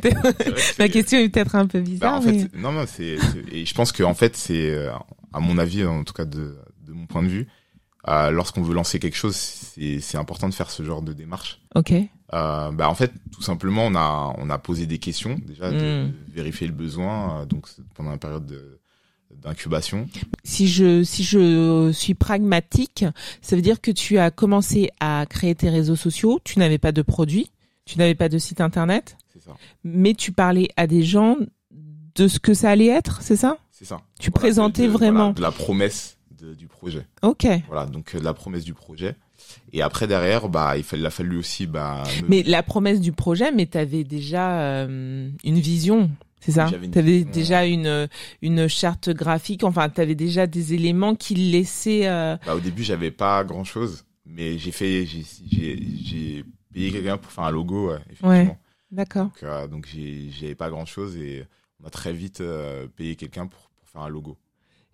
ma 0.80 0.90
question 0.90 1.20
est 1.20 1.30
peut-être 1.30 1.56
un 1.56 1.68
peu 1.68 1.82
bizarre. 1.82 2.20
Bah, 2.20 2.28
en 2.28 2.32
mais... 2.32 2.40
fait, 2.40 2.58
non 2.58 2.72
non, 2.72 2.86
c'est 2.88 3.18
et 3.52 3.66
je 3.66 3.74
pense 3.76 3.92
que 3.92 4.02
en 4.02 4.16
fait 4.16 4.36
c'est 4.36 4.72
euh, 4.72 4.92
à 5.32 5.40
mon 5.40 5.60
avis 5.60 5.86
en 5.86 6.04
tout 6.04 6.14
cas 6.14 6.26
de 6.26 6.58
de 6.88 6.94
mon 6.94 7.06
point 7.06 7.24
de 7.24 7.28
vue, 7.28 7.48
euh, 8.08 8.30
lorsqu'on 8.30 8.62
veut 8.62 8.74
lancer 8.76 9.00
quelque 9.00 9.18
chose, 9.18 9.36
c'est 9.36 10.18
important 10.18 10.48
de 10.48 10.54
faire 10.54 10.70
ce 10.70 10.84
genre 10.84 11.02
de 11.02 11.14
démarche. 11.14 11.60
Ok. 11.74 11.94
Euh, 12.34 12.72
bah 12.72 12.90
en 12.90 12.96
fait, 12.96 13.12
tout 13.32 13.42
simplement, 13.44 13.86
on 13.86 13.96
a 13.96 14.34
on 14.40 14.50
a 14.50 14.58
posé 14.58 14.88
des 14.88 14.98
questions 14.98 15.40
déjà, 15.46 15.70
Hmm. 15.70 15.78
de 15.78 16.12
vérifier 16.34 16.66
le 16.68 16.74
besoin, 16.74 17.42
euh, 17.42 17.46
donc 17.46 17.68
pendant 17.94 18.12
la 18.12 18.18
période 18.18 18.46
de 18.46 18.80
d'incubation. 19.44 20.08
Si 20.44 20.68
je 20.68 21.04
si 21.04 21.24
je 21.24 21.92
suis 21.92 22.14
pragmatique, 22.16 23.06
ça 23.42 23.56
veut 23.56 23.62
dire 23.62 23.82
que 23.82 23.92
tu 23.92 24.18
as 24.18 24.32
commencé 24.32 24.90
à 25.00 25.26
créer 25.30 25.54
tes 25.56 25.70
réseaux 25.70 25.96
sociaux, 25.96 26.40
tu 26.44 26.58
n'avais 26.60 26.78
pas 26.78 26.92
de 26.92 27.02
produit, 27.02 27.52
tu 27.86 27.98
n'avais 28.00 28.16
pas 28.16 28.30
de 28.30 28.38
site 28.38 28.62
internet, 28.62 29.18
C'est 29.34 29.44
ça. 29.44 29.52
mais 29.84 30.14
tu 30.14 30.32
parlais 30.32 30.70
à 30.78 30.88
des 30.88 31.04
gens 31.04 31.38
de 32.16 32.28
ce 32.28 32.40
que 32.40 32.54
ça 32.54 32.70
allait 32.72 32.88
être, 32.88 33.22
c'est 33.22 33.36
ça? 33.36 33.58
C'est 33.72 33.86
ça. 33.86 34.02
Tu 34.20 34.30
Voilà, 34.32 34.40
présentais 34.40 34.88
de- 34.88 34.92
vraiment. 34.92 35.32
voilà, 35.32 35.34
de 35.34 35.42
la 35.42 35.52
promesse 35.52 36.18
de- 36.32 36.54
du 36.54 36.68
projet. 36.68 37.06
Ok. 37.22 37.46
Voilà, 37.68 37.86
donc 37.88 38.16
euh, 38.16 38.20
de 38.20 38.24
la 38.24 38.34
promesse 38.34 38.64
du 38.64 38.74
projet. 38.74 39.16
Et 39.74 39.82
après 39.82 40.08
derrière, 40.08 40.48
bah 40.50 40.76
il 40.78 41.06
a 41.06 41.10
fallu 41.10 41.38
aussi 41.38 41.68
bah. 41.68 42.04
me- 42.24 42.30
Mais 42.30 42.44
la 42.44 42.64
promesse 42.64 43.02
du 43.02 43.12
projet, 43.12 43.52
mais 43.52 43.66
tu 43.66 43.78
avais 43.78 44.04
déjà 44.04 44.60
euh, 44.62 45.30
une 45.44 45.60
vision, 45.60 46.10
c'est 46.40 46.52
ça? 46.54 46.68
Tu 46.70 46.76
avais 46.76 46.88
vision, 47.18 47.32
déjà 47.32 47.66
une 47.66 48.08
une 48.42 48.68
charte 48.68 49.10
graphique, 49.10 49.64
enfin 49.64 49.90
tu 49.90 50.02
avais 50.02 50.16
déjà 50.16 50.48
des 50.48 50.74
éléments 50.74 51.16
qui 51.16 51.36
laissaient 51.36 52.08
euh, 52.08 52.38
Bah, 52.46 52.56
au 52.56 52.60
début, 52.60 52.84
j'avais 52.84 53.12
pas 53.12 53.44
grand 53.44 53.64
chose, 53.64 54.06
mais 54.26 54.58
j'ai 54.58 54.72
fait, 54.72 55.06
j'ai, 55.06 56.46
payé 56.74 56.92
quelqu'un 56.92 57.18
pour 57.18 57.32
faire 57.32 57.46
un 57.46 57.52
logo, 57.52 57.90
ouais, 57.92 58.00
effectivement. 58.12 58.58
d'accord. 58.92 59.26
Donc, 59.26 59.44
euh, 59.44 59.68
donc 59.68 59.88
j'avais 60.40 60.56
pas 60.56 60.70
grand 60.70 60.86
chose 60.86 61.16
et 61.18 61.46
on 61.82 61.88
a 61.88 61.90
très 61.90 62.14
vite 62.14 62.42
euh, 62.42 62.88
payé 62.96 63.16
quelqu'un 63.16 63.48
pour, 63.48 63.70
pour 63.78 63.88
faire 63.90 64.02
un 64.02 64.10
logo. 64.10 64.38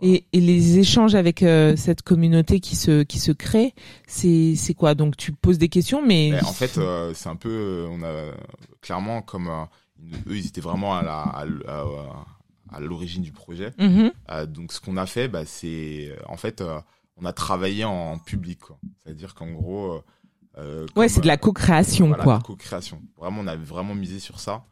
Et, 0.01 0.25
et 0.33 0.39
les 0.41 0.79
échanges 0.79 1.13
avec 1.15 1.43
euh, 1.43 1.75
cette 1.75 2.01
communauté 2.01 2.59
qui 2.59 2.75
se 2.75 3.03
qui 3.03 3.19
se 3.19 3.31
crée, 3.31 3.73
c'est 4.07 4.55
c'est 4.55 4.73
quoi? 4.73 4.95
Donc 4.95 5.15
tu 5.15 5.31
poses 5.31 5.57
des 5.59 5.69
questions, 5.69 6.01
mais, 6.05 6.29
Mais 6.31 6.43
en 6.43 6.53
fait, 6.53 6.77
euh, 6.77 7.13
c'est 7.13 7.29
un 7.29 7.35
peu, 7.35 7.49
euh, 7.49 7.87
on 7.91 8.01
a 8.03 8.31
clairement 8.81 9.21
comme 9.21 9.47
euh, 9.47 10.15
eux, 10.27 10.37
ils 10.37 10.47
étaient 10.47 10.61
vraiment 10.61 10.95
à 10.95 11.03
la, 11.03 11.21
à, 11.21 11.43
l- 11.45 11.63
à- 11.67 12.25
à 12.75 12.79
l'origine 12.79 13.21
du 13.21 13.31
projet. 13.31 13.71
Mhm. 13.77 14.11
Euh, 14.31 14.45
donc, 14.45 14.71
ce 14.73 14.79
qu'on 14.81 14.97
a 14.97 15.05
fait, 15.05 15.27
bah, 15.27 15.45
c'est 15.45 16.15
en 16.27 16.37
fait, 16.37 16.63
on 17.17 17.25
a 17.25 17.33
travaillé 17.33 17.83
en 17.85 18.17
public. 18.17 18.59
C'est-à-dire 19.03 19.35
qu'en 19.35 19.51
gros, 19.51 20.01
Ouais, 20.95 21.09
c'est 21.09 21.21
de 21.21 21.27
la 21.27 21.37
co-création, 21.37 22.07
voilà, 22.09 22.23
quoi. 22.23 22.33
la 22.35 22.39
co-création. 22.41 23.01
Vraiment, 23.17 23.41
on 23.41 23.47
a 23.47 23.55
vraiment 23.55 23.95
misé 23.95 24.19
sur 24.19 24.39
ça. 24.39 24.63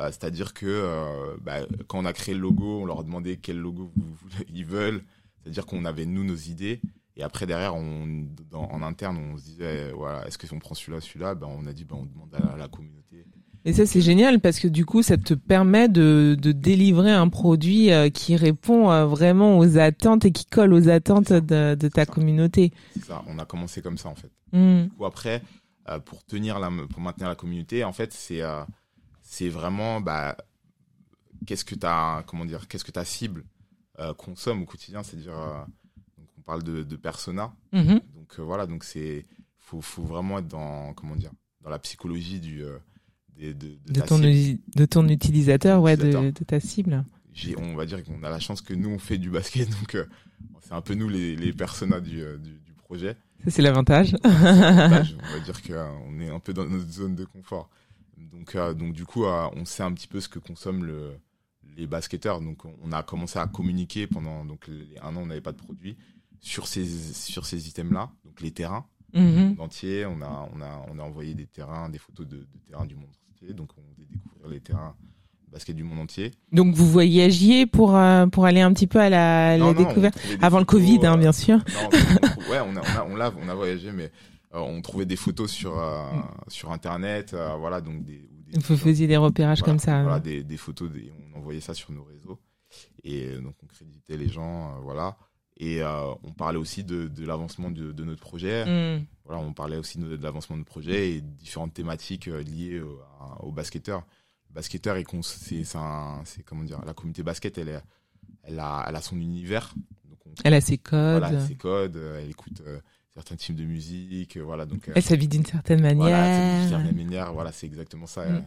Euh, 0.00 0.08
C'est-à-dire 0.08 0.54
que 0.54 0.66
euh, 0.66 1.36
bah, 1.40 1.60
quand 1.86 1.98
on 1.98 2.04
a 2.04 2.12
créé 2.12 2.34
le 2.34 2.40
logo, 2.40 2.80
on 2.82 2.84
leur 2.84 3.00
a 3.00 3.02
demandé 3.04 3.36
quel 3.36 3.58
logo 3.58 3.92
ils 4.52 4.66
veulent. 4.66 5.02
C'est-à-dire 5.42 5.66
qu'on 5.66 5.84
avait 5.84 6.06
nous 6.06 6.24
nos 6.24 6.34
idées. 6.36 6.80
Et 7.16 7.22
après 7.22 7.46
derrière, 7.46 7.76
on, 7.76 8.26
dans- 8.50 8.68
en 8.70 8.82
interne, 8.82 9.16
on 9.18 9.36
se 9.38 9.44
disait, 9.44 9.90
euh, 9.90 9.92
voilà, 9.94 10.26
est-ce 10.26 10.36
que 10.36 10.46
si 10.48 10.52
on 10.52 10.58
prend 10.58 10.74
celui-là, 10.74 11.00
celui-là, 11.00 11.34
ben 11.36 11.46
on 11.48 11.66
a 11.66 11.72
dit, 11.72 11.84
ben 11.84 11.96
on 11.96 12.06
demande 12.06 12.34
à 12.34 12.56
la, 12.56 12.66
communauté. 12.66 13.24
Et 13.64 13.72
ça, 13.72 13.86
c'est 13.86 14.00
génial 14.00 14.40
parce 14.40 14.58
que 14.58 14.66
du 14.66 14.84
coup, 14.84 15.02
ça 15.02 15.16
te 15.16 15.32
permet 15.32 15.88
de, 15.88 16.36
de 16.38 16.50
délivrer 16.50 17.12
un 17.12 17.28
produit 17.28 17.92
euh, 17.92 18.10
qui 18.10 18.34
répond 18.36 19.06
vraiment 19.06 19.58
aux 19.58 19.78
attentes 19.78 20.24
et 20.24 20.32
qui 20.32 20.44
colle 20.44 20.74
aux 20.74 20.88
attentes 20.88 21.32
de, 21.32 21.76
de 21.76 21.88
ta 21.88 22.04
communauté. 22.04 22.72
C'est 22.94 23.04
ça. 23.04 23.22
On 23.28 23.38
a 23.38 23.44
commencé 23.44 23.80
comme 23.80 23.96
ça 23.96 24.08
en 24.08 24.16
fait. 24.16 24.30
Mm. 24.52 24.88
Ou 24.98 25.04
après, 25.04 25.40
euh, 25.88 25.98
pour 26.00 26.24
tenir 26.24 26.58
la, 26.58 26.70
pour 26.90 27.00
maintenir 27.00 27.28
la 27.28 27.36
communauté, 27.36 27.84
en 27.84 27.92
fait, 27.92 28.12
c'est, 28.12 28.42
c'est 29.34 29.48
vraiment, 29.48 30.00
bah, 30.00 30.36
qu'est-ce 31.44 31.64
que 31.64 31.74
ta, 31.74 32.22
comment 32.28 32.44
dire, 32.44 32.68
qu'est-ce 32.68 32.84
que 32.84 32.92
ta 32.92 33.04
cible 33.04 33.44
euh, 33.98 34.14
consomme 34.14 34.62
au 34.62 34.64
quotidien, 34.64 35.02
c'est-à-dire, 35.02 35.36
euh, 35.36 35.64
on 36.38 36.42
parle 36.42 36.62
de, 36.62 36.84
de 36.84 36.96
persona. 36.96 37.52
Mhm. 37.72 38.00
Donc 38.14 38.38
euh, 38.38 38.42
voilà, 38.42 38.66
donc 38.66 38.84
c'est 38.84 39.26
faut, 39.58 39.80
faut 39.80 40.04
vraiment 40.04 40.38
être 40.38 40.46
dans 40.46 40.94
comment 40.94 41.16
dire 41.16 41.32
dans 41.62 41.70
la 41.70 41.80
psychologie 41.80 42.38
du 42.38 42.62
euh, 42.62 42.78
de, 43.36 43.52
de 43.52 44.00
ton, 44.02 44.18
cible. 44.18 44.60
de 44.76 44.84
ton 44.84 45.08
utilisateur, 45.08 45.82
ouais, 45.82 45.96
de, 45.96 46.06
Utilisateur. 46.06 46.32
de 46.32 46.44
ta 46.44 46.60
cible. 46.60 47.04
On 47.58 47.74
va 47.74 47.86
dire 47.86 48.04
qu'on 48.04 48.22
a 48.22 48.30
la 48.30 48.38
chance 48.38 48.60
que 48.60 48.72
nous 48.72 48.90
on 48.90 49.00
fait 49.00 49.18
du 49.18 49.30
basket, 49.30 49.68
donc 49.80 49.96
c'est 50.60 50.74
un 50.74 50.80
peu 50.80 50.94
nous 50.94 51.08
les, 51.08 51.34
les 51.34 51.52
personas 51.52 51.98
du, 51.98 52.22
du, 52.38 52.60
du 52.60 52.72
projet. 52.74 53.16
Ça, 53.42 53.50
c'est 53.50 53.62
l'avantage. 53.62 54.14
Avantage, 54.22 55.16
on 55.28 55.32
va 55.32 55.40
dire 55.40 55.60
qu'on 55.62 56.20
est 56.20 56.30
un 56.30 56.38
peu 56.38 56.52
dans 56.54 56.66
notre 56.66 56.90
zone 56.90 57.16
de 57.16 57.24
confort. 57.24 57.68
Donc 58.16 58.54
euh, 58.54 58.74
donc 58.74 58.92
du 58.92 59.04
coup 59.04 59.24
euh, 59.24 59.48
on 59.54 59.64
sait 59.64 59.82
un 59.82 59.92
petit 59.92 60.08
peu 60.08 60.20
ce 60.20 60.28
que 60.28 60.38
consomment 60.38 60.84
le 60.84 61.12
les 61.76 61.86
basketteurs. 61.86 62.40
Donc 62.40 62.64
on- 62.64 62.92
a 62.92 63.02
commencé 63.02 63.38
à 63.38 63.46
communiquer 63.46 64.06
pendant 64.06 64.44
donc 64.44 64.68
les 64.68 64.96
un 65.02 65.16
an 65.16 65.22
on 65.22 65.26
n'avait 65.26 65.40
pas 65.40 65.52
de 65.52 65.56
produit 65.58 65.96
sur 66.40 66.66
ces 66.68 66.84
sur 67.12 67.46
ces 67.46 67.68
items 67.68 67.92
là, 67.92 68.10
donc 68.24 68.40
les 68.40 68.50
terrains. 68.52 68.84
Mhm. 69.14 69.48
monde 69.50 69.60
entier. 69.60 70.06
On 70.06 70.20
a, 70.22 70.48
on, 70.54 70.60
a, 70.60 70.84
on 70.92 70.98
a 70.98 71.02
envoyé 71.02 71.34
des 71.34 71.46
terrains, 71.46 71.88
des 71.88 71.98
photos 71.98 72.26
de, 72.26 72.36
de 72.38 72.46
terrains 72.68 72.84
du 72.84 72.96
monde 72.96 73.10
entier. 73.32 73.54
Donc, 73.54 73.70
on 73.78 73.82
voulait 73.94 74.08
découvrir 74.10 74.48
les 74.48 74.60
terrains 74.60 74.96
de 75.46 75.52
basket 75.52 75.76
du 75.76 75.84
monde 75.84 76.00
entier. 76.00 76.32
Donc, 76.50 76.74
vous 76.74 76.90
voyagiez 76.90 77.64
pour, 77.66 77.94
euh, 77.94 78.26
pour 78.26 78.44
aller 78.44 78.60
un 78.60 78.72
petit 78.72 78.88
peu 78.88 78.98
à 78.98 79.08
la, 79.08 79.56
Non, 79.56 79.66
la 79.68 79.72
non, 79.74 79.80
on 79.82 79.88
découverte. 79.88 80.18
Avant 80.42 80.58
le 80.58 80.64
Covid, 80.64 80.98
hein, 81.06 81.16
bien 81.16 81.30
sûr. 81.30 81.58
non, 81.58 81.90
on 81.92 82.50
ouais, 82.50 82.58
on 82.66 82.74
a, 82.76 82.80
on 82.80 82.98
a, 82.98 83.04
on 83.08 83.14
l'a- 83.14 83.32
on 83.40 83.48
a 83.48 83.54
voyagé, 83.54 83.92
mais 83.92 84.10
on 84.62 84.80
trouvait 84.82 85.06
des 85.06 85.16
photos 85.16 85.50
sur, 85.50 85.78
euh, 85.78 86.02
sur 86.48 86.72
Internet. 86.72 87.34
euh, 87.34 87.54
voilà, 87.56 87.80
donc 87.80 88.04
des, 88.04 88.28
des, 88.46 88.58
Vous 88.60 88.76
faisiez 88.76 89.06
des 89.06 89.16
repérages 89.16 89.60
voilà, 89.60 89.72
comme 89.72 89.78
ça. 89.78 90.02
Voilà, 90.02 90.16
hein. 90.16 90.20
des, 90.20 90.42
des 90.44 90.56
photos, 90.56 90.90
des, 90.90 91.12
on 91.34 91.38
envoyait 91.38 91.60
ça 91.60 91.74
sur 91.74 91.92
nos 91.92 92.04
réseaux. 92.04 92.38
Et 93.02 93.26
euh, 93.26 93.40
donc, 93.40 93.54
on 93.62 93.66
créditait 93.66 94.16
les 94.16 94.28
gens, 94.28 94.70
euh, 94.70 94.80
voilà. 94.82 95.16
Et 95.56 95.82
euh, 95.82 96.12
on 96.24 96.32
parlait 96.32 96.58
aussi 96.58 96.82
de, 96.82 97.06
de 97.06 97.24
l'avancement 97.24 97.70
de, 97.70 97.92
de 97.92 98.04
notre 98.04 98.20
projet. 98.20 98.64
Mm. 98.64 99.06
Voilà, 99.24 99.40
on 99.40 99.52
parlait 99.52 99.76
aussi 99.76 99.98
de, 99.98 100.16
de 100.16 100.22
l'avancement 100.22 100.56
de 100.56 100.64
projet 100.64 101.12
et 101.12 101.20
différentes 101.20 101.74
thématiques 101.74 102.26
euh, 102.28 102.42
liées 102.42 102.80
au, 102.80 103.00
aux 103.40 103.52
basketteurs. 103.52 104.04
Le 104.50 104.54
basketteur, 104.54 104.96
c'est 106.24 106.42
comment 106.44 106.62
dire, 106.64 106.80
la 106.84 106.94
communauté 106.94 107.22
basket, 107.22 107.58
elle, 107.58 107.68
est, 107.68 107.82
elle, 108.44 108.58
a, 108.60 108.84
elle 108.88 108.96
a 108.96 109.00
son 109.00 109.16
univers. 109.16 109.72
Donc 110.08 110.18
on, 110.26 110.30
Elle 110.44 110.54
a 110.54 110.60
ses 110.60 110.78
codes. 110.78 111.18
voilà, 111.18 111.28
elle 111.30 111.36
a 111.36 111.46
ses 111.46 111.56
codes, 111.56 111.96
euh, 111.96 112.20
elle 112.22 112.30
écoute 112.30 112.62
euh, 112.66 112.80
certains 113.14 113.36
types 113.36 113.56
de 113.56 113.64
musique, 113.64 114.36
euh, 114.36 114.42
voilà. 114.42 114.66
Donc, 114.66 114.88
euh, 114.88 114.92
Elle 114.94 115.02
s'habille 115.02 115.28
d'une 115.28 115.44
certaine 115.46 115.80
manière. 115.80 115.96
voilà, 116.08 116.60
d'une 116.60 116.68
certaine 116.68 116.96
manière, 116.96 117.32
voilà, 117.32 117.52
c'est 117.52 117.66
exactement 117.66 118.06
ça. 118.06 118.24
Mm. 118.26 118.34
euh. 118.34 118.40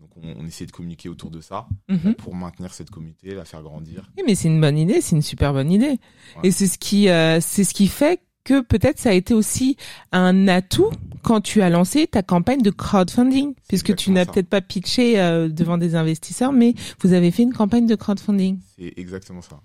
Donc 0.00 0.10
on, 0.16 0.42
on 0.42 0.46
essaie 0.46 0.66
de 0.66 0.70
communiquer 0.70 1.08
autour 1.08 1.30
de 1.30 1.40
ça 1.40 1.66
Mhm. 1.88 2.14
pour 2.14 2.34
maintenir 2.34 2.72
cette 2.72 2.90
communauté, 2.90 3.34
la 3.34 3.44
faire 3.44 3.62
grandir. 3.62 4.08
Oui, 4.16 4.22
mais 4.26 4.34
c'est 4.36 4.46
une 4.48 4.60
bonne 4.60 4.78
idée, 4.78 5.00
c'est 5.00 5.16
une 5.16 5.22
super 5.22 5.52
bonne 5.52 5.72
idée. 5.72 5.98
Ouais. 6.36 6.44
Et 6.44 6.50
c'est 6.52 6.66
ce 6.68 6.78
qui, 6.78 7.08
euh, 7.08 7.40
c'est 7.40 7.64
ce 7.64 7.74
qui 7.74 7.88
fait 7.88 8.20
que 8.44 8.60
peut-être 8.60 8.98
ça 8.98 9.10
a 9.10 9.12
été 9.12 9.34
aussi 9.34 9.76
un 10.12 10.46
atout 10.46 10.90
quand 11.22 11.40
tu 11.40 11.62
as 11.62 11.68
lancé 11.70 12.06
ta 12.06 12.22
campagne 12.22 12.62
de 12.62 12.70
crowdfunding, 12.70 13.54
puisque 13.68 13.94
tu 13.96 14.10
n'as 14.10 14.24
peut-être 14.24 14.48
pas 14.48 14.60
pitché 14.60 15.18
euh, 15.20 15.48
devant 15.48 15.78
des 15.78 15.94
investisseurs, 15.96 16.52
mais 16.52 16.74
vous 17.00 17.12
avez 17.12 17.30
fait 17.30 17.42
une 17.42 17.52
campagne 17.52 17.86
de 17.86 17.94
crowdfunding. 17.96 18.60
C'est 18.78 18.94
exactement 18.96 19.42
ça. 19.42 19.60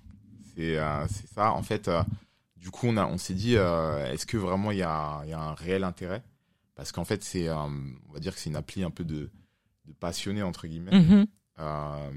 C'est 0.55 0.77
euh, 0.77 1.05
ça. 1.35 1.53
En 1.53 1.61
fait, 1.63 1.89
du 2.63 2.71
coup, 2.71 2.87
on, 2.87 2.95
a, 2.95 3.05
on 3.05 3.17
s'est 3.17 3.33
dit, 3.33 3.57
euh, 3.57 4.09
est-ce 4.11 4.25
que 4.25 4.37
vraiment 4.37 4.71
il 4.71 4.77
y 4.77 4.83
a, 4.83 5.21
il 5.25 5.29
y 5.29 5.33
a 5.33 5.39
un 5.41 5.53
réel 5.53 5.83
intérêt? 5.83 6.23
Parce 6.75 6.91
qu'en 6.93 7.03
fait, 7.03 7.21
c'est, 7.23 7.49
euh, 7.49 7.55
on 7.55 8.13
va 8.13 8.19
dire 8.19 8.33
que 8.33 8.39
c'est 8.39 8.49
une 8.49 8.55
appli 8.55 8.83
un 8.83 8.89
peu 8.89 9.03
de, 9.03 9.29
de 9.85 9.93
passionné, 9.99 10.41
entre 10.43 10.65
guillemets. 10.67 10.97
Mhm. 10.97 11.27
Euh, 11.59 12.09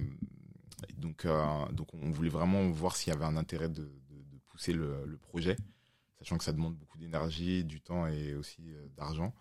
donc, 0.99 1.27
donc, 1.73 1.89
on 1.95 2.11
voulait 2.13 2.31
vraiment 2.31 2.69
voir 2.71 2.95
s'il 2.97 3.13
y 3.13 3.17
avait 3.17 3.25
un 3.25 3.37
intérêt 3.37 3.69
de, 3.69 3.83
de- 3.83 4.23
de 4.33 4.39
pousser 4.49 4.73
le, 4.73 5.05
le 5.05 5.17
projet, 5.19 5.57
sachant 6.21 6.39
que 6.39 6.45
ça 6.45 6.53
demande 6.53 6.77
beaucoup 6.77 6.97
d'énergie, 6.99 7.65
du 7.65 7.81
temps 7.81 8.07
et 8.07 8.35
aussi 8.35 8.63
d'argent. 8.97 9.35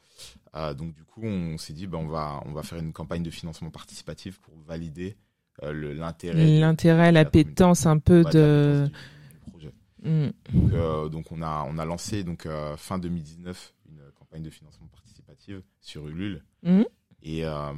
Donc, 0.78 0.94
du 0.96 1.04
coup, 1.06 1.24
on 1.24 1.58
s'est 1.58 1.74
dit, 1.74 1.86
ben, 1.88 2.00
on, 2.00 2.08
va, 2.08 2.42
on 2.46 2.52
va 2.52 2.64
faire 2.64 2.80
une 2.80 2.94
campagne 2.94 3.24
de 3.24 3.30
financement 3.30 3.70
participatif 3.70 4.40
pour 4.40 4.58
valider 4.66 5.16
euh, 5.64 5.94
l'intérêt. 5.94 6.60
L'intérêt, 6.60 7.12
la 7.12 7.24
l'appétence 7.24 7.86
un 7.86 8.00
peu 8.00 8.24
de. 8.32 8.40
la 8.40 8.90
puissance 8.90 8.92
du- 9.30 9.34
du 9.46 9.52
projet. 9.52 9.74
Mm. 10.06 10.28
Donc, 10.54 10.74
euh, 10.74 11.10
donc 11.10 11.32
on 11.32 11.42
a 11.42 11.66
on 11.68 11.78
a 11.80 11.86
lancé 11.86 12.24
donc 12.24 12.46
euh, 12.46 12.78
fin 12.78 13.00
2019 13.00 13.74
une 13.90 14.02
campagne 14.18 14.44
de 14.44 14.50
financement 14.52 14.88
participative 14.88 15.62
sur 15.82 16.08
Ulule 16.08 16.44
Mhm. 16.64 16.86
et 17.24 17.44
euh, 17.46 17.74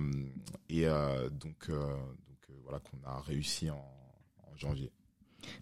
et 0.69 0.85
euh, 0.87 1.29
donc 1.29 1.55
euh, 1.69 1.77
donc 2.27 2.37
euh, 2.49 2.53
voilà 2.63 2.79
qu'on 2.79 2.97
a 3.09 3.19
réussi 3.21 3.69
en, 3.69 3.75
en 3.75 4.57
janvier. 4.57 4.91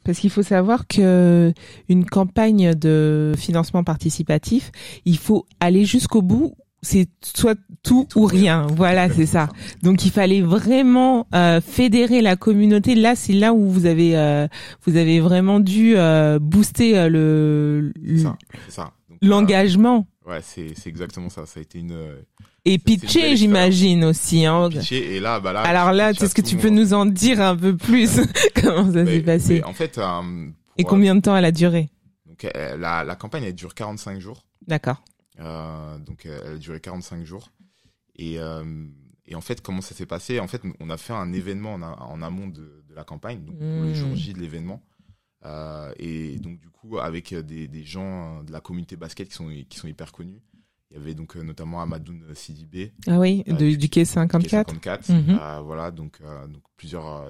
Parce 0.03 0.17
qu'il 0.19 0.31
faut 0.31 0.41
savoir 0.41 0.87
que 0.87 1.53
une 1.89 2.05
campagne 2.05 2.73
de 2.73 3.33
financement 3.37 3.83
participatif, 3.83 4.71
il 5.05 5.17
faut 5.19 5.45
aller 5.59 5.85
jusqu'au 5.85 6.21
bout. 6.23 6.55
C'est 6.85 7.07
soit 7.21 7.57
tout 7.83 8.07
ou 8.15 8.25
rien. 8.25 8.67
Voilà, 8.75 9.09
c'est 9.09 9.25
ça. 9.25 9.49
Donc 9.83 10.05
il 10.05 10.11
fallait 10.11 10.41
vraiment 10.41 11.27
euh, 11.33 11.59
fédérer 11.61 12.21
la 12.21 12.35
communauté. 12.35 12.95
Là, 12.95 13.15
c'est 13.15 13.33
là 13.33 13.53
où 13.53 13.69
vous 13.69 13.85
avez 13.85 14.15
euh, 14.15 14.47
vous 14.85 14.95
avez 14.95 15.19
vraiment 15.19 15.59
dû 15.59 15.95
euh, 15.97 16.39
booster 16.39 16.97
euh, 16.97 17.09
le. 17.09 17.93
Donc, 18.23 18.37
l'engagement 19.21 20.07
ouais, 20.27 20.39
c'est 20.41 20.73
c'est 20.75 20.89
exactement 20.89 21.29
ça. 21.29 21.45
Ça 21.45 21.59
a 21.59 21.63
été 21.63 21.79
une 21.79 21.91
euh, 21.91 22.21
et 22.65 22.77
pitcher, 22.79 23.35
j'imagine 23.35 24.03
aussi. 24.05 24.45
Hein. 24.45 24.69
pitché 24.69 25.15
et 25.15 25.19
là 25.19 25.39
bah 25.39 25.53
là. 25.53 25.61
Alors 25.61 25.91
là, 25.91 26.11
est-ce 26.11 26.33
que 26.33 26.41
tu 26.41 26.55
peux 26.57 26.69
nous 26.69 26.93
en 26.93 27.05
dire 27.05 27.41
un 27.41 27.55
peu 27.55 27.75
plus? 27.77 28.19
Comment 28.61 28.91
ça 28.91 29.05
s'est 29.05 29.21
passé? 29.21 29.63
en 29.63 29.73
fait 29.73 29.97
euh, 29.97 30.21
et 30.77 30.83
combien 30.83 31.15
de 31.15 31.21
temps 31.21 31.35
elle 31.35 31.45
a 31.45 31.51
duré? 31.51 31.89
donc 32.27 32.45
euh, 32.55 32.77
la 32.77 33.03
la 33.03 33.15
campagne 33.15 33.43
elle 33.43 33.55
dure 33.55 33.73
45 33.73 34.19
jours. 34.19 34.45
D'accord. 34.67 35.03
Euh, 35.39 35.97
donc 35.99 36.25
elle 36.25 36.53
a 36.53 36.57
duré 36.57 36.79
45 36.79 37.25
jours. 37.25 37.51
Et, 38.17 38.39
euh, 38.39 38.63
et 39.25 39.35
en 39.35 39.41
fait, 39.41 39.61
comment 39.61 39.81
ça 39.81 39.93
s'est 39.95 40.05
passé? 40.05 40.39
En 40.39 40.47
fait, 40.47 40.61
on 40.79 40.89
a 40.89 40.97
fait 40.97 41.13
un 41.13 41.33
événement 41.33 41.73
en, 41.73 42.21
amont 42.21 42.47
de, 42.47 42.83
de 42.87 42.93
la 42.95 43.03
campagne, 43.03 43.43
donc 43.43 43.57
pour 43.57 43.65
le 43.83 43.93
jour 43.93 44.15
J 44.15 44.33
de 44.33 44.39
l'événement. 44.39 44.81
Euh, 45.45 45.93
et 45.99 46.37
donc 46.39 46.59
du 46.59 46.69
coup, 46.69 46.97
avec 46.99 47.33
des, 47.33 47.67
des 47.67 47.83
gens 47.83 48.43
de 48.43 48.51
la 48.51 48.61
communauté 48.61 48.95
basket 48.95 49.27
qui 49.29 49.35
sont, 49.35 49.49
qui 49.69 49.77
sont 49.77 49.87
hyper 49.87 50.11
connus. 50.11 50.41
Il 50.91 50.97
y 50.97 50.99
avait 51.01 51.13
donc 51.13 51.35
euh, 51.35 51.43
notamment 51.43 51.81
Amadoun 51.81 52.23
Sidibé, 52.33 52.93
Ah 53.07 53.19
oui, 53.19 53.43
Euh, 53.49 53.53
de, 53.53 53.69
du- 53.75 53.77
quai 53.77 53.89
qui 53.89 53.99
est 54.01 54.05
54. 54.05 54.69
54. 54.71 55.09
Mhm. 55.09 55.37
Euh, 55.41 55.59
voilà, 55.61 55.91
donc, 55.91 56.19
donc 56.47 56.63
plusieurs 56.77 57.29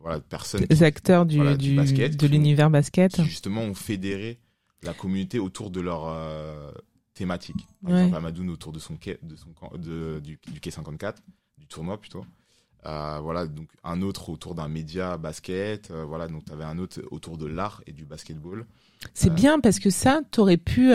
voilà, 0.00 0.20
personnes 0.20 0.64
Les 0.70 0.82
acteurs 0.82 1.26
du, 1.26 1.36
Voilà, 1.36 1.56
du 1.56 1.70
du- 1.70 1.76
basket 1.76 2.16
de 2.16 2.26
l'univers 2.26 2.70
basket. 2.70 3.12
qui 3.12 3.24
justement 3.24 3.62
ont 3.62 3.74
fédéré 3.74 4.38
la 4.84 4.94
communauté 4.94 5.38
autour 5.38 5.70
de 5.70 5.80
leur 5.80 6.04
euh, 6.08 6.70
thématique. 7.14 7.56
Par 7.82 7.92
Ouais. 7.92 7.98
exemple, 8.00 8.16
Amadoun 8.16 8.50
autour 8.50 8.72
de 8.72 8.78
son 8.78 8.96
quai, 8.96 9.18
de 9.22 9.36
son 9.36 9.50
camp- 9.52 9.76
de, 9.78 10.20
du, 10.22 10.38
du 10.52 10.60
quai 10.60 10.70
54, 10.70 11.22
du 11.58 11.66
tournoi 11.66 11.98
plutôt. 11.98 12.24
Euh, 12.86 13.18
voilà, 13.22 13.46
donc 13.46 13.68
un 13.82 14.02
autre 14.02 14.28
autour 14.28 14.54
d'un 14.54 14.68
média 14.68 15.16
basket. 15.16 15.90
euh, 15.90 16.04
voilà, 16.04 16.28
donc 16.28 16.44
tu 16.44 16.52
avais 16.52 16.64
un 16.64 16.78
autre 16.78 17.00
autour 17.10 17.38
de 17.38 17.46
l'art 17.46 17.80
et 17.86 17.92
du 17.92 18.04
basketball. 18.04 18.66
C'est 19.14 19.30
Euh, 19.30 19.34
bien 19.34 19.58
parce 19.60 19.78
que 19.78 19.88
ça, 19.90 20.20
t'aurais 20.30 20.56
pu, 20.58 20.92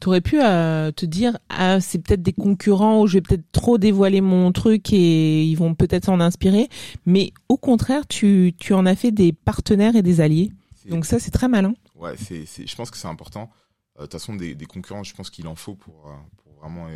t'aurais 0.00 0.20
pu 0.20 0.36
te 0.38 1.06
dire, 1.06 1.38
ah, 1.48 1.80
c'est 1.80 1.98
peut-être 1.98 2.22
des 2.22 2.32
concurrents 2.34 3.00
ou 3.02 3.06
je 3.06 3.14
vais 3.14 3.20
peut-être 3.22 3.50
trop 3.52 3.78
dévoiler 3.78 4.20
mon 4.20 4.52
truc 4.52 4.92
et 4.92 5.44
ils 5.44 5.54
vont 5.54 5.74
peut-être 5.74 6.04
s'en 6.06 6.20
inspirer. 6.20 6.68
Mais 7.06 7.32
au 7.48 7.56
contraire, 7.56 8.06
tu, 8.06 8.54
tu 8.58 8.74
en 8.74 8.84
as 8.86 8.94
fait 8.96 9.10
des 9.10 9.32
partenaires 9.32 9.96
et 9.96 10.02
des 10.02 10.20
alliés. 10.20 10.50
Donc 10.90 11.04
ça, 11.06 11.18
c'est 11.18 11.30
très 11.30 11.48
malin. 11.48 11.74
Ouais, 11.96 12.16
c'est, 12.16 12.44
je 12.46 12.76
pense 12.76 12.90
que 12.90 12.96
c'est 12.96 13.08
important. 13.08 13.50
Euh, 13.96 14.02
De 14.02 14.06
toute 14.06 14.12
façon, 14.12 14.34
des, 14.36 14.54
des 14.54 14.66
concurrents, 14.66 15.02
je 15.04 15.14
pense 15.14 15.30
qu'il 15.30 15.46
en 15.48 15.54
faut 15.54 15.74
pour, 15.74 16.08
euh, 16.10 16.14
pour 16.38 16.52
vraiment 16.54 16.88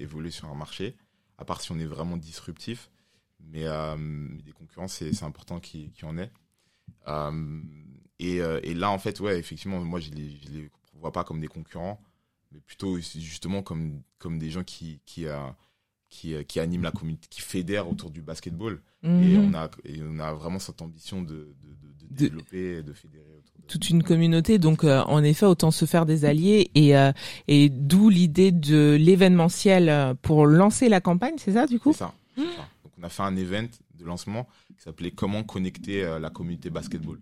évoluer 0.00 0.30
sur 0.30 0.48
un 0.48 0.54
marché, 0.54 0.96
à 1.38 1.44
part 1.44 1.60
si 1.60 1.72
on 1.72 1.78
est 1.78 1.86
vraiment 1.86 2.16
disruptif. 2.16 2.90
mais, 3.40 3.64
euh, 3.66 3.96
des 4.44 4.52
concurrents, 4.52 4.88
c'est 4.88 5.22
important 5.22 5.60
qu'il 5.60 5.90
y 6.02 6.04
en 6.04 6.18
ait. 6.18 6.30
Et, 8.18 8.36
et 8.38 8.74
là, 8.74 8.90
en 8.90 8.98
fait, 8.98 9.20
ouais, 9.20 9.38
effectivement, 9.38 9.80
moi, 9.84 10.00
je 10.00 10.10
les, 10.10 10.30
je 10.38 10.48
les 10.50 10.70
vois 10.94 11.12
pas 11.12 11.22
comme 11.24 11.40
des 11.40 11.46
concurrents, 11.48 12.00
mais 12.50 12.60
plutôt 12.60 12.98
justement 12.98 13.62
comme, 13.62 14.02
comme 14.18 14.38
des 14.38 14.50
gens 14.50 14.64
qui, 14.64 15.00
qui, 15.06 15.26
qui, 16.08 16.44
qui 16.46 16.60
animent 16.60 16.82
la 16.82 16.90
communauté, 16.90 17.28
qui 17.30 17.40
fédèrent 17.40 17.88
autour 17.88 18.10
du 18.10 18.22
basketball. 18.22 18.82
Et, 19.20 19.38
Mhm. 19.38 19.38
on 19.38 19.54
a, 19.54 19.70
et 19.84 20.02
on 20.02 20.18
a 20.18 20.32
vraiment 20.32 20.58
cette 20.58 20.82
ambition 20.82 21.22
de, 21.22 21.54
de, 21.60 21.74
de, 21.74 21.92
de 21.92 22.06
développer 22.10 22.78
et 22.78 22.82
de 22.82 22.92
fédérer 22.92 23.37
toute 23.68 23.88
une 23.90 24.02
communauté. 24.02 24.58
Donc, 24.58 24.82
euh, 24.82 25.02
en 25.02 25.22
effet, 25.22 25.46
autant 25.46 25.70
se 25.70 25.84
faire 25.84 26.06
des 26.06 26.24
alliés 26.24 26.70
et 26.74 26.96
euh, 26.96 27.12
et 27.46 27.68
d'où 27.68 28.08
l'idée 28.08 28.50
de 28.50 28.96
l'événementiel 28.98 29.88
euh, 29.88 30.14
pour 30.20 30.46
lancer 30.46 30.88
la 30.88 31.00
campagne, 31.00 31.34
c'est 31.38 31.52
ça 31.52 31.66
du 31.66 31.78
coup? 31.78 31.92
C'est 31.92 31.98
ça. 32.00 32.14
Donc 32.36 32.92
on 32.98 33.02
a 33.04 33.08
fait 33.08 33.22
un 33.22 33.36
event 33.36 33.68
de 33.94 34.04
lancement 34.04 34.48
qui 34.76 34.82
s'appelait 34.82 35.10
Comment 35.12 35.42
connecter 35.44 36.02
euh, 36.04 36.18
la 36.18 36.30
communauté 36.30 36.70
basketball. 36.70 37.18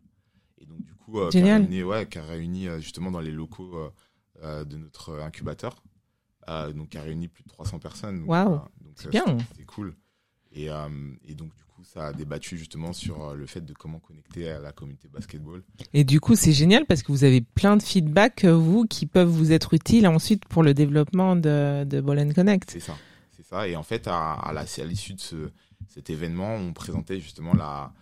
Et 0.60 0.64
donc 0.64 0.78
du 0.82 0.92
coup, 0.94 1.20
qui 1.30 1.38
a 1.40 1.44
réuni, 1.56 1.82
ouais, 1.82 2.06
qui 2.06 2.18
a 2.18 2.22
réuni 2.22 2.66
justement 2.80 3.10
dans 3.10 3.20
les 3.20 3.30
locaux 3.32 3.74
de 4.42 4.76
notre 4.76 5.20
incubateur. 5.20 5.82
Donc 6.74 6.90
qui 6.90 6.98
a 6.98 7.02
réuni 7.02 7.28
plus 7.28 7.42
de 7.44 7.48
300 7.48 7.78
personnes. 7.78 8.24
Waouh. 8.26 8.50
donc, 8.80 8.92
C'est 8.96 9.10
bien. 9.10 9.24
c'était- 9.50 9.64
cool. 9.64 9.94
Et, 10.52 10.66
et 10.66 11.34
donc 11.34 11.54
du 11.56 11.64
coup, 11.76 11.84
ça 11.84 12.06
a 12.06 12.12
débattu 12.12 12.56
justement 12.56 12.92
sur 12.92 13.22
euh, 13.22 13.34
le 13.34 13.46
fait 13.46 13.60
de 13.60 13.74
comment 13.74 13.98
connecter 13.98 14.48
à 14.50 14.58
la 14.60 14.72
communauté 14.72 15.08
basketball. 15.08 15.62
Et 15.92 16.04
du 16.04 16.20
coup, 16.20 16.34
c'est 16.34 16.52
génial 16.52 16.86
parce 16.86 17.02
que 17.02 17.12
vous 17.12 17.24
avez 17.24 17.42
plein 17.42 17.76
de 17.76 17.82
feedback, 17.82 18.44
euh, 18.44 18.54
vous, 18.54 18.86
qui 18.86 19.06
peuvent 19.06 19.28
vous 19.28 19.52
être 19.52 19.74
utiles 19.74 20.06
ensuite 20.06 20.46
pour 20.46 20.62
le 20.62 20.72
développement 20.72 21.36
de, 21.36 21.84
de 21.84 22.00
Ball 22.00 22.18
and 22.20 22.32
Connect. 22.32 22.70
C'est 22.70 22.80
ça, 22.80 22.96
c'est 23.30 23.44
ça. 23.44 23.68
Et 23.68 23.76
en 23.76 23.82
fait, 23.82 24.08
à, 24.08 24.32
à 24.32 24.64
l'issue 24.84 25.14
de 25.14 25.20
ce, 25.20 25.50
cet 25.88 26.08
événement, 26.10 26.54
on 26.54 26.72
présentait 26.72 27.20
justement 27.20 27.54
la, 27.54 27.92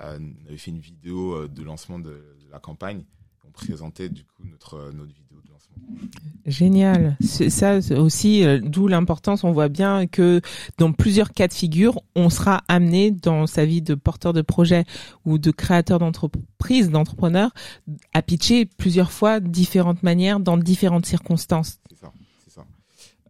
euh, 0.00 0.18
on 0.20 0.46
avait 0.46 0.56
fait 0.56 0.70
une 0.70 0.80
vidéo 0.80 1.34
euh, 1.34 1.48
de 1.48 1.62
lancement 1.62 1.98
de, 1.98 2.10
de 2.44 2.50
la 2.50 2.60
campagne. 2.60 3.04
On 3.46 3.50
présentait 3.50 4.08
du 4.08 4.24
coup 4.24 4.44
notre 4.44 4.90
notre 4.92 5.12
vidéo 5.12 5.40
de. 5.40 5.53
Génial. 6.46 7.16
C'est 7.20 7.48
ça 7.48 7.78
aussi, 7.96 8.44
euh, 8.44 8.60
d'où 8.62 8.86
l'importance. 8.86 9.44
On 9.44 9.52
voit 9.52 9.70
bien 9.70 10.06
que 10.06 10.42
dans 10.76 10.92
plusieurs 10.92 11.32
cas 11.32 11.48
de 11.48 11.54
figure, 11.54 12.02
on 12.14 12.28
sera 12.28 12.62
amené 12.68 13.10
dans 13.10 13.46
sa 13.46 13.64
vie 13.64 13.80
de 13.80 13.94
porteur 13.94 14.34
de 14.34 14.42
projet 14.42 14.84
ou 15.24 15.38
de 15.38 15.50
créateur 15.50 15.98
d'entreprise, 15.98 16.90
d'entrepreneur, 16.90 17.50
à 18.12 18.20
pitcher 18.20 18.66
plusieurs 18.66 19.10
fois 19.10 19.40
différentes 19.40 20.02
manières 20.02 20.38
dans 20.38 20.58
différentes 20.58 21.06
circonstances. 21.06 21.78
C'est 21.88 21.98
ça, 21.98 22.12
c'est 22.44 22.52
ça. 22.52 22.66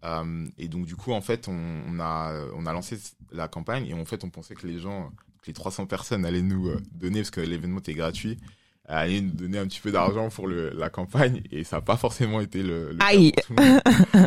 Euh, 0.05 0.47
et 0.59 0.67
donc 0.67 0.87
du 0.87 0.97
coup, 0.97 1.13
en 1.13 1.21
fait, 1.21 1.47
on, 1.47 1.83
on 1.89 2.01
a 2.01 2.33
on 2.57 2.67
a 2.67 2.73
lancé 2.73 2.99
la 3.31 3.47
campagne 3.47 3.87
et 3.87 3.95
en 3.95 4.05
fait, 4.05 4.25
on 4.25 4.31
pensait 4.31 4.57
que 4.57 4.67
les 4.67 4.81
gens, 4.81 5.13
que 5.43 5.47
les 5.47 5.53
300 5.53 5.87
personnes 5.87 6.25
allaient 6.25 6.43
nous 6.43 6.67
euh, 6.67 6.83
donner 6.93 7.21
parce 7.21 7.31
que 7.31 7.41
l'événement 7.41 7.79
était 7.79 7.95
gratuit. 7.95 8.39
Allaient 8.87 9.21
nous 9.21 9.31
donner 9.33 9.59
un 9.59 9.67
petit 9.67 9.81
peu 9.81 9.91
d'argent 9.91 10.29
pour 10.29 10.47
le, 10.47 10.71
la 10.71 10.91
campagne 10.91 11.43
et 11.51 11.65
ça 11.65 11.77
n'a 11.77 11.83
pas 11.83 11.97
forcément 11.97 12.41
été 12.41 12.63
le, 12.63 12.91
le 12.93 12.97
cas 12.99 13.07
Aïe. 13.07 13.33
pour 13.33 13.45
tout 13.47 13.55
le 13.57 13.65
monde. 13.65 13.81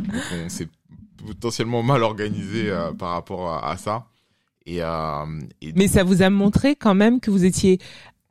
Donc 0.08 0.46
on 0.46 0.50
s'est 0.50 0.68
potentiellement 1.26 1.84
mal 1.84 2.04
organisé 2.04 2.70
euh, 2.70 2.92
par 2.94 3.12
rapport 3.12 3.52
à, 3.52 3.72
à 3.72 3.78
ça. 3.78 4.06
Et, 4.66 4.82
euh, 4.82 5.26
et 5.62 5.74
Mais 5.76 5.88
ça 5.88 6.04
vous 6.04 6.22
a 6.22 6.30
montré 6.30 6.76
quand 6.76 6.96
même 6.96 7.20
que 7.20 7.32
vous 7.32 7.46
étiez 7.46 7.80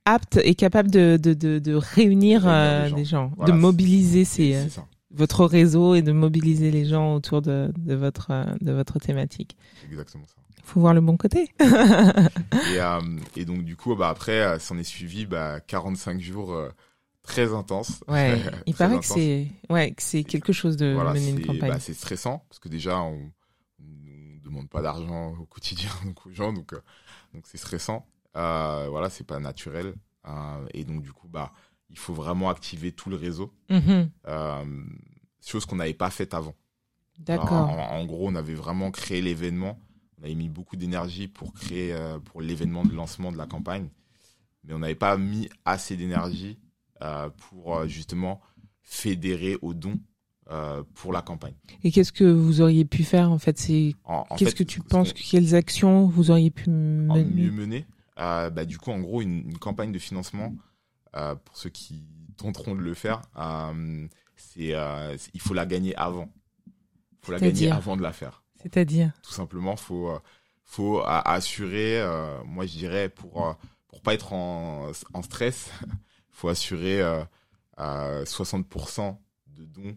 apte 0.05 0.39
et 0.45 0.55
capable 0.55 0.91
de, 0.91 1.19
de, 1.21 1.35
de, 1.35 1.59
de 1.59 1.75
réunir, 1.75 2.43
euh, 2.47 2.91
des 2.91 3.05
gens. 3.05 3.33
Voilà, 3.37 3.53
de 3.53 3.59
mobiliser 3.59 4.25
ces, 4.25 4.55
euh, 4.55 4.65
votre 5.11 5.45
réseau 5.47 5.95
et 5.95 6.03
de 6.03 6.13
mobiliser 6.13 6.71
les 6.71 6.85
gens 6.85 7.15
autour 7.15 7.41
de, 7.43 7.73
de, 7.77 7.95
votre, 7.95 8.29
euh, 8.31 8.45
de 8.61 8.71
votre 8.73 8.99
thématique. 8.99 9.57
exactement 9.89 10.25
ça. 10.27 10.35
Faut 10.67 10.81
voir 10.81 10.95
le 10.95 11.01
bon 11.01 11.17
côté. 11.17 11.49
Et, 11.61 12.81
euh, 12.81 13.01
et 13.37 13.45
donc 13.45 13.65
du 13.65 13.77
coup, 13.77 13.95
bah, 13.97 14.09
après, 14.09 14.41
euh, 14.41 14.59
s'en 14.59 14.77
est 14.79 14.85
suivi 14.85 15.27
bah, 15.27 15.61
45 15.61 16.21
jours 16.21 16.53
euh, 16.53 16.69
très 17.23 17.53
intenses. 17.55 18.03
Ouais, 18.09 18.41
il 18.67 18.75
paraît 18.79 18.99
que 18.99 19.05
c'est 19.05 19.49
ouais, 19.71 19.93
que 19.93 20.03
c'est 20.03 20.25
quelque 20.25 20.53
chose 20.53 20.77
de 20.77 20.93
Voilà, 20.95 21.13
mener 21.15 21.31
une 21.31 21.37
c'est 21.39 21.43
campagne. 21.47 21.71
bah, 21.71 21.81
c'est 21.81 21.95
stressant 21.95 22.45
parce 22.49 22.59
que 22.59 22.69
déjà 22.69 23.01
on 23.01 23.31
ne 23.81 24.39
demande 24.41 24.69
pas 24.69 24.83
d'argent 24.83 25.35
au 25.41 25.47
quotidien 25.47 25.91
donc 26.05 26.27
aux 26.27 26.31
gens 26.31 26.53
donc 26.53 26.73
euh, 26.73 26.81
donc 27.35 27.45
c'est 27.47 27.59
stressant. 27.59 28.07
Euh, 28.37 28.87
voilà, 28.91 29.09
c'est 29.11 29.25
pas 29.27 29.39
naturel 29.39 29.95
Euh, 30.29 30.67
et 30.75 30.83
donc 30.85 31.03
du 31.03 31.13
coup 31.13 31.29
bah 31.29 31.53
il 31.89 31.99
faut 31.99 32.13
vraiment 32.15 32.51
activer 32.51 32.91
tout 32.91 33.11
le 33.11 33.17
réseau, 33.17 33.55
Mhm. 33.71 34.11
euh, 34.27 34.65
chose 35.47 35.65
qu'on 35.67 35.77
n'avait 35.77 35.95
pas 35.95 36.11
faite 36.11 36.35
avant. 36.35 36.55
D'accord. 37.21 37.71
En 37.71 38.05
gros, 38.05 38.29
on 38.29 38.35
avait 38.35 38.55
vraiment 38.55 38.91
créé 38.91 39.23
l'événement. 39.23 39.79
On 40.19 40.25
avait 40.25 40.35
mis 40.35 40.49
beaucoup 40.49 40.77
d'énergie 40.77 41.29
pour 41.29 41.53
créer 41.53 41.93
euh, 41.93 42.19
pour 42.19 42.41
l'événement 42.41 42.85
de 42.85 42.93
lancement 42.93 43.33
de 43.33 43.37
la 43.37 43.47
campagne, 43.47 43.89
mais 44.65 44.75
on 44.75 44.79
n'avait 44.79 44.95
pas 44.95 45.17
mis 45.17 45.49
assez 45.65 45.97
d'énergie 45.97 46.59
euh, 47.03 47.29
pour 47.29 47.77
euh, 47.77 47.87
justement 47.87 48.41
fédérer 48.81 49.59
aux 49.61 49.75
dons 49.75 50.01
euh, 50.51 50.83
pour 50.95 51.13
la 51.13 51.21
campagne. 51.21 51.53
Et 51.85 51.91
qu'est-ce 51.91 52.13
que 52.13 52.25
vous 52.25 52.63
auriez 52.63 52.87
pu 52.87 53.05
faire 53.05 53.31
en 53.31 53.39
fait? 53.39 53.59
C'est 53.59 53.95
qu'est-ce 54.39 54.55
que 54.55 54.63
tu 54.63 54.81
penses 54.81 55.13
Quelles 55.13 55.55
actions 55.55 56.07
vous 56.07 56.31
auriez 56.31 56.51
pu 56.51 56.71
en 56.71 56.73
mener? 56.73 57.25
mieux 57.25 57.51
mener 57.51 57.87
bah, 58.17 58.65
Du 58.65 58.79
coup, 58.79 58.93
en 58.93 59.01
gros, 59.01 59.21
une, 59.21 59.51
une 59.51 59.59
campagne 59.59 59.93
de 59.93 59.99
financement 59.99 60.55
pour 61.13 61.57
ceux 61.57 61.71
qui 61.71 62.05
tenteront 62.39 62.75
de 62.75 62.81
le 62.81 62.95
faire, 62.95 63.21
c'est 64.37 64.75
il 65.35 65.41
faut 65.41 65.55
la 65.55 65.67
gagner 65.67 65.95
avant. 65.97 66.33
Il 66.67 67.27
faut 67.27 67.33
la 67.33 67.41
gagner 67.41 67.71
avant 67.71 67.97
de 67.97 68.03
la 68.03 68.13
faire. 68.13 68.43
C'est-à-dire 68.63 69.13
tout 69.23 69.33
simplement 69.33 69.77
faut 69.77 70.09
euh, 70.11 70.19
faut 70.65 71.03
assurer 71.07 72.01
euh, 72.01 72.43
moi 72.45 72.67
je 72.67 72.73
dirais 72.77 73.09
pour 73.09 73.47
euh, 73.47 73.53
pour 73.89 74.01
pas 74.03 74.15
être 74.15 74.33
en, 74.33 74.91
en 75.15 75.23
stress 75.23 75.71
faut 76.31 76.49
assurer 76.49 77.01
euh, 77.01 77.23
à 77.77 78.23
60% 78.25 79.17
de 79.57 79.65
dons 79.65 79.97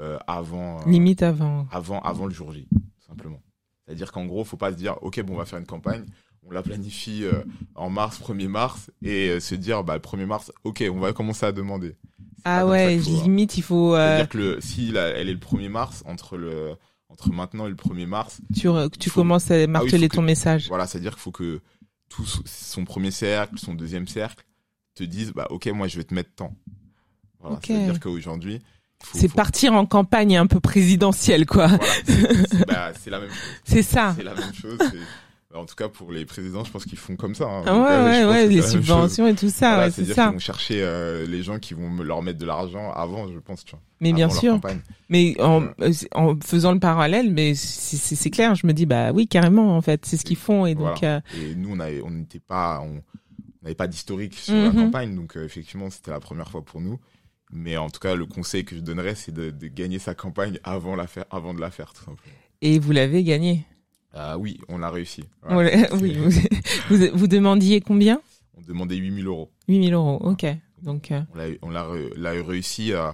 euh, 0.00 0.18
avant 0.26 0.84
limite 0.86 1.22
avant. 1.22 1.66
avant 1.70 2.00
avant 2.00 2.26
le 2.26 2.32
jour 2.32 2.52
J 2.52 2.66
tout 2.70 3.06
simplement 3.06 3.40
c'est 3.84 3.92
à 3.92 3.94
dire 3.94 4.12
qu'en 4.12 4.24
gros 4.26 4.44
faut 4.44 4.56
pas 4.56 4.70
se 4.72 4.76
dire 4.76 4.96
ok 5.02 5.20
bon 5.22 5.34
on 5.34 5.38
va 5.38 5.44
faire 5.46 5.58
une 5.58 5.66
campagne 5.66 6.04
on 6.48 6.50
la 6.52 6.62
planifie 6.62 7.24
euh, 7.24 7.42
en 7.74 7.90
mars 7.90 8.20
1er 8.20 8.46
mars 8.48 8.90
et 9.02 9.28
euh, 9.30 9.40
se 9.40 9.54
dire 9.54 9.82
bah 9.84 9.98
1er 9.98 10.26
mars 10.26 10.52
ok 10.64 10.84
on 10.92 10.98
va 11.00 11.12
commencer 11.12 11.44
à 11.46 11.52
demander 11.52 11.96
Ah 12.44 12.66
ouais, 12.66 12.94
hein. 12.96 13.00
limite 13.22 13.56
il 13.58 13.62
faut 13.62 13.94
euh, 13.94 14.06
c'est-à-dire 14.06 14.28
que 14.28 14.38
le, 14.38 14.60
si 14.60 14.92
la- 14.92 15.08
elle 15.08 15.28
est 15.28 15.32
le 15.34 15.38
1er 15.40 15.68
mars 15.68 16.02
entre 16.06 16.36
le 16.36 16.76
entre 17.08 17.30
maintenant 17.30 17.66
et 17.66 17.70
le 17.70 17.76
1er 17.76 18.06
mars 18.06 18.40
tu 18.54 18.68
tu 18.98 19.10
faut- 19.10 19.20
commences 19.20 19.50
à 19.50 19.66
marteler 19.66 20.02
faut 20.06 20.08
que- 20.08 20.16
ton 20.16 20.22
message. 20.22 20.68
voilà, 20.68 20.86
c'est-à-dire 20.86 21.12
qu'il 21.12 21.20
faut 21.22 21.30
que 21.32 21.60
tout 22.08 22.24
son- 22.44 22.84
premier 22.84 23.10
cercle, 23.10 23.58
son 23.58 23.74
deuxième 23.74 24.06
cercle, 24.08 24.44
te 24.94 25.02
disent, 25.04 25.32
bah, 25.32 25.46
ok, 25.50 25.66
moi, 25.68 25.88
je 25.88 25.96
vais 25.98 26.04
te 26.04 26.14
mettre 26.14 26.30
tant. 26.36 26.54
Voilà, 27.40 27.58
c'est-à-dire 27.64 28.00
qu'aujourd'hui, 28.00 28.60
C'est 29.04 29.28
faut- 29.28 29.36
partir 29.36 29.74
en 29.74 29.84
campagne 29.86 30.36
un 30.38 30.46
peu 30.46 30.58
présidentielle 30.60 31.44
quoi. 31.46 31.66
Voilà, 31.68 31.92
c'est 32.06 32.46
c'est- 32.48 32.66
bah, 32.66 32.92
c'est 32.98 33.10
la 33.10 33.20
même 33.20 33.28
chose. 33.28 33.38
C'est 33.64 33.82
ça. 33.82 34.14
C'est 34.16 34.22
la 34.24 34.34
même 34.34 34.54
chose. 34.54 34.78
En 35.56 35.64
tout 35.66 35.74
cas, 35.74 35.88
pour 35.88 36.12
les 36.12 36.24
présidents, 36.24 36.62
je 36.64 36.70
pense 36.70 36.84
qu'ils 36.84 36.98
font 36.98 37.16
comme 37.16 37.34
ça. 37.34 37.44
hein. 37.46 37.62
Ah 37.66 37.74
ouais 37.74 37.90
euh, 37.90 38.04
ouais 38.28 38.30
ouais, 38.30 38.46
les 38.48 38.62
subventions 38.62 39.26
et 39.26 39.34
tout 39.34 39.48
ça, 39.50 39.70
Voilà, 39.70 39.84
ouais, 39.86 39.90
c'est 39.90 39.96
c'est-à-dire 40.04 40.14
ça. 40.14 40.22
qu'ils 40.24 40.32
vont 40.34 40.38
chercher 40.38 40.82
euh, 40.82 41.26
les 41.26 41.42
gens 41.42 41.58
qui 41.58 41.74
vont 41.74 41.90
leur 42.02 42.22
mettre 42.22 42.38
de 42.38 42.46
l'argent 42.46 42.90
avant, 42.92 43.26
je 43.32 43.38
pense, 43.38 43.64
tu 43.64 43.72
vois. 43.72 43.80
Mais 44.00 44.12
bien 44.12 44.28
sûr. 44.30 44.52
campagne. 44.52 44.80
Mais 45.08 45.34
en, 45.40 45.64
euh, 45.80 45.92
en 46.14 46.34
faisant 46.40 46.72
le 46.72 46.78
parallèle, 46.80 47.32
mais 47.32 47.54
c'est 47.54 48.30
clair, 48.30 48.54
je 48.54 48.66
me 48.66 48.72
dis 48.72 48.86
bah 48.86 49.12
oui 49.12 49.26
carrément 49.26 49.76
en 49.76 49.80
fait, 49.82 50.04
c'est 50.06 50.16
ce 50.16 50.24
qu'ils 50.24 50.36
font 50.36 50.66
et 50.66 50.74
donc 50.74 51.02
euh, 51.02 51.20
Et 51.40 51.54
nous, 51.54 51.76
on 52.04 52.10
n'était 52.10 52.40
pas, 52.40 52.80
on 52.84 53.02
n'avait 53.62 53.74
pas 53.74 53.86
d'historique 53.88 54.34
sur 54.34 54.54
la 54.54 54.70
Mhm. 54.70 54.74
campagne, 54.76 55.16
donc 55.16 55.36
effectivement, 55.36 55.88
c'était 55.90 56.10
la 56.10 56.20
première 56.20 56.48
fois 56.50 56.62
pour 56.62 56.80
nous. 56.80 56.98
Mais 57.52 57.76
en 57.76 57.88
tout 57.90 58.00
cas, 58.00 58.16
le 58.16 58.26
conseil 58.26 58.64
que 58.64 58.74
je 58.74 58.80
donnerais, 58.80 59.14
c'est 59.14 59.32
de, 59.32 59.50
de 59.50 59.66
gagner 59.68 60.00
sa 60.00 60.14
campagne 60.14 60.58
avant, 60.64 60.96
la 60.96 61.06
faire, 61.06 61.24
avant 61.30 61.54
de 61.54 61.60
la 61.60 61.70
faire, 61.70 61.92
tout 61.92 62.00
simplement. 62.04 62.18
et 62.60 62.78
vous 62.80 62.90
l'avez 62.90 63.22
gagné. 63.22 63.64
Ah 64.14 64.38
oui, 64.38 64.58
on 64.68 64.78
l'a 64.78 64.90
réussi. 64.90 65.24
On 65.48 65.56
oui, 65.58 66.16
vous, 66.16 66.30
vous, 66.90 67.06
vous 67.14 67.26
demandiez 67.26 67.80
combien? 67.80 68.20
On 68.56 68.62
demandait 68.62 68.96
8000 68.96 69.26
euros. 69.26 69.50
8000 69.68 69.92
euros, 69.94 70.18
ok. 70.22 70.46
Donc 70.82 71.10
euh, 71.10 71.20
On 71.62 71.70
l'a, 71.70 71.86
on 71.88 72.46
réussi 72.46 72.92
euh, 72.92 73.08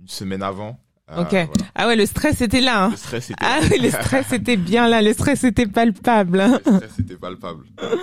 une 0.00 0.08
semaine 0.08 0.42
avant. 0.42 0.78
Euh, 1.10 1.22
Ok. 1.22 1.30
voilà. 1.30 1.46
ah 1.74 1.86
ouais, 1.86 1.96
le 1.96 2.04
stress 2.06 2.40
était 2.42 2.60
là. 2.60 2.84
Hein. 2.84 2.90
Le 2.90 2.96
stress 2.96 3.30
était, 3.30 3.44
Ah 3.44 3.60
oui, 3.70 3.78
le 3.80 3.90
stress 3.90 4.32
était 4.32 4.56
bien 4.56 4.88
là, 4.88 5.00
le 5.02 5.12
stress 5.14 5.44
était 5.44 5.66
palpable. 5.66 6.40
hein. 6.40 6.60
le 6.66 6.76
stress 6.76 6.98
était 6.98 7.16
palpable. 7.16 7.64
Donc, 7.76 7.90
euh, 7.92 7.96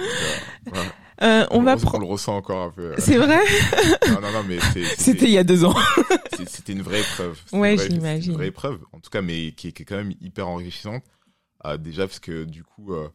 voilà. 0.65 0.89
Euh, 1.23 1.45
on 1.51 1.61
va 1.61 1.75
On, 1.75 1.77
prendre. 1.77 1.95
on 2.03 2.07
le 2.07 2.11
ressent 2.11 2.35
encore 2.35 2.61
un 2.63 2.71
peu. 2.71 2.93
C'est 2.97 3.17
vrai? 3.17 3.39
Non, 4.09 4.21
non, 4.21 4.31
non, 4.31 4.43
mais 4.47 4.57
C'était 4.97 5.25
il 5.25 5.31
y 5.31 5.37
a 5.37 5.43
deux 5.45 5.63
ans. 5.63 5.75
c'était 6.47 6.73
une 6.73 6.81
vraie 6.81 6.99
épreuve. 6.99 7.39
Ouais, 7.53 7.77
j'imagine. 7.77 8.31
Une 8.33 8.37
vraie 8.37 8.47
épreuve, 8.47 8.79
en 8.91 8.99
tout 8.99 9.09
cas, 9.09 9.21
mais 9.21 9.51
qui 9.53 9.69
est, 9.69 9.71
qui 9.71 9.83
est 9.83 9.85
quand 9.85 9.95
même 9.97 10.13
hyper 10.21 10.47
enrichissante. 10.49 11.03
Euh, 11.65 11.77
déjà 11.77 12.07
parce 12.07 12.19
que 12.19 12.43
du 12.43 12.63
coup, 12.63 12.93
euh, 12.93 13.09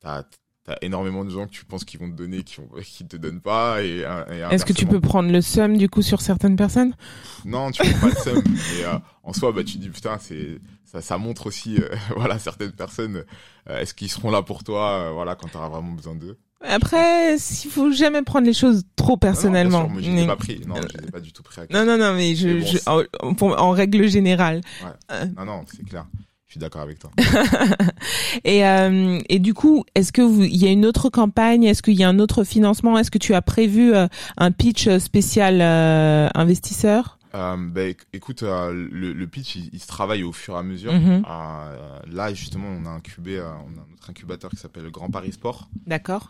t'as 0.00 0.24
t'as 0.64 0.76
énormément 0.82 1.24
de 1.24 1.30
gens 1.30 1.46
que 1.46 1.50
tu 1.50 1.64
penses 1.64 1.84
qu'ils 1.84 1.98
vont 1.98 2.10
te 2.10 2.16
donner, 2.16 2.42
qui, 2.42 2.60
qui 2.84 3.06
te 3.06 3.16
donnent 3.16 3.40
pas. 3.40 3.82
Et, 3.82 4.04
Est-ce 4.50 4.64
que 4.64 4.72
tu 4.72 4.86
peux 4.86 5.00
prendre 5.00 5.30
le 5.30 5.40
seum 5.40 5.76
du 5.76 5.88
coup 5.88 6.02
sur 6.02 6.20
certaines 6.20 6.56
personnes? 6.56 6.94
Non, 7.44 7.70
tu 7.70 7.82
prends 7.82 8.08
pas 8.08 8.14
le 8.14 8.22
seum. 8.22 8.42
mais 8.46 8.84
euh, 8.84 8.98
en 9.22 9.32
soi, 9.32 9.52
bah 9.52 9.64
tu 9.64 9.78
dis 9.78 9.88
putain, 9.88 10.18
c'est 10.20 10.60
ça, 10.84 11.00
ça 11.00 11.18
montre 11.18 11.46
aussi, 11.46 11.76
euh, 11.78 11.88
voilà, 12.16 12.38
certaines 12.38 12.72
personnes. 12.72 13.24
Euh, 13.68 13.80
est-ce 13.80 13.94
qu'ils 13.94 14.10
seront 14.10 14.30
là 14.30 14.42
pour 14.42 14.64
toi, 14.64 15.10
voilà, 15.12 15.34
quand 15.34 15.48
tu 15.48 15.56
auras 15.56 15.68
vraiment 15.68 15.92
besoin 15.92 16.14
d'eux? 16.14 16.38
Après, 16.64 17.38
s'il 17.38 17.72
faut 17.72 17.90
jamais 17.90 18.22
prendre 18.22 18.46
les 18.46 18.52
choses 18.52 18.84
trop 18.94 19.16
personnellement. 19.16 19.88
Non, 19.88 20.00
non, 20.00 20.20
je 20.20 20.26
pas 20.26 20.36
pris. 20.36 20.60
Non, 20.64 20.76
je 20.76 21.10
pas 21.10 21.18
du 21.18 21.32
tout 21.32 21.42
pris. 21.42 21.60
non, 21.70 21.84
non, 21.84 21.98
non, 21.98 22.14
mais 22.14 22.36
je, 22.36 22.60
je 22.60 22.78
en, 22.86 23.02
en, 23.20 23.70
règle 23.70 24.06
générale. 24.08 24.60
Ouais. 24.84 25.26
Non, 25.36 25.44
non, 25.44 25.64
c'est 25.66 25.84
clair. 25.84 26.06
Je 26.52 26.58
suis 26.58 26.60
d'accord 26.60 26.82
avec 26.82 26.98
toi. 26.98 27.10
et, 28.44 28.66
euh, 28.66 29.18
et 29.30 29.38
du 29.38 29.54
coup, 29.54 29.84
est-ce 29.94 30.12
que 30.12 30.20
vous, 30.20 30.42
il 30.42 30.62
y 30.62 30.66
a 30.66 30.70
une 30.70 30.84
autre 30.84 31.08
campagne? 31.08 31.64
Est-ce 31.64 31.82
qu'il 31.82 31.94
y 31.94 32.04
a 32.04 32.08
un 32.10 32.18
autre 32.18 32.44
financement? 32.44 32.98
Est-ce 32.98 33.10
que 33.10 33.16
tu 33.16 33.32
as 33.32 33.40
prévu 33.40 33.94
euh, 33.94 34.06
un 34.36 34.50
pitch 34.50 34.86
spécial 34.98 35.62
euh, 35.62 36.28
investisseur? 36.34 37.18
Euh, 37.34 37.56
ben, 37.56 37.94
écoute, 38.12 38.42
euh, 38.42 38.70
le, 38.70 39.14
le, 39.14 39.26
pitch, 39.26 39.56
il, 39.56 39.80
se 39.80 39.86
travaille 39.86 40.24
au 40.24 40.32
fur 40.32 40.56
et 40.56 40.58
à 40.58 40.62
mesure. 40.62 40.92
Mhm. 40.92 41.24
Euh, 41.26 41.98
là, 42.10 42.34
justement, 42.34 42.68
on 42.68 42.84
a 42.84 42.90
incubé, 42.90 43.38
euh, 43.38 43.48
on 43.48 43.80
a 43.80 43.86
notre 43.90 44.10
incubateur 44.10 44.50
qui 44.50 44.58
s'appelle 44.58 44.90
Grand 44.90 45.08
Paris 45.08 45.32
Sport. 45.32 45.70
D'accord. 45.86 46.28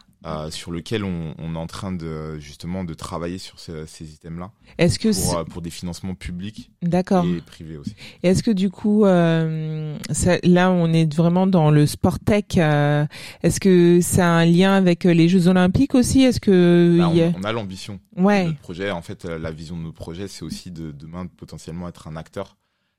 Sur 0.51 0.71
lequel 0.71 1.05
on, 1.05 1.35
on, 1.39 1.55
est 1.55 1.59
en 1.59 1.67
train 1.67 1.93
de 1.93 2.39
justement 2.39 2.85
de 2.85 2.95
travailler 2.95 3.39
sur 3.39 3.59
ces, 3.59 3.87
ces 3.87 4.13
items-là. 4.15 4.53
Est-ce 4.79 4.99
que 4.99 5.09
pour, 5.13 5.45
pour 5.47 5.63
des 5.63 5.71
financements 5.71 6.15
publics 6.15 6.71
D'accord. 6.83 7.25
et 7.25 7.41
privés 7.41 7.77
aussi. 7.77 7.95
Est-ce 8.23 8.43
que 8.43 8.51
du 8.51 8.71
coup, 8.71 9.05
ça, 9.05 10.39
là, 10.43 10.71
on 10.71 10.93
est 10.93 11.13
vraiment 11.13 11.47
dans 11.47 11.71
le 11.71 11.87
sport 11.87 12.19
tech. 12.19 12.57
Est-ce 13.43 13.61
que 13.61 14.01
ça 14.01 14.27
a 14.27 14.31
un 14.31 14.45
lien 14.45 14.75
avec 14.75 15.05
les 15.05 15.29
Jeux 15.29 15.49
Olympiques 15.49 15.95
aussi? 15.95 16.23
Est-ce 16.23 16.41
que 16.41 16.99
bah, 16.99 17.09
on, 17.09 17.41
on, 17.41 17.45
a 17.45 17.53
l'ambition. 17.53 18.01
Ouais. 18.17 18.47
Notre 18.47 18.59
projet, 18.59 18.91
en 18.91 19.03
fait, 19.03 19.25
la 19.25 19.51
vision 19.51 19.77
de 19.77 19.83
nos 19.83 19.93
projets, 19.93 20.29
c'est 20.29 20.45
aussi 20.45 20.71
de 20.71 20.93
demain 20.93 21.27
potentiellement 21.27 21.89
être 21.89 22.09
un 22.09 22.17
acteur, 22.17 22.57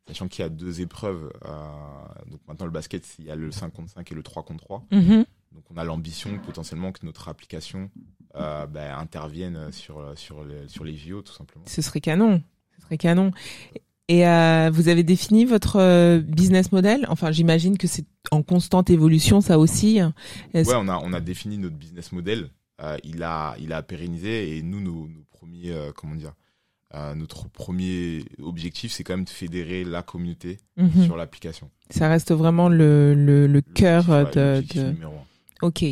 sachant 0.08 0.28
qu'il 0.28 0.44
y 0.44 0.46
a 0.46 0.50
deux 0.50 0.82
épreuves. 0.82 1.32
Euh, 1.46 2.30
donc 2.30 2.42
maintenant 2.48 2.66
le 2.66 2.72
basket, 2.72 3.06
il 3.20 3.26
y 3.26 3.32
a 3.32 3.36
le 3.36 3.52
5 3.52 3.72
contre 3.74 3.92
5 3.92 4.12
et 4.12 4.16
le 4.16 4.24
3 4.24 4.44
contre 4.44 4.64
3. 4.64 4.86
Mhm. 4.92 5.26
Donc 5.54 5.64
on 5.70 5.78
a 5.78 5.84
l'ambition 5.84 6.38
potentiellement 6.39 6.91
que 6.91 7.06
notre 7.06 7.30
application 7.30 7.89
euh, 8.36 8.66
bah, 8.66 8.97
intervienne 8.97 9.72
sur, 9.72 10.18
sur, 10.18 10.43
les, 10.43 10.68
sur 10.68 10.84
les 10.84 10.95
JO 10.95 11.22
tout 11.22 11.34
simplement. 11.34 11.66
Ce 11.68 11.82
serait 11.82 12.01
canon. 12.01 12.41
Ce 12.76 12.82
serait 12.82 12.97
canon. 12.97 13.32
Et 14.08 14.28
euh, 14.28 14.70
vous 14.74 14.89
avez 14.89 15.04
défini 15.04 15.45
votre 15.45 16.20
business 16.20 16.72
model? 16.72 17.06
Enfin, 17.10 17.32
j'imagine 17.32 17.78
que 17.78 17.88
c'est 17.88 18.06
en 18.32 18.41
constante 18.41 18.89
évolution, 18.89 19.39
ça 19.39 19.60
aussi. 19.60 20.01
Ouais, 20.54 20.64
on 20.76 20.88
a 20.89 20.97
on 20.97 21.14
a 21.14 21.22
défini 21.22 21.58
notre 21.58 21.76
business 21.76 22.12
model. 22.12 22.49
il 23.04 23.24
a 23.24 23.56
il 23.60 23.72
a 23.72 23.82
pérennisé 23.82 24.58
et 24.58 24.62
nous 24.64 24.82
nos, 24.82 25.08
nos 25.08 25.24
premiers 25.32 25.74
comment 25.95 26.16
dire 26.16 26.34
notre 27.16 27.47
premier 27.49 28.26
objectif, 28.41 28.91
c'est 28.91 29.04
quand 29.04 29.14
même 29.14 29.26
de 29.26 29.30
fédérer 29.30 29.84
la 29.84 30.04
communauté 30.04 30.58
mhm. 30.78 31.06
sur 31.06 31.16
l'application. 31.16 31.70
Ça 31.89 32.08
reste 32.10 32.32
vraiment 32.34 32.70
le, 32.70 33.14
le, 33.16 33.47
le 33.47 33.62
cœur 33.62 34.06
de, 34.32 34.64
de... 34.76 34.95
Ok. 35.64 35.86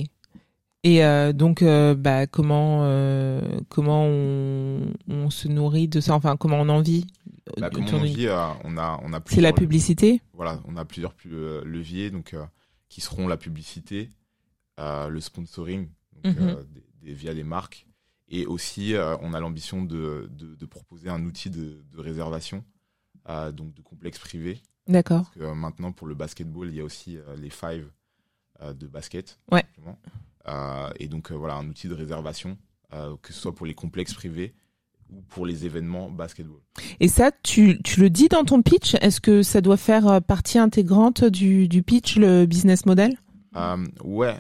Et 0.84 1.06
euh, 1.06 1.32
donc, 1.32 1.62
euh, 1.62 1.96
bah, 1.96 2.28
comment 2.28 2.84
euh, 2.84 3.60
comment 3.70 4.04
on, 4.06 4.94
on, 5.08 5.30
se 5.30 5.48
nourrit 5.48 5.88
de 5.88 6.02
ça? 6.02 6.14
Enfin, 6.14 6.36
comment 6.38 6.58
on 6.60 6.70
en 6.70 6.82
vit 6.82 7.08
bah, 7.58 7.70
Comment 7.72 7.88
on 7.94 8.00
en 8.00 8.04
vit 8.04 8.28
On 8.64 8.78
a 8.78 9.00
on 9.04 9.14
a. 9.14 9.22
C'est 9.28 9.42
la 9.42 9.54
publicité? 9.54 10.22
Voilà, 10.34 10.60
on 10.66 10.76
a 10.76 10.84
plusieurs 10.84 11.14
leviers 11.26 12.10
donc 12.10 12.36
qui 12.90 13.00
seront 13.00 13.28
la 13.28 13.38
publicité, 13.38 14.10
le 14.78 15.20
sponsoring 15.20 15.88
donc, 16.24 16.38
mhm. 16.38 16.66
des, 17.02 17.14
via 17.14 17.34
des 17.34 17.44
marques 17.44 17.86
et 18.28 18.46
aussi, 18.46 18.96
on 19.22 19.34
a 19.34 19.40
l'ambition 19.40 19.84
de, 19.84 20.30
de, 20.32 20.56
de, 20.56 20.66
proposer 20.66 21.10
un 21.10 21.26
outil 21.26 21.50
de, 21.50 21.84
de 21.92 22.00
réservation, 22.00 22.64
donc 23.28 23.74
de 23.74 23.82
complexe 23.82 24.20
privé. 24.20 24.62
D'accord. 24.88 25.24
Parce 25.24 25.36
que 25.36 25.54
maintenant, 25.54 25.92
pour 25.92 26.08
le 26.08 26.16
basketball, 26.16 26.70
il 26.70 26.76
y 26.76 26.80
a 26.80 26.84
aussi 26.86 27.18
les 27.38 27.50
five 27.50 27.92
de 28.62 28.88
basket. 28.88 29.40
Ouais. 29.52 29.64
et 31.00 31.08
donc, 31.08 31.32
voilà, 31.32 31.56
un 31.56 31.68
outil 31.68 31.88
de 31.88 31.94
réservation, 31.94 32.58
que 32.92 33.34
ce 33.34 33.40
soit 33.40 33.56
pour 33.56 33.66
les 33.66 33.74
complexes 33.74 34.14
privés 34.14 34.54
ou 35.10 35.22
pour 35.30 35.46
les 35.46 35.66
événements 35.66 36.10
basketball. 36.10 36.60
Et 37.00 37.08
ça, 37.08 37.32
tu, 37.44 37.82
tu 37.84 38.00
le 38.00 38.10
dis 38.10 38.30
dans 38.30 38.44
ton 38.44 38.62
pitch? 38.62 38.96
Est-ce 39.02 39.20
que 39.20 39.44
ça 39.44 39.62
doit 39.62 39.78
faire 39.78 40.22
partie 40.22 40.58
intégrante 40.58 41.24
du, 41.26 41.68
du 41.68 41.84
pitch, 41.84 42.18
le 42.18 42.46
business 42.46 42.86
model? 42.86 43.18
Euh, 43.56 43.86
Ouais, 44.04 44.38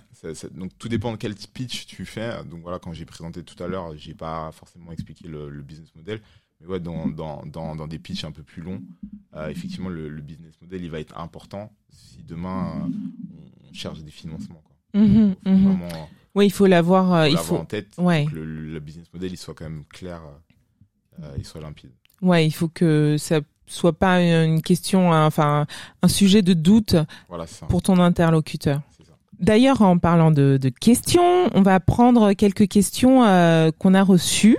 donc 0.52 0.72
tout 0.78 0.88
dépend 0.88 1.12
de 1.12 1.18
quel 1.18 1.36
pitch 1.36 1.86
tu 1.86 2.06
fais. 2.06 2.44
Donc 2.46 2.62
voilà, 2.62 2.80
quand 2.80 2.94
j'ai 2.94 3.06
présenté 3.06 3.44
tout 3.44 3.62
à 3.64 3.68
l'heure, 3.68 3.96
j'ai 3.98 4.14
pas 4.14 4.52
forcément 4.52 4.92
expliqué 4.92 5.28
le, 5.28 5.50
business 5.62 5.94
model. 5.96 6.22
Mais 6.60 6.68
ouais, 6.68 6.80
dans, 6.80 7.08
dans, 7.08 7.44
dans, 7.46 7.76
dans, 7.76 7.88
des 7.88 7.98
pitchs 7.98 8.24
un 8.24 8.32
peu 8.32 8.44
plus 8.44 8.62
longs, 8.62 8.82
euh, 9.36 9.50
effectivement, 9.50 9.90
le, 9.90 10.10
business 10.22 10.54
model, 10.62 10.84
il 10.84 10.92
va 10.92 11.00
être 11.00 11.18
important 11.18 11.72
si 11.90 12.24
demain 12.24 12.88
euh, 12.88 13.31
cherche 13.74 14.00
des 14.00 14.12
financements. 14.12 14.62
Quoi. 14.64 15.02
Mmh 15.02 15.36
mmh 15.46 15.78
oui, 16.34 16.46
il 16.46 16.52
faut 16.52 16.66
l'avoir 16.66 17.14
euh, 17.14 17.30
il 17.30 17.38
faut... 17.38 17.58
en 17.58 17.66
tête. 17.66 17.90
Ouais. 17.98 18.26
Que 18.26 18.36
le, 18.38 18.80
business 18.80 19.12
model, 19.14 19.34
il 19.34 19.38
soit 19.38 19.54
quand 19.54 19.66
même 19.66 19.84
clair, 19.90 20.22
il 21.38 21.46
soit 21.46 21.60
limpide. 21.60 21.92
Ouais, 22.22 22.48
il 22.48 22.52
faut 22.52 22.70
que 22.70 23.18
ça 23.18 23.42
soit 23.68 23.94
pas 23.94 24.22
une 24.22 24.62
question, 24.62 25.12
enfin 25.12 25.66
un 26.02 26.08
sujet 26.08 26.42
de 26.42 26.54
doute 26.54 26.96
voilà, 27.28 27.46
pour 27.68 27.82
ton 27.82 28.00
interlocuteur. 28.00 28.82
D'ailleurs, 29.42 29.82
en 29.82 29.98
parlant 29.98 30.30
de, 30.30 30.60
questions, 30.80 31.50
on 31.56 31.64
va 31.64 31.80
prendre 31.80 32.34
quelques 32.34 32.68
questions 32.68 33.26
euh, 33.26 33.72
qu'on 33.78 33.96
a 33.96 34.04
reçues. 34.04 34.58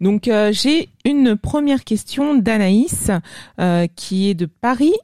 Donc, 0.00 0.28
euh, 0.28 0.52
j'ai 0.52 0.90
une 1.04 1.36
première 1.36 1.82
question 1.82 2.36
d'Anaïs 2.36 3.10
euh, 3.58 3.88
qui 3.96 4.30
est 4.30 4.34
de 4.34 4.46
Paris, 4.46 4.94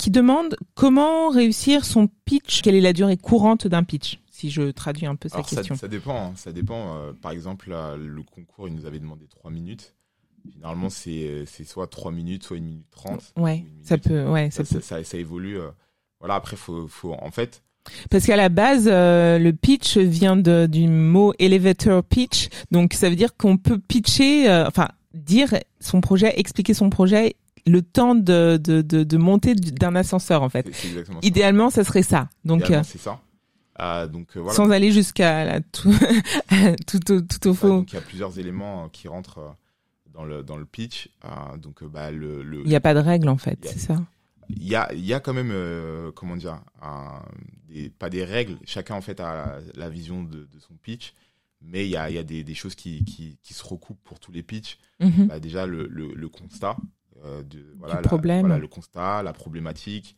qui 0.00 0.10
demande 0.10 0.56
comment 0.74 1.28
réussir 1.28 1.84
son 1.84 2.08
pitch. 2.24 2.62
Quelle 2.62 2.74
est 2.74 2.80
la 2.80 2.92
durée 2.92 3.16
courante 3.16 3.66
d'un 3.66 3.84
pitch 3.84 4.20
Si 4.30 4.50
je 4.50 4.70
traduis 4.70 5.06
un 5.06 5.14
peu 5.14 5.28
sa 5.28 5.42
question. 5.42 5.76
Ça, 5.76 5.88
dépend. 5.88 6.28
Hein. 6.28 6.32
Ça 6.36 6.52
dépend. 6.52 7.12
par 7.22 7.32
exemple, 7.32 7.70
le 7.70 8.22
concours, 8.22 8.68
il 8.68 8.74
nous 8.74 8.86
avait 8.86 8.98
demandé 8.98 9.26
trois 9.28 9.50
minutes. 9.50 9.94
Généralement, 10.50 10.88
c'est 10.88 11.44
soit 11.64 11.86
trois 11.86 12.12
minutes, 12.12 12.44
soit 12.44 12.56
une 12.56 12.64
minute 12.64 12.90
trente. 12.90 13.32
Ouais, 13.36 13.66
ça 13.82 13.98
peut. 13.98 14.26
Ouais, 14.26 14.50
ça, 14.50 14.64
ça, 14.64 15.04
ça, 15.04 15.18
évolue. 15.18 15.58
voilà. 16.18 16.34
Après, 16.34 16.56
faut, 16.56 16.88
faut 16.88 17.12
en 17.12 17.30
fait 17.30 17.62
parce 18.10 18.26
qu'à 18.26 18.36
la 18.36 18.48
base, 18.48 18.88
euh, 18.90 19.38
le 19.38 19.52
pitch 19.52 19.96
vient 19.96 20.36
de, 20.36 20.66
du 20.66 20.88
mot 20.88 21.32
elevator 21.38 22.04
pitch, 22.04 22.48
donc 22.70 22.92
ça 22.94 23.08
veut 23.08 23.16
dire 23.16 23.36
qu'on 23.36 23.56
peut 23.56 23.78
pitcher, 23.78 24.48
euh, 24.48 24.66
enfin 24.66 24.88
dire 25.14 25.54
son 25.80 26.00
projet, 26.00 26.38
expliquer 26.38 26.74
son 26.74 26.90
projet, 26.90 27.36
le 27.66 27.82
temps 27.82 28.14
de 28.14 28.58
de, 28.62 28.82
de, 28.82 29.02
de 29.02 29.16
monter 29.16 29.54
d'un 29.54 29.94
ascenseur 29.94 30.42
en 30.42 30.48
fait. 30.48 30.70
Idéalement, 31.22 31.70
ça. 31.70 31.84
serait 31.84 32.02
ça. 32.02 32.28
Donc 32.44 32.70
euh, 32.70 32.82
c'est 32.84 32.98
ça. 32.98 33.20
donc 34.08 34.36
voilà. 34.36 34.52
Sans 34.52 34.70
aller 34.70 34.92
jusqu'à 34.92 35.60
tout, 35.72 35.94
tout, 36.86 37.12
au, 37.12 37.20
tout 37.20 37.48
au 37.48 37.54
fond. 37.54 37.78
donc 37.78 37.92
il 37.92 37.96
y 37.96 37.98
a 37.98 38.02
plusieurs 38.02 38.38
éléments 38.38 38.88
qui 38.88 39.08
rentrent 39.08 39.56
dans 40.12 40.24
le 40.24 40.42
dans 40.42 40.56
le 40.56 40.64
pitch. 40.64 41.08
donc 41.58 41.84
bah 41.84 42.10
le. 42.10 42.44
Il 42.64 42.68
n'y 42.68 42.76
a 42.76 42.80
pas 42.80 42.94
de 42.94 43.00
règle 43.00 43.28
en 43.28 43.38
fait, 43.38 43.58
c'est 43.62 43.78
ça? 43.78 43.96
Il 44.56 44.66
y 44.66 44.74
a, 44.74 44.92
y 44.94 45.12
a 45.12 45.20
quand 45.20 45.32
même, 45.32 45.50
euh, 45.52 46.10
comment 46.12 46.36
dire, 46.36 46.60
des, 47.68 47.90
pas 47.90 48.10
des 48.10 48.24
règles. 48.24 48.58
Chacun, 48.64 48.94
en 48.94 49.00
fait, 49.00 49.20
a 49.20 49.60
la, 49.74 49.88
vision 49.88 50.22
de, 50.22 50.48
de, 50.52 50.58
son 50.58 50.74
pitch. 50.74 51.14
Mais 51.62 51.86
il 51.86 51.90
y 51.90 51.96
a, 51.96 52.10
y 52.10 52.18
a 52.18 52.22
des, 52.22 52.42
des 52.42 52.54
choses 52.54 52.74
qui, 52.74 53.04
qui, 53.04 53.38
qui, 53.42 53.54
se 53.54 53.62
recoupent 53.62 54.02
pour 54.02 54.18
tous 54.18 54.32
les 54.32 54.42
pitchs. 54.42 54.78
Mhm. 55.00 55.26
bah, 55.26 55.40
déjà, 55.40 55.66
le, 55.66 55.86
le, 55.88 56.14
le 56.14 56.28
constat. 56.28 56.76
Euh, 57.24 57.42
de, 57.42 57.74
voilà, 57.78 57.96
la, 57.96 58.00
problème. 58.02 58.40
Voilà, 58.40 58.58
le 58.58 58.68
constat, 58.68 59.22
la 59.22 59.32
problématique. 59.32 60.16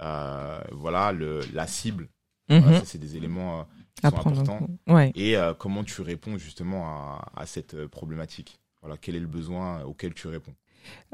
Euh, 0.00 0.60
voilà, 0.72 1.12
le, 1.12 1.40
la 1.52 1.66
cible. 1.66 2.08
Mhm. 2.48 2.74
ça, 2.74 2.82
c'est 2.84 2.98
des 2.98 3.16
éléments 3.16 3.60
euh, 3.60 3.62
qui 3.94 4.02
sont 4.02 4.28
importants. 4.28 4.66
Ouais. 4.86 5.12
Et 5.14 5.36
comment 5.58 5.84
tu 5.84 6.02
réponds 6.02 6.36
justement 6.38 6.86
à, 6.86 7.32
à 7.36 7.46
cette 7.46 7.86
problématique? 7.86 8.60
Voilà, 8.82 8.96
quel 8.98 9.16
est 9.16 9.20
le 9.20 9.26
besoin 9.26 9.82
auquel 9.84 10.12
tu 10.12 10.28
réponds? 10.28 10.54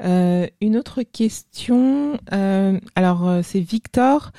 Euh, 0.03 0.47
une 0.59 0.77
autre 0.77 1.03
question. 1.03 2.19
Euh, 2.33 2.79
alors, 2.95 3.27
euh, 3.27 3.41
c'est 3.43 3.61
Victor. 3.61 4.31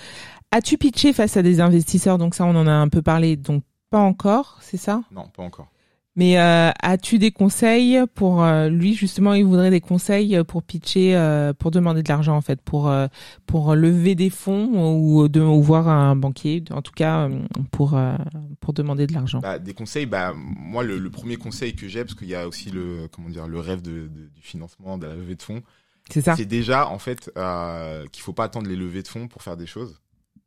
As-tu 0.51 0.77
pitché 0.77 1.13
face 1.13 1.37
à 1.37 1.43
des 1.43 1.61
investisseurs? 1.61 2.19
Donc 2.19 2.35
ça, 2.35 2.45
on 2.45 2.55
en 2.55 2.67
a 2.67 2.73
un 2.73 2.89
peu 2.89 3.03
parlé. 3.03 3.37
Donc 3.37 3.65
pas 3.91 4.01
encore, 4.01 4.59
c'est 4.61 4.77
ça? 4.77 5.03
Non, 5.11 5.27
pas 5.29 5.43
encore. 5.43 5.69
Mais 6.15 6.39
euh, 6.39 6.71
as-tu 6.83 7.19
des 7.19 7.31
conseils 7.31 7.99
pour 8.15 8.45
euh, 8.45 8.69
lui 8.69 8.95
justement 8.95 9.33
Il 9.33 9.47
voudrait 9.47 9.71
des 9.71 9.81
conseils 9.81 10.45
pour 10.45 10.63
pitcher, 10.63 11.17
euh, 11.17 11.55
pour 11.55 11.71
demander 11.71 12.03
de 12.03 12.09
l'argent 12.09 12.37
en 12.37 12.43
fait, 12.43 12.61
pour 12.61 12.93
pour 13.47 13.75
lever 13.75 14.15
des 14.15 14.29
fonds 14.29 14.95
ou 14.95 15.29
de 15.29 15.41
ou 15.41 15.63
voir 15.63 15.89
un 15.89 16.15
banquier, 16.15 16.65
en 16.71 16.83
tout 16.83 16.93
cas 16.93 17.31
pour 17.71 17.99
pour 18.61 18.73
demander 18.75 19.07
de 19.07 19.15
l'argent? 19.15 19.39
Bah, 19.41 19.59
des 19.59 19.73
conseils, 19.73 20.05
bah 20.05 20.35
moi 20.37 20.83
le, 20.83 21.11
premier 21.11 21.37
conseil 21.37 21.75
que 21.75 21.89
j'ai 21.89 22.05
parce 22.05 22.15
qu'il 22.15 22.29
y 22.29 22.35
a 22.35 22.47
aussi 22.47 22.71
le 22.71 23.09
comment 23.11 23.31
dire 23.31 23.49
le 23.49 23.61
rêve 23.61 23.81
de, 23.81 24.09
du 24.09 24.43
financement, 24.43 24.99
de 24.99 25.07
la 25.07 25.15
levée 25.15 25.37
de 25.37 25.43
fonds. 25.43 25.63
C'est 26.11 26.21
ça. 26.21 26.37
C'est 26.37 26.45
déjà 26.45 26.89
en 26.89 26.99
fait 26.99 27.31
qu'il 28.13 28.23
faut 28.23 28.35
pas 28.35 28.45
attendre 28.45 28.69
les 28.69 28.77
levées 28.77 29.03
de 29.03 29.09
fonds 29.09 29.29
pour 29.29 29.43
faire 29.43 29.57
des 29.57 29.67
choses. 29.67 29.99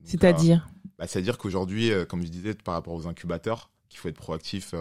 C'est-à-dire? 0.04 0.68
bah, 1.00 1.08
C'est-à-dire 1.08 1.40
qu'aujourd'hui, 1.40 1.90
comme 2.08 2.22
je 2.22 2.28
disais, 2.28 2.54
par 2.54 2.76
rapport 2.76 2.94
aux 2.94 3.08
incubateurs, 3.08 3.72
qu'il 3.90 4.00
faut 4.00 4.10
être 4.10 4.18
proactif 4.18 4.76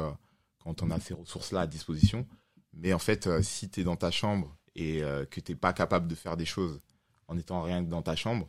quand 0.64 0.82
on 0.82 0.90
a 0.90 0.98
ces 0.98 1.14
ressources-là 1.14 1.60
à 1.60 1.66
disposition. 1.66 2.26
Mais 2.72 2.92
en 2.92 2.98
fait, 2.98 3.28
si 3.42 3.68
tu 3.70 3.80
es 3.80 3.84
dans 3.84 3.96
ta 3.96 4.10
chambre 4.10 4.56
et 4.74 5.02
que 5.30 5.40
tu 5.40 5.52
n'es 5.52 5.56
pas 5.56 5.72
capable 5.72 6.08
de 6.08 6.14
faire 6.14 6.36
des 6.36 6.44
choses 6.44 6.80
en 7.28 7.38
étant 7.38 7.62
rien 7.62 7.84
que 7.84 7.88
dans 7.88 8.02
ta 8.02 8.16
chambre, 8.16 8.48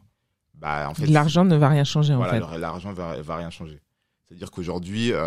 bah, 0.56 0.90
en 0.90 0.94
fait, 0.94 1.08
l'argent 1.08 1.46
ne 1.46 1.56
va 1.56 1.70
rien 1.70 1.84
changer 1.84 2.16
voilà, 2.16 2.44
en 2.44 2.50
fait. 2.50 2.58
L'argent 2.58 2.94
va, 2.94 3.22
va 3.22 3.36
rien 3.36 3.50
changer. 3.50 3.82
C'est-à-dire 4.28 4.50
qu'aujourd'hui, 4.50 5.12
euh, 5.12 5.22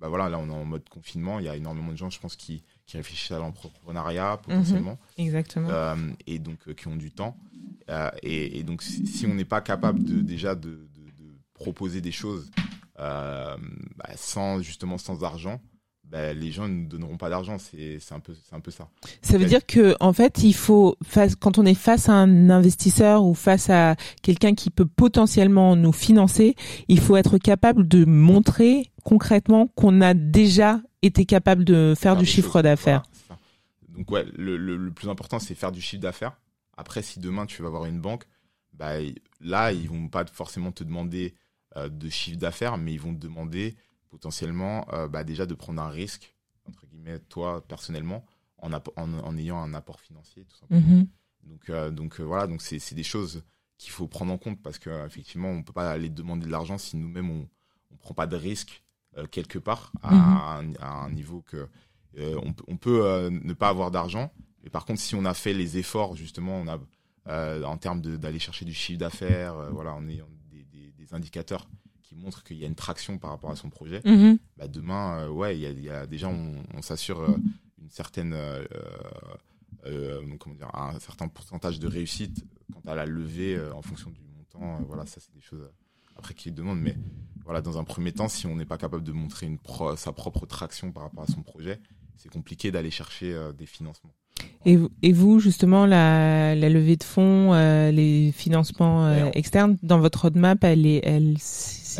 bah 0.00 0.08
voilà, 0.08 0.30
là 0.30 0.38
on 0.38 0.48
est 0.48 0.54
en 0.54 0.64
mode 0.64 0.88
confinement, 0.88 1.40
il 1.40 1.44
y 1.44 1.48
a 1.48 1.56
énormément 1.56 1.92
de 1.92 1.96
gens, 1.96 2.08
je 2.08 2.18
pense, 2.18 2.36
qui, 2.36 2.62
qui 2.86 2.96
réfléchissent 2.96 3.32
à 3.32 3.38
l'entrepreneuriat 3.38 4.38
potentiellement. 4.38 4.98
Mhm. 5.18 5.26
exactement. 5.26 5.68
Euh, 5.70 5.96
et 6.26 6.38
donc 6.38 6.58
euh, 6.66 6.72
qui 6.72 6.88
ont 6.88 6.96
du 6.96 7.10
temps. 7.10 7.36
Euh, 7.90 8.10
et, 8.22 8.58
et, 8.58 8.62
donc 8.62 8.82
si, 8.82 9.06
si 9.06 9.26
on 9.26 9.34
n'est 9.34 9.44
pas 9.44 9.60
capable 9.60 10.02
de, 10.02 10.22
déjà 10.22 10.54
de, 10.54 10.70
de, 10.70 11.10
de, 11.18 11.38
proposer 11.52 12.00
des 12.00 12.12
choses 12.12 12.50
euh, 12.98 13.56
bah, 13.96 14.08
sans 14.16 14.62
justement 14.62 14.96
sans 14.96 15.22
argent, 15.22 15.60
bah, 16.10 16.32
les 16.32 16.52
gens 16.52 16.68
ne 16.68 16.86
donneront 16.86 17.16
pas 17.16 17.28
d'argent. 17.28 17.56
C'est 17.58 17.98
un 18.12 18.20
peu, 18.20 18.34
c'est 18.34 18.54
un 18.54 18.60
peu 18.60 18.70
ça. 18.70 18.88
Ça 19.22 19.38
veut 19.38 19.46
dire 19.46 19.64
que 19.66 19.96
en 20.00 20.12
fait, 20.12 20.42
il 20.42 20.54
faut 20.54 20.96
face, 21.02 21.34
quand 21.34 21.58
on 21.58 21.66
est 21.66 21.74
face 21.74 22.08
à 22.08 22.12
un 22.12 22.50
investisseur 22.50 23.24
ou 23.24 23.34
face 23.34 23.70
à 23.70 23.96
quelqu'un 24.22 24.54
qui 24.54 24.70
peut 24.70 24.86
potentiellement 24.86 25.76
nous 25.76 25.92
financer, 25.92 26.54
il 26.88 27.00
faut 27.00 27.16
être 27.16 27.38
capable 27.38 27.88
de 27.88 28.04
montrer 28.04 28.90
concrètement 29.02 29.66
qu'on 29.68 30.00
a 30.00 30.14
déjà 30.14 30.80
été 31.02 31.26
capable 31.26 31.64
de 31.64 31.94
faire, 31.96 32.16
du 32.16 32.26
chiffre 32.26 32.62
d'affaires. 32.62 33.02
Voilà, 33.28 33.40
Donc 33.88 34.10
ouais, 34.10 34.24
le, 34.34 34.56
le, 34.56 34.76
le 34.76 34.90
plus 34.90 35.08
important 35.08 35.38
c'est 35.38 35.54
faire 35.54 35.72
du 35.72 35.80
chiffre 35.80 36.02
d'affaires. 36.02 36.38
Après, 36.76 37.02
si 37.02 37.20
demain 37.20 37.46
tu 37.46 37.62
vas 37.62 37.68
voir 37.68 37.84
une 37.84 38.00
banque, 38.00 38.24
bah, 38.72 38.94
là 39.40 39.72
ils 39.72 39.88
vont 39.88 40.08
pas 40.08 40.24
forcément 40.32 40.72
te 40.72 40.84
demander 40.84 41.34
euh, 41.76 41.88
de 41.88 42.08
chiffre 42.08 42.38
d'affaires, 42.38 42.78
mais 42.78 42.92
ils 42.92 43.00
vont 43.00 43.14
te 43.14 43.20
demander 43.20 43.76
potentiellement 44.14 44.86
euh, 44.92 45.08
bah, 45.08 45.24
déjà 45.24 45.44
de 45.44 45.54
prendre 45.54 45.82
un 45.82 45.88
risque, 45.88 46.36
entre 46.68 46.86
guillemets, 46.86 47.18
toi 47.18 47.66
personnellement, 47.66 48.24
en, 48.58 48.72
en, 48.72 48.80
en 48.96 49.36
ayant 49.36 49.58
un 49.58 49.74
apport 49.74 49.98
financier, 50.00 50.44
tout 50.44 50.56
simplement. 50.56 50.80
Mhm. 50.80 51.06
Donc, 51.50 51.68
euh, 51.68 51.90
donc 51.90 52.20
euh, 52.20 52.22
voilà, 52.22 52.46
donc 52.46 52.62
c'est 52.62 52.94
des 52.94 53.02
choses 53.02 53.42
qu'il 53.76 53.90
faut 53.90 54.06
prendre 54.06 54.32
en 54.32 54.38
compte 54.38 54.62
parce 54.62 54.78
que 54.78 54.90
effectivement, 55.04 55.48
on 55.50 55.62
peut 55.64 55.72
pas 55.72 55.90
aller 55.90 56.08
demander 56.10 56.46
de 56.46 56.50
l'argent 56.52 56.78
si 56.78 56.96
nous-mêmes 56.96 57.30
on 57.30 57.48
on 57.92 57.96
prend 57.96 58.14
pas 58.14 58.26
de 58.26 58.36
risque 58.36 58.82
quelque 59.30 59.58
part 59.60 59.92
à, 60.02 60.12
Mhm. 60.62 60.76
un, 60.80 60.82
à 60.82 60.90
un 61.04 61.10
niveau 61.10 61.42
que 61.42 61.68
on, 62.48 62.52
peut- 62.52 62.64
on 62.68 62.76
peut 62.76 63.28
ne 63.30 63.52
pas 63.52 63.68
avoir 63.68 63.90
d'argent. 63.90 64.32
Mais 64.62 64.70
par 64.70 64.84
contre, 64.84 65.00
si 65.00 65.14
on 65.16 65.24
a 65.24 65.34
fait 65.34 65.52
les 65.54 65.76
efforts 65.78 66.14
justement, 66.16 66.56
on 66.62 66.68
a 66.68 66.78
en 67.72 67.76
termes 67.78 68.00
d'aller 68.00 68.38
chercher 68.38 68.64
du 68.64 68.74
chiffre 68.74 68.98
d'affaires, 68.98 69.54
voilà, 69.72 69.92
en 69.94 70.06
ayant 70.08 70.28
des, 70.50 70.64
des, 70.64 70.92
des 70.92 71.14
indicateurs 71.14 71.68
qui 72.14 72.22
montrent 72.24 72.42
qu'il 72.44 72.56
y 72.58 72.64
a 72.64 72.66
une 72.66 72.74
traction 72.74 73.18
par 73.18 73.30
rapport 73.30 73.50
à 73.50 73.56
son 73.56 73.70
projet, 73.70 74.00
Mhm. 74.04 74.38
bah 74.56 74.68
demain, 74.68 75.18
euh, 75.20 75.28
ouais, 75.28 75.56
il 75.56 75.62
y 75.62 75.66
a, 75.66 75.70
il 75.70 75.82
y 75.82 75.90
a 75.90 76.06
déjà, 76.06 76.28
on, 76.28 76.62
on 76.74 76.82
s'assure 76.82 77.20
euh, 77.20 77.36
une 77.82 77.90
certaine, 77.90 78.32
euh, 79.86 80.20
comment 80.38 80.54
dire, 80.54 80.70
un 80.74 80.98
certain 81.00 81.28
pourcentage 81.28 81.78
de 81.78 81.86
réussite 81.88 82.44
quant 82.72 82.90
à 82.90 82.94
la 82.94 83.06
levée 83.06 83.58
en 83.74 83.82
fonction 83.82 84.10
du 84.10 84.20
montant. 84.36 84.82
voilà, 84.86 85.06
ça 85.06 85.20
c'est 85.20 85.34
des 85.34 85.40
choses 85.40 85.68
après 86.16 86.34
qui 86.34 86.50
demandent, 86.52 86.80
mais 86.80 86.96
voilà, 87.44 87.60
dans 87.60 87.78
un 87.78 87.84
premier 87.84 88.12
temps, 88.12 88.28
si 88.28 88.46
on 88.46 88.56
n'est 88.56 88.64
pas 88.64 88.78
capable 88.78 89.02
de 89.04 89.12
montrer 89.12 89.46
une 89.46 89.58
pro- 89.58 89.96
sa 89.96 90.12
propre 90.12 90.46
traction 90.46 90.92
par 90.92 91.02
rapport 91.04 91.24
à 91.24 91.26
son 91.26 91.42
projet, 91.42 91.80
c'est 92.16 92.30
compliqué 92.32 92.70
d'aller 92.70 92.90
chercher 92.90 93.34
euh, 93.34 93.52
des 93.52 93.66
financements. 93.66 94.14
Et, 94.64 94.76
vous- 94.76 94.90
et 95.02 95.12
vous, 95.12 95.40
justement, 95.40 95.84
la, 95.86 96.54
la 96.54 96.68
levée 96.68 96.96
de 96.96 97.02
fonds, 97.04 97.52
euh, 97.52 97.90
les 97.90 98.32
financements 98.32 99.06
euh, 99.06 99.28
externes, 99.34 99.76
dans 99.82 99.98
votre 99.98 100.22
roadmap, 100.22 100.62
elle 100.64 100.86
est, 100.86 101.00
elle, 101.04 101.36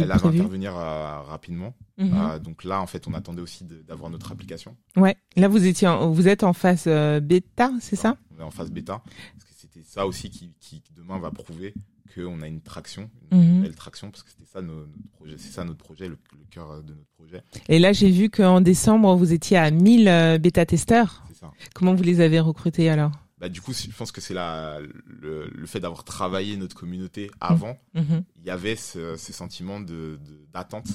Elle 0.02 0.08
va 0.08 0.18
prévu 0.18 0.38
intervenir 0.38 0.76
euh, 0.76 1.20
rapidement. 1.22 1.74
Mhm. 1.98 2.10
Euh, 2.14 2.38
donc 2.38 2.64
là, 2.64 2.80
en 2.80 2.86
fait, 2.86 3.06
on 3.08 3.14
attendait 3.14 3.42
aussi 3.42 3.64
d'avoir 3.86 4.10
notre 4.10 4.32
application. 4.32 4.76
Ouais. 4.96 5.16
Là, 5.36 5.48
vous 5.48 5.64
étiez, 5.66 5.86
en- 5.88 6.10
vous 6.10 6.28
êtes 6.28 6.42
en 6.42 6.52
phase 6.52 6.84
euh, 6.86 7.20
bêta, 7.20 7.70
c'est 7.80 7.96
ça? 7.96 8.16
On 8.36 8.40
est 8.40 8.44
en 8.44 8.50
phase 8.50 8.70
bêta. 8.70 9.02
Parce 9.04 9.44
que 9.44 9.54
c'était 9.56 9.82
ça 9.84 10.06
aussi 10.06 10.30
qui, 10.30 10.52
qui 10.60 10.82
demain 10.96 11.18
va 11.18 11.30
prouver 11.30 11.74
qu'on 12.14 12.42
a 12.42 12.46
une 12.48 12.60
traction, 12.60 13.10
Mhm. 13.32 13.40
une 13.42 13.62
belle 13.62 13.74
traction, 13.74 14.10
parce 14.10 14.22
que 14.22 14.30
c'était 14.30 14.44
ça 14.50 14.62
nos- 14.62 14.86
notre 14.86 15.08
projet, 15.12 15.34
c'est 15.38 15.50
ça 15.52 15.64
notre 15.64 15.78
projet, 15.84 16.06
le, 16.08 16.16
le 16.38 16.44
cœur 16.50 16.82
de 16.84 16.92
notre 16.94 17.10
projet. 17.16 17.42
Et 17.68 17.78
là, 17.78 17.92
j'ai 17.92 18.10
vu 18.10 18.30
qu'en 18.30 18.60
décembre, 18.60 19.16
vous 19.16 19.32
étiez 19.32 19.56
à 19.56 19.70
1000 19.70 20.06
euh, 20.08 20.38
bêta-testeurs. 20.38 21.24
C'est 21.28 21.38
ça. 21.38 21.50
Comment 21.74 21.94
vous 21.94 22.02
les 22.04 22.20
avez 22.20 22.38
recrutés 22.40 22.88
alors? 22.88 23.10
Bah, 23.38 23.48
du 23.48 23.60
coup, 23.60 23.72
je 23.72 23.90
pense 23.96 24.12
que 24.12 24.20
c'est 24.20 24.34
le, 24.34 25.48
le 25.52 25.66
fait 25.66 25.80
d'avoir 25.80 26.04
travaillé 26.04 26.56
notre 26.56 26.76
communauté 26.76 27.30
avant, 27.40 27.76
Mhm. 27.94 28.24
il 28.36 28.44
y 28.44 28.50
avait 28.50 28.76
ce, 28.76 29.16
ce 29.16 29.32
sentiment 29.32 29.80
de, 29.80 30.18
de- 30.24 30.46
d'attente. 30.52 30.86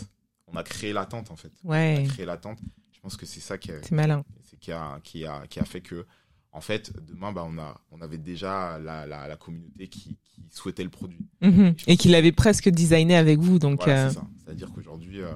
On 0.48 0.56
a 0.56 0.64
créé 0.64 0.94
l'attente, 0.94 1.32
en 1.32 1.36
fait. 1.36 1.52
On 1.64 1.70
Ouais, 1.72 1.98
a 2.06 2.08
créé 2.10 2.26
l'attente. 2.26 2.60
Je 2.94 3.00
pense 3.02 3.18
que 3.18 3.26
c'est 3.26 3.40
ça 3.42 3.58
qui 3.58 3.72
a, 3.72 3.76
malin. 3.92 4.24
qui 4.60 4.72
a, 4.72 5.00
qui 5.04 5.26
a, 5.26 5.46
qui 5.48 5.60
a 5.60 5.66
fait 5.66 5.82
que, 5.82 6.06
en 6.52 6.62
fait, 6.62 6.92
demain, 7.06 7.32
bah, 7.32 7.46
on 7.48 7.58
a, 7.60 7.80
on 7.92 8.02
avait 8.02 8.18
déjà 8.18 8.80
la, 8.80 9.06
la, 9.06 9.28
la 9.28 9.36
communauté 9.38 9.88
qui, 9.88 10.18
qui 10.24 10.42
souhaitait 10.50 10.84
le 10.84 10.90
produit. 10.90 11.28
Mhm. 11.42 11.76
Et 11.88 11.98
qu'il 11.98 12.16
avait 12.16 12.32
presque 12.32 12.70
designé 12.70 13.16
avec 13.16 13.40
vous, 13.40 13.60
donc. 13.60 13.84
Voilà, 13.84 14.06
euh, 14.06 14.10
c'est 14.10 14.16
ça. 14.16 14.28
C'est-à-dire 14.44 14.72
qu'aujourd'hui, 14.74 15.22
euh, 15.22 15.34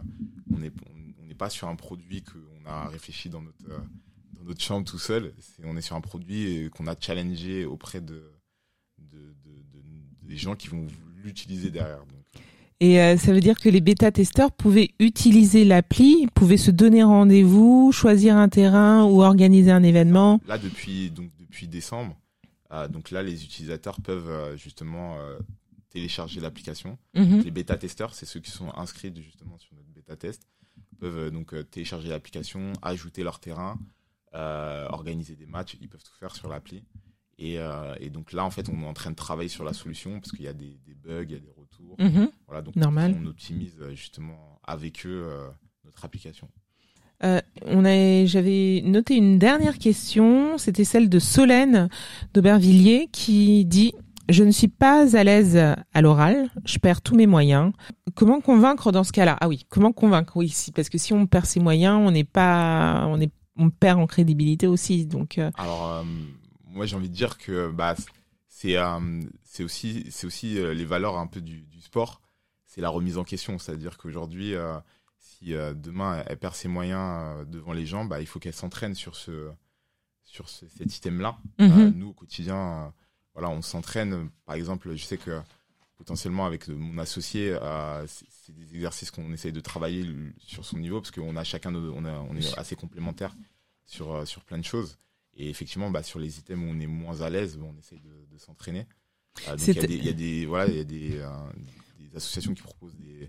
on 0.53 0.57
n'est 0.57 0.71
on 1.19 1.35
pas 1.35 1.49
sur 1.49 1.67
un 1.67 1.75
produit 1.75 2.21
qu'on 2.23 2.69
a 2.69 2.87
réfléchi 2.89 3.27
dans 3.27 3.41
notre, 3.41 3.67
euh, 3.69 3.79
dans 4.43 4.49
notre 4.49 4.61
chambre 4.61 4.85
tout 4.85 4.99
seul. 4.99 5.33
C'est- 5.39 5.63
on 5.65 5.75
est 5.77 5.81
sur 5.81 5.95
un 5.95 6.01
produit 6.01 6.69
qu'on 6.75 6.87
a 6.87 6.95
challengé 6.99 7.65
auprès 7.65 8.01
de, 8.01 8.31
de, 8.99 9.17
de- 9.17 9.79
de- 9.79 9.83
des 10.27 10.37
gens 10.37 10.55
qui 10.55 10.67
vont 10.67 10.87
l'utiliser 11.23 11.69
derrière. 11.71 11.99
Donc, 11.99 12.43
Et 12.79 12.99
euh, 12.99 13.17
ça 13.17 13.31
veut 13.31 13.39
dire 13.39 13.59
que 13.59 13.69
les 13.69 13.79
bêta-testeurs 13.81 14.51
pouvaient 14.51 14.89
utiliser 14.99 15.63
l'appli, 15.63 16.27
pouvaient 16.33 16.57
se 16.57 16.71
donner 16.71 17.03
rendez-vous, 17.03 17.91
choisir 17.93 18.35
un 18.35 18.49
terrain 18.49 19.05
ou 19.05 19.21
organiser 19.21 19.71
un 19.71 19.83
événement. 19.83 20.41
là, 20.47 20.57
depuis, 20.57 21.09
donc, 21.09 21.29
depuis 21.39 21.67
décembre, 21.67 22.17
euh, 22.71 22.87
donc 22.87 23.11
là, 23.11 23.23
les 23.23 23.43
utilisateurs 23.45 24.01
peuvent 24.01 24.27
euh, 24.29 24.57
justement 24.57 25.17
télécharger 25.89 26.41
l'application. 26.41 26.97
Mhm. 27.15 27.41
Les 27.43 27.51
bêta-testeurs, 27.51 28.15
c'est 28.15 28.25
ceux 28.25 28.39
qui 28.39 28.51
sont 28.51 28.73
inscrits 28.75 29.13
justement 29.15 29.57
sur 29.59 29.75
notre 29.75 29.89
bêta-test, 29.89 30.41
peuvent 30.99 31.29
donc 31.31 31.53
télécharger 31.69 32.09
l'application, 32.09 32.73
ajouter 32.81 33.23
leur 33.23 33.39
terrain, 33.39 33.77
euh, 34.35 34.87
organiser 34.89 35.35
des 35.35 35.45
matchs, 35.45 35.77
ils 35.81 35.89
peuvent 35.89 36.03
tout 36.03 36.17
faire 36.19 36.35
sur 36.35 36.49
l'appli. 36.49 36.83
Et, 37.39 37.59
euh, 37.59 37.95
et 37.99 38.09
donc 38.09 38.31
là, 38.31 38.45
en 38.45 38.51
fait, 38.51 38.69
on 38.69 38.81
est 38.81 38.85
en 38.85 38.93
train 38.93 39.11
de 39.11 39.15
travailler 39.15 39.49
sur 39.49 39.63
la 39.63 39.73
solution 39.73 40.19
parce 40.19 40.31
qu'il 40.31 40.45
y 40.45 40.47
a 40.47 40.53
des, 40.53 40.79
des 40.85 40.93
bugs, 40.93 41.23
il 41.23 41.31
y 41.31 41.35
a 41.35 41.39
des 41.39 41.51
retours. 41.55 41.95
Mhm. 41.99 42.29
Voilà, 42.47 42.61
donc 42.61 42.75
Normal. 42.75 43.15
on 43.21 43.25
optimise 43.27 43.77
euh, 43.81 43.95
justement 43.95 44.59
avec 44.63 45.05
eux 45.05 45.25
euh, 45.27 45.49
notre 45.83 46.05
application. 46.05 46.47
Euh, 47.23 47.41
on 47.65 47.83
j'avais 48.25 48.81
noté 48.83 49.15
une 49.15 49.39
dernière 49.39 49.77
question, 49.77 50.57
c'était 50.57 50.83
celle 50.83 51.09
de 51.09 51.19
Solène 51.19 51.87
d'Aubervilliers 52.33 53.07
qui 53.11 53.63
dit 53.65 53.93
je 54.29 54.43
ne 54.43 54.51
suis 54.51 54.67
pas 54.67 55.15
à 55.17 55.23
l'aise 55.23 55.57
à 55.57 56.01
l'oral, 56.01 56.49
je 56.65 56.77
perds 56.79 57.01
tous 57.01 57.15
mes 57.15 57.27
moyens. 57.27 57.71
Comment 58.15 58.41
convaincre 58.41 58.91
dans 58.91 59.03
ce 59.03 59.11
cas-là? 59.11 59.37
Ah 59.41 59.47
oui, 59.47 59.65
comment 59.69 59.91
convaincre? 59.91 60.37
Oui, 60.37 60.49
si, 60.49 60.71
parce 60.71 60.89
que 60.89 60.97
si 60.97 61.13
on 61.13 61.27
perd 61.27 61.45
ses 61.45 61.59
moyens, 61.59 61.99
on 62.01 62.11
n'est 62.11 62.23
pas, 62.23 63.05
on 63.07 63.19
est, 63.19 63.31
on 63.55 63.69
perd 63.69 63.99
en 63.99 64.07
crédibilité 64.07 64.67
aussi. 64.67 65.05
Donc, 65.05 65.37
euh, 65.37 65.51
Alors, 65.55 65.87
euh, 65.89 66.03
moi, 66.67 66.85
j'ai 66.85 66.95
envie 66.95 67.09
de 67.09 67.15
dire 67.15 67.37
que 67.37 67.69
bah, 67.69 67.95
c'est 68.47 68.77
euh, 68.77 69.21
c'est 69.43 69.63
aussi, 69.63 70.09
aussi 70.23 70.53
les 70.55 70.85
valeurs 70.85 71.17
un 71.17 71.27
peu 71.27 71.41
du, 71.41 71.61
du 71.61 71.81
sport. 71.81 72.21
C'est 72.65 72.81
la 72.81 72.89
remise 72.89 73.17
en 73.17 73.23
question. 73.23 73.59
C'est-à-dire 73.59 73.97
qu'aujourd'hui, 73.97 74.55
si 75.19 75.51
demain 75.51 76.23
elle 76.25 76.37
perd 76.37 76.55
ses 76.55 76.67
moyens 76.67 77.47
devant 77.47 77.73
les 77.73 77.85
gens, 77.85 78.05
bah, 78.05 78.19
il 78.19 78.25
faut 78.25 78.39
qu'elle 78.39 78.53
s'entraîne 78.53 78.95
sur, 78.95 79.15
ce, 79.15 79.51
sur 80.23 80.49
ce, 80.49 80.67
cet 80.67 80.95
item-là. 80.97 81.37
Mhm. 81.59 81.71
Euh, 81.71 81.91
nous, 81.91 82.09
au 82.09 82.13
quotidien, 82.13 82.91
voilà, 83.33 83.49
on 83.49 83.61
s'entraîne. 83.61 84.29
Par 84.45 84.55
exemple, 84.55 84.95
je 84.95 85.03
sais 85.03 85.17
que 85.17 85.39
potentiellement 85.97 86.45
avec 86.45 86.67
le- 86.67 86.75
mon 86.75 86.97
associé, 86.97 87.51
euh, 87.61 88.05
c'est 88.07 88.53
des 88.53 88.75
exercices 88.75 89.11
qu'on 89.11 89.31
essaye 89.31 89.51
de 89.53 89.59
travailler 89.61 90.05
sur 90.39 90.65
son 90.65 90.77
niveau 90.79 90.99
parce 91.01 91.11
qu'on 91.11 91.35
a 91.35 91.43
chacun, 91.43 91.71
nos- 91.71 91.93
on, 91.93 92.05
a, 92.05 92.19
on 92.29 92.35
est 92.35 92.57
assez 92.57 92.75
complémentaires 92.75 93.35
sur, 93.85 94.11
euh, 94.13 94.25
sur 94.25 94.43
plein 94.43 94.57
de 94.57 94.65
choses. 94.65 94.97
Et 95.35 95.49
effectivement, 95.49 95.89
bah, 95.89 96.03
sur 96.03 96.19
les 96.19 96.39
items 96.39 96.59
où 96.63 96.69
on 96.71 96.79
est 96.79 96.87
moins 96.87 97.21
à 97.21 97.29
l'aise, 97.29 97.57
on 97.61 97.77
essaye 97.79 97.99
de, 97.99 98.25
de 98.31 98.37
s'entraîner. 98.37 98.85
Euh, 99.47 99.51
donc 99.51 99.67
il 99.67 99.75
y, 99.75 99.79
a 99.79 99.87
des- 99.87 99.95
il 99.95 100.05
y 100.05 100.09
a 100.09 100.13
des 100.13 100.45
voilà, 100.45 100.67
il 100.67 100.77
y 100.77 100.79
a 100.79 100.83
des, 100.83 101.17
euh, 101.19 101.29
des 101.99 102.15
associations 102.15 102.53
qui 102.53 102.61
proposent 102.61 102.95
des 102.97 103.27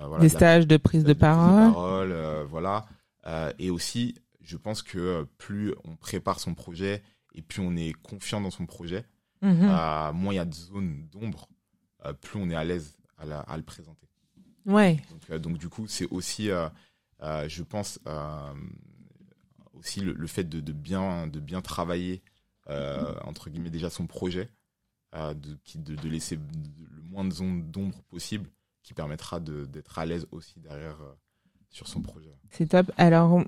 euh, 0.00 0.06
voilà, 0.06 0.22
des 0.22 0.28
de 0.30 0.34
stages 0.34 0.66
de 0.66 0.76
prise 0.78 1.04
de 1.04 1.12
parole. 1.12 2.12
euh, 2.12 2.44
voilà. 2.44 2.86
Euh, 3.26 3.52
et 3.58 3.70
aussi, 3.70 4.14
je 4.40 4.56
pense 4.56 4.82
que 4.82 4.98
euh, 4.98 5.24
plus 5.38 5.74
on 5.84 5.96
prépare 5.96 6.40
son 6.40 6.54
projet 6.54 7.02
et 7.34 7.42
plus 7.42 7.60
on 7.60 7.76
est 7.76 7.92
confiant 8.02 8.40
dans 8.40 8.50
son 8.50 8.64
projet, 8.66 9.04
Mhm. 9.42 9.68
euh, 9.70 10.12
moins 10.14 10.32
il 10.32 10.36
y 10.36 10.40
a 10.40 10.44
de 10.46 10.54
zones 10.54 11.06
d'ombre, 11.12 11.46
euh, 11.50 11.53
plus 12.12 12.38
on 12.38 12.50
est 12.50 12.54
à 12.54 12.64
l'aise 12.64 12.96
à, 13.18 13.24
la- 13.24 13.40
à 13.40 13.56
le 13.56 13.62
présenter. 13.62 14.06
Ouais. 14.66 15.00
Donc, 15.10 15.30
euh, 15.30 15.38
donc 15.38 15.58
du 15.58 15.68
coup, 15.68 15.86
c'est 15.86 16.06
aussi, 16.10 16.50
euh, 16.50 16.68
euh, 17.22 17.48
je 17.48 17.62
pense, 17.62 17.98
euh, 18.06 18.54
aussi 19.74 20.00
le, 20.00 20.12
le 20.12 20.26
fait 20.26 20.44
de, 20.44 20.60
de 20.60 20.72
bien, 20.72 21.26
de 21.26 21.40
bien 21.40 21.60
travailler 21.62 22.22
euh, 22.70 23.14
entre 23.24 23.50
guillemets 23.50 23.70
déjà 23.70 23.90
son 23.90 24.06
projet, 24.06 24.48
euh, 25.14 25.34
de, 25.34 25.56
qui- 25.64 25.78
de, 25.78 25.94
de 25.94 26.08
laisser 26.08 26.36
le 26.36 27.02
moins 27.02 27.24
de 27.24 27.32
zones 27.32 27.70
d'ombre 27.70 28.02
possible. 28.04 28.48
qui 28.82 28.92
permettra 28.94 29.40
d'être 29.40 29.98
à 29.98 30.04
l'aise 30.06 30.26
aussi 30.30 30.60
derrière 30.60 30.98
sur 31.74 31.88
son 31.88 32.00
projet. 32.00 32.30
C'est 32.50 32.68
top. 32.68 32.92
Alors, 32.96 33.42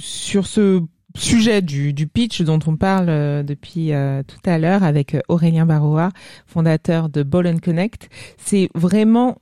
sur 0.00 0.46
ce 0.46 0.80
sujet 1.16 1.60
du, 1.60 1.92
du, 1.92 2.06
pitch 2.06 2.42
dont 2.42 2.60
on 2.66 2.76
parle 2.76 3.08
euh, 3.08 3.42
depuis 3.42 3.92
euh, 3.92 4.22
tout 4.22 4.38
à 4.48 4.58
l'heure 4.58 4.84
avec 4.84 5.14
euh, 5.14 5.20
Aurélien 5.28 5.66
Barroa, 5.66 6.10
fondateur 6.46 7.08
de 7.08 7.24
Ball 7.24 7.60
Connect, 7.60 8.08
c'est 8.36 8.68
vraiment 8.76 9.38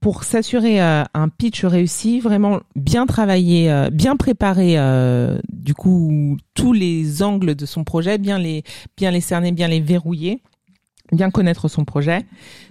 pour 0.00 0.22
s'assurer 0.22 0.78
un 0.78 1.28
pitch 1.36 1.64
réussi, 1.64 2.20
vraiment 2.20 2.60
bien 2.76 3.06
travailler, 3.06 3.88
bien 3.90 4.14
préparer 4.14 4.76
du 5.48 5.74
coup 5.74 6.36
tous 6.54 6.72
les 6.72 7.22
angles 7.24 7.56
de 7.56 7.66
son 7.66 7.82
projet, 7.82 8.18
bien 8.18 8.38
les 8.38 8.62
bien 8.96 9.10
les 9.10 9.22
cerner, 9.22 9.50
bien 9.50 9.66
les 9.66 9.80
verrouiller 9.80 10.42
bien 11.12 11.30
connaître 11.30 11.68
son 11.68 11.84
projet, 11.84 12.26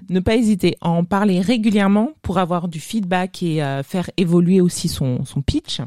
ne 0.10 0.20
pas 0.20 0.36
hésiter 0.36 0.78
à 0.82 0.90
en 0.90 1.04
parler 1.04 1.42
régulièrement 1.42 2.12
pour 2.22 2.38
avoir 2.38 2.68
du 2.68 2.80
feedback 2.80 3.42
et 3.44 3.62
faire 3.84 4.10
évoluer 4.18 4.62
aussi 4.62 4.88
son, 4.88 5.24
son 5.26 5.42
pitch. 5.42 5.82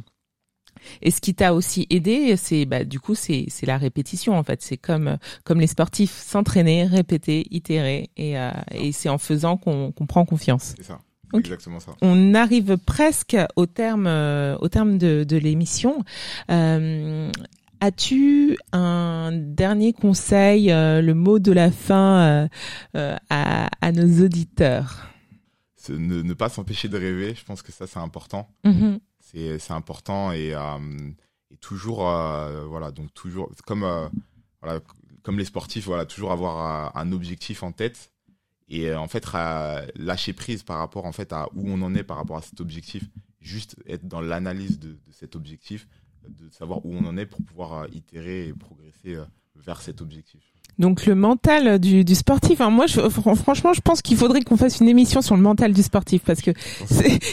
Et 1.03 1.11
ce 1.11 1.21
qui 1.21 1.35
t'a 1.35 1.55
aussi 1.55 1.87
aidé, 1.91 2.37
c'est 2.37 2.65
bah, 2.65 2.85
du 2.85 3.01
coup 3.01 3.15
c'est 3.15 3.47
c'est 3.49 3.67
la 3.67 3.79
répétition 3.79 4.37
en 4.37 4.43
fait. 4.43 4.63
C'est 4.63 4.77
comme 4.77 5.19
comme 5.45 5.61
les 5.61 5.67
sportifs 5.67 6.13
s'entraîner, 6.13 6.85
répéter, 6.85 7.47
itérer, 7.51 8.11
et 8.17 8.39
euh, 8.39 8.51
et 8.73 8.93
c'est 8.93 9.09
en 9.09 9.19
faisant 9.19 9.57
qu'on 9.57 9.93
qu'on 9.93 10.07
prend 10.07 10.25
confiance. 10.25 10.75
C'est 10.77 10.85
ça. 10.85 10.99
Exactement 11.35 11.79
ça. 11.79 11.93
On 12.01 12.35
arrive 12.35 12.79
presque 12.79 13.37
au 13.57 13.67
terme 13.67 14.07
euh, 14.07 14.57
au 14.61 14.69
terme 14.69 14.99
de 14.99 15.25
de 15.25 15.37
l'émission. 15.37 16.05
Euh, 16.51 17.31
As-tu 17.81 18.59
un 18.73 19.31
dernier 19.33 19.93
conseil, 19.93 20.73
euh, 20.73 21.01
le 21.01 21.15
mot 21.15 21.39
de 21.39 21.53
la 21.53 21.71
fin 21.71 22.49
à, 22.95 23.69
à 23.81 23.93
nos 23.93 24.25
auditeurs? 24.25 25.09
Ne, 25.91 26.23
ne, 26.23 26.35
pas 26.35 26.49
s'empêcher 26.49 26.89
de 26.89 26.99
rêver, 26.99 27.35
je 27.35 27.45
pense 27.45 27.63
que 27.63 27.73
ça 27.73 27.87
c'est 27.87 27.99
important. 27.99 28.51
Mm-hmm. 28.65 28.99
C'est 29.21 29.73
important 29.73 30.33
et, 30.33 30.55
euh, 30.55 31.11
et 31.51 31.57
toujours 31.59 32.09
euh, 32.09 32.65
voilà 32.67 32.91
donc 32.91 33.13
toujours 33.13 33.51
comme 33.67 33.85
euh, 33.85 34.09
voilà 34.63 34.81
comme 35.23 35.39
les 35.39 35.45
sportifs 35.45 35.85
voilà 35.85 36.07
toujours 36.07 36.33
avoir 36.33 36.97
un 36.97 37.13
objectif 37.13 37.63
en 37.63 37.73
tête 37.73 38.11
et 38.69 38.95
en 38.95 39.07
fait 39.07 39.27
lâcher 39.97 40.33
prise 40.33 40.63
par 40.63 40.79
rapport 40.79 41.05
en 41.05 41.13
fait 41.13 41.33
à 41.33 41.49
où 41.55 41.69
on 41.69 41.83
en 41.83 41.95
est 41.95 42.05
par 42.05 42.17
rapport 42.17 42.39
à 42.39 42.43
cet 42.43 42.61
objectif. 42.61 43.05
Juste 43.41 43.77
être 43.87 44.07
dans 44.07 44.21
l'analyse 44.21 44.79
de, 44.79 44.93
de, 44.93 45.13
cet 45.13 45.37
objectif 45.37 45.87
de 46.29 46.51
savoir 46.51 46.85
où 46.85 46.95
on 46.95 47.05
en 47.05 47.17
est 47.17 47.27
pour 47.27 47.43
pouvoir 47.43 47.87
itérer 47.93 48.49
et 48.49 48.53
progresser 48.53 49.17
vers 49.57 49.81
cet 49.81 50.01
objectif 50.01 50.53
donc 50.79 51.07
le 51.07 51.15
mental 51.15 51.79
du, 51.79 52.05
du 52.05 52.15
sportif. 52.15 52.61
Hein, 52.61 52.71
moi, 52.71 52.87
je, 52.87 53.01
franchement, 53.09 53.73
je 53.73 53.81
pense 53.81 54.01
qu'il 54.01 54.17
faudrait 54.17 54.43
qu'on 54.43 54.57
fasse 54.57 54.81
une 54.81 54.89
émission 54.89 55.23
sur 55.23 55.37
le 55.37 55.43
mental 55.43 55.73
du 55.73 55.83
sportif 55.83 56.23
parce 56.25 56.41
que 56.41 56.53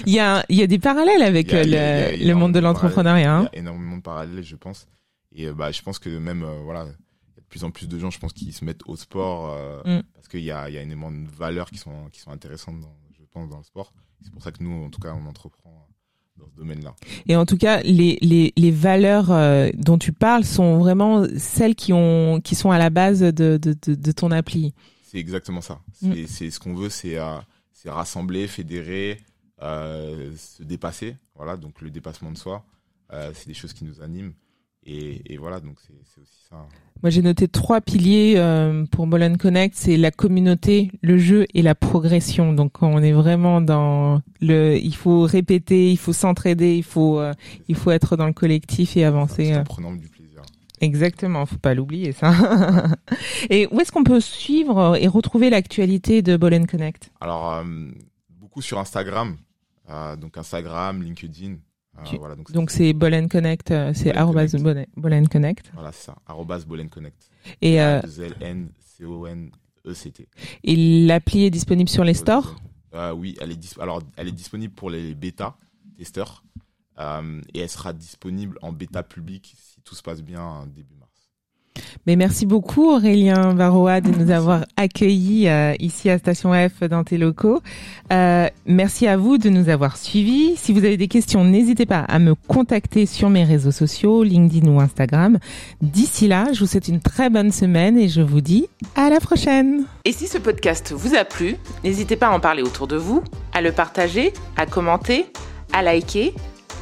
il 0.06 0.14
y 0.14 0.20
a 0.20 0.44
il 0.50 0.58
y 0.58 0.64
a 0.64 0.68
des 0.68 0.80
parallèles 0.80 1.22
avec 1.22 1.52
le, 1.52 2.26
le 2.26 2.34
monde 2.34 2.54
de 2.54 2.60
l'entrepreneuriat. 2.60 3.38
Hein. 3.38 3.50
Il 3.54 3.56
y 3.56 3.60
a 3.60 3.62
énormément 3.62 3.98
de 3.98 4.02
parallèles, 4.02 4.44
je 4.44 4.56
pense. 4.56 4.88
Et 5.32 5.48
euh, 5.48 5.54
bah, 5.54 5.72
je 5.72 5.82
pense 5.82 6.00
que 6.00 6.10
même 6.10 6.44
euh, 6.44 6.62
voilà, 6.64 6.86
il 6.86 7.36
y 7.36 7.38
a 7.38 7.42
de 7.42 7.48
plus 7.48 7.64
en 7.64 7.72
plus 7.72 7.88
de 7.88 8.00
gens, 8.00 8.10
je 8.10 8.20
pense, 8.20 8.34
qui 8.34 8.52
se 8.52 8.66
mettent 8.66 8.88
au 8.88 8.96
sport 8.96 9.52
euh, 9.54 9.82
mm. 9.86 10.04
parce 10.14 10.28
qu'il 10.28 10.44
y 10.44 10.52
a 10.52 10.70
y 10.70 10.78
a 10.78 10.82
énormément 10.82 11.12
de 11.12 11.30
valeurs 11.30 11.70
qui 11.70 11.78
sont 11.78 12.10
qui 12.12 12.22
sont 12.22 12.32
intéressantes, 12.32 12.80
dans, 12.80 12.96
je 13.20 13.26
pense, 13.32 13.50
dans 13.50 13.58
le 13.58 13.64
sport. 13.64 13.94
C'est 14.24 14.32
pour 14.32 14.42
ça 14.42 14.52
que 14.52 14.64
nous, 14.64 14.86
en 14.86 14.90
tout 14.90 15.00
cas, 15.00 15.14
on 15.14 15.28
entreprend 15.28 15.88
dans 16.38 16.48
ce 16.50 16.56
domaine-là. 16.56 16.96
Et 17.28 17.36
en 17.36 17.46
tout 17.46 17.58
cas, 17.58 17.82
les, 17.82 18.18
les, 18.22 18.54
les 18.56 18.72
valeurs 18.72 19.32
euh, 19.32 19.70
dont 19.76 19.98
tu 19.98 20.12
parles 20.12 20.44
sont 20.44 20.78
vraiment 20.80 21.26
celles 21.38 21.76
qui, 21.76 21.94
ont, 21.94 22.42
qui 22.42 22.56
sont 22.56 22.72
à 22.72 22.78
la 22.78 22.90
base 22.90 23.22
de, 23.22 23.32
de, 23.32 23.58
de, 23.58 23.96
de 23.96 24.12
ton 24.12 24.32
appli. 24.32 24.74
C'est 25.04 25.18
exactement 25.18 25.62
ça. 25.62 25.80
Mm. 26.02 26.14
C'est 26.28 26.52
ce 26.52 26.60
qu'on 26.60 26.74
veut, 26.74 26.90
c'est 26.90 27.18
euh, 27.18 27.38
rassembler, 27.86 28.48
fédérer, 28.48 29.22
euh, 29.62 30.32
se 30.36 30.64
dépasser. 30.64 31.16
Voilà, 31.36 31.58
donc 31.58 31.82
le 31.82 31.90
dépassement 31.90 32.32
de 32.32 32.38
soi, 32.38 32.66
euh, 33.14 33.32
c'est 33.34 33.48
des 33.48 33.54
choses 33.54 33.74
qui 33.74 33.86
nous 33.86 34.02
animent. 34.02 34.34
Et, 34.86 35.34
et 35.34 35.38
voilà, 35.38 35.60
donc 35.60 35.78
c'est 35.80 35.94
aussi 35.94 36.30
ça. 36.50 36.58
Moi, 37.04 37.10
j'ai 37.10 37.22
noté 37.22 37.48
trois 37.48 37.82
piliers 37.82 38.36
euh, 38.38 38.86
pour 38.86 39.06
Bolen 39.08 39.38
Connect. 39.38 39.76
C'est 39.76 39.98
la 39.98 40.12
communauté, 40.12 40.92
le 41.02 41.18
jeu 41.18 41.46
et 41.54 41.62
la 41.62 41.76
progression. 41.76 42.54
Donc, 42.54 42.82
on 42.82 43.02
est 43.02 43.12
vraiment 43.12 43.62
dans 43.62 44.22
le. 44.42 44.78
Il 44.78 44.96
faut 44.96 45.24
répéter, 45.24 45.92
il 45.92 45.98
faut 45.98 46.14
s'entraider, 46.14 46.76
il 46.76 46.84
faut, 46.84 47.20
euh, 47.20 47.34
il 47.68 47.76
faut 47.76 47.92
être 47.92 48.16
dans 48.16 48.28
le 48.28 48.34
collectif 48.34 48.96
et 48.98 49.04
avancer. 49.04 49.56
En 49.56 49.64
prenant 49.64 49.94
du 49.94 50.08
plaisir. 50.08 50.42
Exactement, 50.82 51.46
faut 51.46 51.58
pas 51.58 51.74
l'oublier 51.74 52.12
ça. 52.12 52.34
et 53.50 53.68
où 53.72 53.80
est-ce 53.80 53.92
qu'on 53.92 54.04
peut 54.04 54.20
suivre 54.20 54.98
et 55.00 55.08
retrouver 55.08 55.50
l'actualité 55.50 56.22
de 56.22 56.38
Bolen 56.38 56.68
Connect? 56.68 57.12
Alors, 57.22 57.54
euh, 57.54 57.64
beaucoup 58.30 58.62
sur 58.62 58.80
Instagram. 58.80 59.38
donc 60.20 60.38
Instagram, 60.38 61.02
LinkedIn. 61.02 61.56
Ah, 61.98 62.04
donc 62.52 62.72
c'est 62.72 62.94
Bolen 62.94 63.30
Connect, 63.30 63.72
euh, 63.72 63.94
c'est 63.94 64.14
Bolen 64.98 65.28
Connect. 65.28 65.72
Voilà, 65.74 65.92
c'est 65.92 66.06
ça, 66.06 66.16
Bolen 66.68 66.90
Connect. 66.90 67.30
Et 67.62 67.82
euh, 67.82 68.02
N 68.42 68.70
C 68.80 69.06
O 69.06 69.26
N 69.26 69.50
E 69.86 69.94
C 69.94 70.12
T. 70.12 70.28
Et 70.64 71.06
l'appli 71.06 71.46
est 71.46 71.50
disponible 71.50 71.90
sur 71.90 72.04
les 72.04 72.14
stores? 72.14 72.56
Euh, 72.94 73.14
Oui, 73.14 73.36
elle 73.40 73.52
est 73.52 73.80
alors 73.80 74.02
elle 74.18 74.28
est 74.28 74.34
disponible 74.34 74.74
pour 74.74 74.90
les 74.90 75.14
bêta 75.16 75.58
testeurs 75.98 76.44
euh, 77.00 77.42
et 77.54 77.60
elle 77.60 77.70
sera 77.70 77.94
disponible 77.94 78.58
en 78.62 78.72
bêta 78.72 79.04
public 79.04 79.56
si 79.58 79.82
tout 79.82 79.96
se 79.96 80.04
passe 80.04 80.22
bien 80.22 80.66
début 80.68 80.96
mars. 80.96 81.05
Mais 82.08 82.16
merci 82.16 82.46
beaucoup 82.46 82.92
Aurélien 82.92 83.54
Varroa 83.54 84.02
de 84.02 84.10
nous 84.10 84.32
avoir 84.32 84.66
accueillis 84.78 85.48
euh, 85.48 85.74
ici 85.80 86.10
à 86.10 86.18
Station 86.18 86.52
F 86.54 86.88
dans 86.88 87.04
tes 87.04 87.18
locaux. 87.18 87.62
Euh, 88.12 88.48
merci 88.66 89.08
à 89.08 89.18
vous 89.18 89.38
de 89.38 89.50
nous 89.50 89.70
avoir 89.70 89.98
suivis. 89.98 90.56
Si 90.56 90.74
vous 90.74 90.80
avez 90.80 90.98
des 90.98 91.08
questions, 91.08 91.44
n'hésitez 91.44 91.86
pas 91.86 92.00
à 92.00 92.20
me 92.20 92.36
contacter 92.36 93.06
sur 93.06 93.30
mes 93.30 93.44
réseaux 93.44 93.72
sociaux, 93.72 94.24
LinkedIn 94.24 94.70
ou 94.70 94.80
Instagram. 94.80 95.40
D'ici 95.82 96.28
là, 96.28 96.48
je 96.54 96.60
vous 96.60 96.68
souhaite 96.68 96.88
une 96.88 97.02
très 97.02 97.30
bonne 97.30 97.52
semaine 97.52 97.98
et 97.98 98.08
je 98.08 98.22
vous 98.22 98.42
dis 98.42 98.68
à 98.96 99.10
la 99.10 99.20
prochaine. 99.20 99.86
Et 100.06 100.12
si 100.12 100.28
ce 100.28 100.38
podcast 100.38 100.94
vous 100.96 101.16
a 101.16 101.26
plu, 101.26 101.56
n'hésitez 101.84 102.16
pas 102.16 102.28
à 102.28 102.32
en 102.32 102.40
parler 102.40 102.62
autour 102.62 102.88
de 102.88 102.96
vous, 102.96 103.24
à 103.54 103.62
le 103.62 103.72
partager, 103.72 104.34
à 104.58 104.66
commenter, 104.66 105.26
à 105.74 105.82
liker 105.82 106.34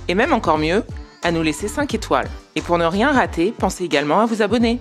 et 0.07 0.15
même 0.15 0.33
encore 0.33 0.57
mieux, 0.57 0.83
à 1.23 1.31
nous 1.31 1.41
laisser 1.41 1.67
5 1.67 1.93
étoiles. 1.93 2.29
Et 2.55 2.61
pour 2.61 2.77
ne 2.77 2.85
rien 2.85 3.11
rater, 3.11 3.53
pensez 3.57 3.83
également 3.83 4.19
à 4.19 4.25
vous 4.25 4.41
abonner. 4.41 4.79